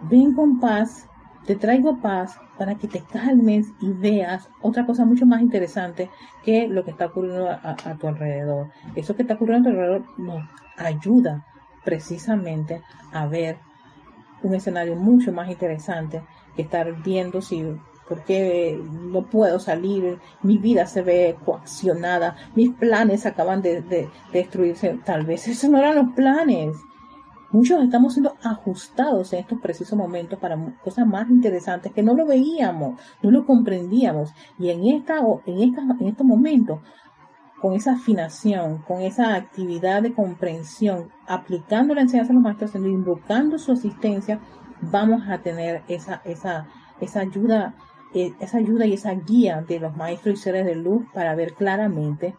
ven 0.09 0.33
con 0.33 0.59
paz, 0.59 1.07
te 1.45 1.55
traigo 1.55 1.97
paz 1.97 2.37
para 2.57 2.75
que 2.75 2.87
te 2.87 3.01
calmes 3.01 3.67
y 3.81 3.91
veas 3.91 4.49
otra 4.61 4.85
cosa 4.85 5.05
mucho 5.05 5.25
más 5.25 5.41
interesante 5.41 6.09
que 6.43 6.67
lo 6.67 6.83
que 6.83 6.91
está 6.91 7.07
ocurriendo 7.07 7.49
a, 7.49 7.75
tu 7.99 8.07
alrededor. 8.07 8.69
Eso 8.95 9.15
que 9.15 9.23
está 9.23 9.35
ocurriendo 9.35 9.69
a 9.69 9.73
tu 9.73 9.79
alrededor 9.79 10.05
nos 10.17 10.43
ayuda 10.77 11.45
precisamente 11.83 12.81
a 13.11 13.27
ver 13.27 13.57
un 14.41 14.53
escenario 14.55 14.95
mucho 14.95 15.31
más 15.31 15.49
interesante 15.49 16.21
que 16.55 16.61
estar 16.61 17.01
viendo 17.03 17.41
si 17.41 17.65
por 18.07 18.23
qué 18.23 18.81
no 18.91 19.25
puedo 19.25 19.59
salir, 19.59 20.19
mi 20.41 20.57
vida 20.57 20.85
se 20.85 21.01
ve 21.01 21.37
coaccionada, 21.45 22.35
mis 22.53 22.71
planes 22.73 23.25
acaban 23.25 23.61
de, 23.61 23.81
de 23.81 24.09
destruirse. 24.31 24.99
Tal 25.05 25.25
vez 25.25 25.47
esos 25.47 25.69
no 25.69 25.77
eran 25.77 25.95
los 25.95 26.13
planes 26.13 26.75
Muchos 27.53 27.83
estamos 27.83 28.13
siendo 28.13 28.35
ajustados 28.41 29.31
en 29.31 29.41
estos 29.41 29.61
precisos 29.61 29.95
momentos 29.95 30.39
para 30.39 30.57
cosas 30.83 31.05
más 31.05 31.29
interesantes 31.29 31.91
que 31.91 32.01
no 32.01 32.15
lo 32.15 32.25
veíamos, 32.25 32.99
no 33.21 33.29
lo 33.29 33.45
comprendíamos. 33.45 34.33
Y 34.57 34.71
en, 34.71 34.87
esta, 34.87 35.19
en, 35.45 35.61
en 35.61 36.07
estos 36.07 36.25
momentos, 36.25 36.79
con 37.61 37.75
esa 37.75 37.93
afinación, 37.93 38.79
con 38.79 39.01
esa 39.01 39.35
actividad 39.35 40.01
de 40.01 40.15
comprensión, 40.15 41.11
aplicando 41.27 41.93
la 41.93 42.01
enseñanza 42.01 42.29
de 42.29 42.33
los 42.33 42.43
maestros, 42.43 42.73
invocando 42.73 43.59
su 43.59 43.71
asistencia, 43.71 44.39
vamos 44.81 45.21
a 45.29 45.37
tener 45.37 45.83
esa, 45.87 46.23
esa, 46.25 46.65
esa 46.99 47.19
ayuda, 47.19 47.75
eh, 48.15 48.33
esa 48.39 48.57
ayuda 48.57 48.87
y 48.87 48.93
esa 48.93 49.11
guía 49.11 49.61
de 49.61 49.79
los 49.79 49.95
maestros 49.95 50.39
y 50.39 50.41
seres 50.41 50.65
de 50.65 50.73
luz 50.73 51.05
para 51.13 51.35
ver 51.35 51.53
claramente, 51.53 52.35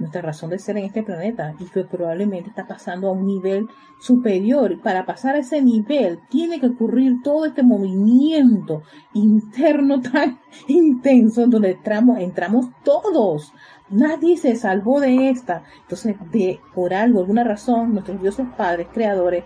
nuestra 0.00 0.22
razón 0.22 0.50
de 0.50 0.58
ser 0.58 0.76
en 0.76 0.86
este 0.86 1.02
planeta 1.02 1.54
y 1.60 1.66
que 1.66 1.84
probablemente 1.84 2.48
está 2.48 2.66
pasando 2.66 3.08
a 3.08 3.12
un 3.12 3.26
nivel 3.26 3.68
superior. 4.00 4.80
Para 4.82 5.06
pasar 5.06 5.36
a 5.36 5.38
ese 5.38 5.62
nivel 5.62 6.18
tiene 6.28 6.58
que 6.58 6.66
ocurrir 6.66 7.22
todo 7.22 7.46
este 7.46 7.62
movimiento 7.62 8.82
interno 9.12 10.00
tan 10.12 10.40
intenso 10.66 11.46
donde 11.46 11.78
entramos, 12.18 12.70
todos. 12.82 13.52
Nadie 13.90 14.36
se 14.36 14.56
salvó 14.56 15.00
de 15.00 15.30
esta. 15.30 15.64
Entonces, 15.82 16.16
de, 16.32 16.60
por 16.74 16.94
algo, 16.94 17.20
alguna 17.20 17.44
razón, 17.44 17.92
nuestros 17.92 18.20
dioses 18.20 18.46
padres, 18.56 18.88
creadores, 18.92 19.44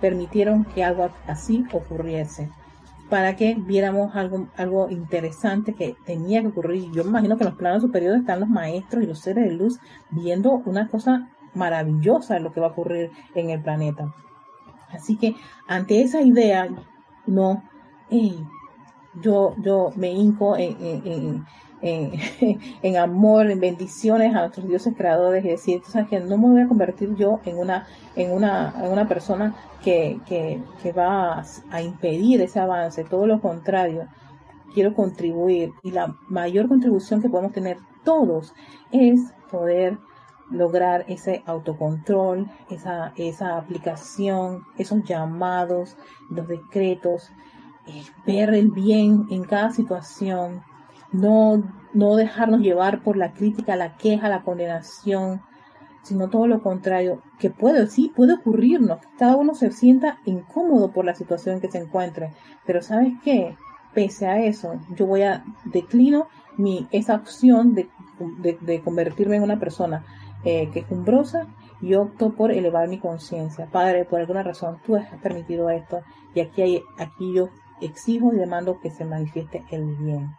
permitieron 0.00 0.64
que 0.64 0.84
algo 0.84 1.10
así 1.26 1.64
ocurriese 1.72 2.50
para 3.14 3.36
que 3.36 3.54
viéramos 3.54 4.16
algo, 4.16 4.48
algo 4.56 4.90
interesante 4.90 5.72
que 5.72 5.94
tenía 6.04 6.40
que 6.40 6.48
ocurrir. 6.48 6.90
Yo 6.90 7.04
me 7.04 7.10
imagino 7.10 7.36
que 7.36 7.44
en 7.44 7.50
los 7.50 7.56
planos 7.56 7.80
superiores 7.80 8.22
están 8.22 8.40
los 8.40 8.48
maestros 8.48 9.04
y 9.04 9.06
los 9.06 9.20
seres 9.20 9.44
de 9.44 9.52
luz 9.52 9.78
viendo 10.10 10.50
una 10.66 10.88
cosa 10.88 11.30
maravillosa 11.54 12.34
de 12.34 12.40
lo 12.40 12.52
que 12.52 12.58
va 12.58 12.66
a 12.66 12.70
ocurrir 12.70 13.12
en 13.36 13.50
el 13.50 13.62
planeta. 13.62 14.12
Así 14.90 15.16
que 15.16 15.36
ante 15.68 16.02
esa 16.02 16.22
idea, 16.22 16.68
no, 17.28 17.62
yo, 19.22 19.54
yo 19.62 19.92
me 19.94 20.10
hinco 20.10 20.56
en, 20.56 21.44
amor, 22.98 23.50
en 23.50 23.60
bendiciones 23.60 24.34
a 24.34 24.40
nuestros 24.40 24.66
dioses 24.66 24.94
creadores 24.96 25.44
y 25.44 25.48
decir, 25.48 25.82
sabes 25.86 26.08
que 26.08 26.20
no 26.20 26.38
me 26.38 26.48
voy 26.48 26.60
a 26.62 26.68
convertir 26.68 27.14
yo 27.14 27.40
en 27.44 27.58
una, 27.58 27.86
en 28.16 28.32
una, 28.32 28.74
en 28.82 28.90
una 28.90 29.06
persona 29.06 29.54
que, 29.82 30.18
que, 30.26 30.62
que 30.82 30.92
va 30.92 31.44
a, 31.70 31.82
impedir 31.82 32.40
ese 32.40 32.58
avance, 32.58 33.04
todo 33.04 33.26
lo 33.26 33.40
contrario. 33.40 34.08
quiero 34.72 34.94
contribuir 34.94 35.72
y 35.82 35.90
la 35.90 36.16
mayor 36.28 36.68
contribución 36.68 37.20
que 37.20 37.28
podemos 37.28 37.52
tener 37.52 37.76
todos 38.02 38.54
es 38.90 39.20
poder 39.50 39.98
lograr 40.50 41.04
ese 41.08 41.42
autocontrol, 41.46 42.50
esa, 42.70 43.12
esa 43.16 43.58
aplicación, 43.58 44.62
esos 44.78 45.04
llamados, 45.04 45.96
los 46.30 46.48
decretos, 46.48 47.30
eh, 47.86 48.02
ver 48.26 48.54
el 48.54 48.70
bien 48.70 49.26
en 49.30 49.44
cada 49.44 49.70
situación, 49.70 50.62
no, 51.14 51.62
no 51.92 52.16
dejarnos 52.16 52.60
llevar 52.60 53.02
por 53.02 53.16
la 53.16 53.32
crítica, 53.32 53.76
la 53.76 53.96
queja, 53.96 54.28
la 54.28 54.42
condenación, 54.42 55.40
sino 56.02 56.28
todo 56.28 56.46
lo 56.46 56.60
contrario, 56.60 57.22
que 57.38 57.50
puede, 57.50 57.86
sí, 57.86 58.12
puede 58.14 58.34
ocurrirnos, 58.34 58.98
cada 59.16 59.36
uno 59.36 59.54
se 59.54 59.70
sienta 59.70 60.18
incómodo 60.26 60.90
por 60.90 61.04
la 61.04 61.14
situación 61.14 61.60
que 61.60 61.70
se 61.70 61.78
encuentre, 61.78 62.32
pero 62.66 62.82
¿sabes 62.82 63.14
qué? 63.22 63.56
Pese 63.94 64.26
a 64.26 64.40
eso, 64.44 64.74
yo 64.96 65.06
voy 65.06 65.22
a 65.22 65.44
declino 65.64 66.26
mi, 66.56 66.88
esa 66.90 67.14
opción 67.14 67.74
de, 67.74 67.88
de, 68.60 68.80
convertirme 68.82 69.36
en 69.36 69.44
una 69.44 69.60
persona 69.60 70.04
eh, 70.44 70.68
quejumbrosa 70.72 71.46
y 71.80 71.94
opto 71.94 72.32
por 72.32 72.50
elevar 72.50 72.88
mi 72.88 72.98
conciencia. 72.98 73.66
Padre, 73.70 74.04
por 74.04 74.20
alguna 74.20 74.42
razón 74.42 74.78
tú 74.84 74.96
has 74.96 75.06
permitido 75.22 75.70
esto 75.70 76.00
y 76.34 76.40
aquí, 76.40 76.62
hay, 76.62 76.82
aquí 76.98 77.32
yo 77.34 77.50
exijo 77.80 78.32
y 78.32 78.36
demando 78.36 78.80
que 78.80 78.90
se 78.90 79.04
manifieste 79.04 79.64
el 79.70 79.94
bien. 79.96 80.34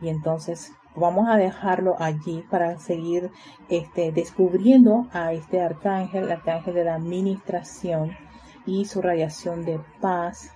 Y 0.00 0.08
entonces 0.08 0.72
vamos 0.96 1.28
a 1.28 1.36
dejarlo 1.36 1.96
allí 1.98 2.44
para 2.50 2.78
seguir 2.78 3.30
este, 3.68 4.12
descubriendo 4.12 5.06
a 5.12 5.32
este 5.32 5.60
arcángel, 5.60 6.24
el 6.24 6.32
arcángel 6.32 6.74
de 6.74 6.84
la 6.84 6.94
administración 6.94 8.12
y 8.66 8.84
su 8.86 9.00
radiación 9.02 9.64
de 9.64 9.80
paz. 10.00 10.52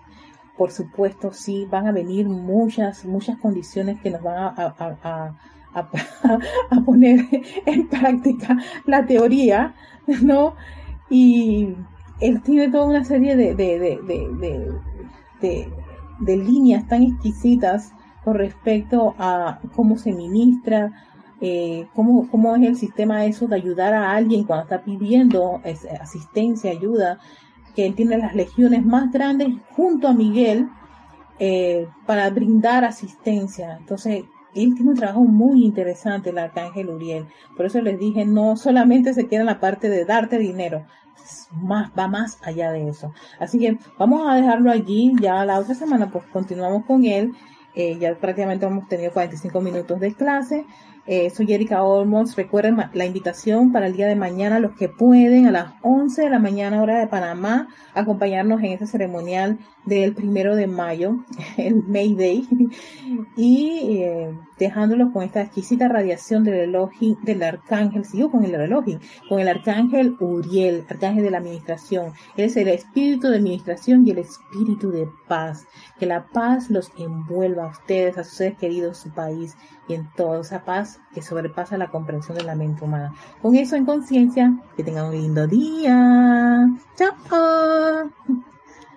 Por 0.56 0.70
supuesto, 0.70 1.32
sí, 1.32 1.66
van 1.68 1.86
a 1.88 1.92
venir 1.92 2.28
muchas, 2.28 3.04
muchas 3.04 3.38
condiciones 3.38 4.00
que 4.00 4.10
nos 4.10 4.22
van 4.22 4.36
a, 4.36 5.34
a 5.74 5.90
poner 6.84 7.26
en 7.66 7.88
práctica 7.88 8.56
la 8.86 9.04
teoría, 9.04 9.74
¿no? 10.22 10.54
Y 11.10 11.74
él 12.20 12.42
tiene 12.42 12.70
toda 12.70 12.86
una 12.86 13.04
serie 13.04 13.36
de, 13.36 13.54
de, 13.54 13.98
de, 15.40 15.72
de 16.20 16.36
líneas 16.36 16.86
tan 16.86 17.02
exquisitas 17.02 17.92
con 18.24 18.36
respecto 18.36 19.14
a 19.18 19.60
cómo 19.76 19.98
se 19.98 20.12
ministra, 20.12 20.92
eh, 21.40 21.86
cómo, 21.94 22.28
cómo, 22.30 22.56
es 22.56 22.62
el 22.62 22.76
sistema 22.76 23.26
eso 23.26 23.46
de 23.46 23.56
ayudar 23.56 23.92
a 23.92 24.12
alguien 24.12 24.44
cuando 24.44 24.64
está 24.64 24.82
pidiendo 24.82 25.60
asistencia, 26.00 26.70
ayuda, 26.70 27.18
que 27.74 27.86
él 27.86 27.94
tiene 27.94 28.16
las 28.18 28.34
legiones 28.34 28.84
más 28.84 29.12
grandes 29.12 29.48
junto 29.76 30.08
a 30.08 30.14
Miguel 30.14 30.68
eh, 31.38 31.86
para 32.06 32.30
brindar 32.30 32.84
asistencia. 32.84 33.76
Entonces, 33.78 34.24
él 34.54 34.74
tiene 34.74 34.90
un 34.90 34.96
trabajo 34.96 35.20
muy 35.24 35.64
interesante, 35.64 36.30
el 36.30 36.38
arcángel 36.38 36.88
Uriel. 36.88 37.26
Por 37.56 37.66
eso 37.66 37.80
les 37.82 37.98
dije, 37.98 38.24
no 38.24 38.56
solamente 38.56 39.12
se 39.12 39.26
queda 39.26 39.40
en 39.40 39.46
la 39.46 39.60
parte 39.60 39.88
de 39.90 40.04
darte 40.04 40.38
dinero, 40.38 40.86
más, 41.52 41.90
va 41.98 42.08
más 42.08 42.38
allá 42.42 42.70
de 42.70 42.88
eso. 42.88 43.12
Así 43.40 43.58
que 43.58 43.78
vamos 43.98 44.22
a 44.26 44.34
dejarlo 44.36 44.70
allí, 44.70 45.12
ya 45.20 45.44
la 45.44 45.58
otra 45.58 45.74
semana 45.74 46.10
pues 46.10 46.24
continuamos 46.32 46.84
con 46.86 47.04
él 47.04 47.32
eh, 47.74 47.98
ya 47.98 48.14
prácticamente 48.14 48.66
hemos 48.66 48.88
tenido 48.88 49.12
45 49.12 49.60
minutos 49.60 50.00
de 50.00 50.14
clase. 50.14 50.64
Eh, 51.06 51.28
soy 51.30 51.52
Erika 51.52 51.82
Olmos. 51.82 52.34
Recuerden 52.36 52.76
la 52.92 53.04
invitación 53.04 53.72
para 53.72 53.86
el 53.86 53.94
día 53.94 54.06
de 54.06 54.16
mañana, 54.16 54.58
los 54.58 54.72
que 54.76 54.88
pueden, 54.88 55.46
a 55.46 55.50
las 55.50 55.74
11 55.82 56.22
de 56.22 56.30
la 56.30 56.38
mañana, 56.38 56.82
hora 56.82 56.98
de 56.98 57.06
Panamá, 57.06 57.68
acompañarnos 57.94 58.60
en 58.60 58.72
ese 58.72 58.86
ceremonial 58.86 59.58
del 59.86 60.14
primero 60.14 60.56
de 60.56 60.66
mayo, 60.66 61.18
el 61.56 61.82
May 61.84 62.14
Day, 62.14 62.48
y 63.36 63.98
eh, 64.02 64.34
dejándolos 64.58 65.12
con 65.12 65.22
esta 65.22 65.42
exquisita 65.42 65.88
radiación 65.88 66.44
del 66.44 66.54
reloj 66.54 66.90
del 67.22 67.42
arcángel, 67.42 68.04
sigo 68.04 68.30
con 68.30 68.44
el 68.44 68.52
reloj, 68.52 68.84
con 69.28 69.40
el 69.40 69.48
arcángel 69.48 70.16
Uriel, 70.20 70.84
arcángel 70.88 71.24
de 71.24 71.30
la 71.30 71.38
administración. 71.38 72.12
Es 72.36 72.56
el 72.56 72.68
espíritu 72.68 73.28
de 73.28 73.36
administración 73.36 74.06
y 74.06 74.10
el 74.10 74.18
espíritu 74.18 74.90
de 74.90 75.08
paz. 75.28 75.66
Que 75.98 76.06
la 76.06 76.26
paz 76.26 76.70
los 76.70 76.90
envuelva 76.98 77.64
a 77.64 77.70
ustedes, 77.70 78.18
a 78.18 78.24
sus 78.24 78.34
seres 78.34 78.58
queridos, 78.58 78.98
su 78.98 79.10
país 79.10 79.56
y 79.88 79.94
en 79.94 80.10
toda 80.16 80.40
esa 80.40 80.64
paz 80.64 81.00
que 81.12 81.22
sobrepasa 81.22 81.76
la 81.76 81.90
comprensión 81.90 82.36
de 82.36 82.44
la 82.44 82.54
mente 82.54 82.84
humana. 82.84 83.12
Con 83.42 83.54
eso 83.56 83.76
en 83.76 83.84
conciencia, 83.84 84.56
que 84.76 84.84
tengan 84.84 85.06
un 85.06 85.12
lindo 85.12 85.46
día. 85.46 86.68
Chao. 86.96 88.10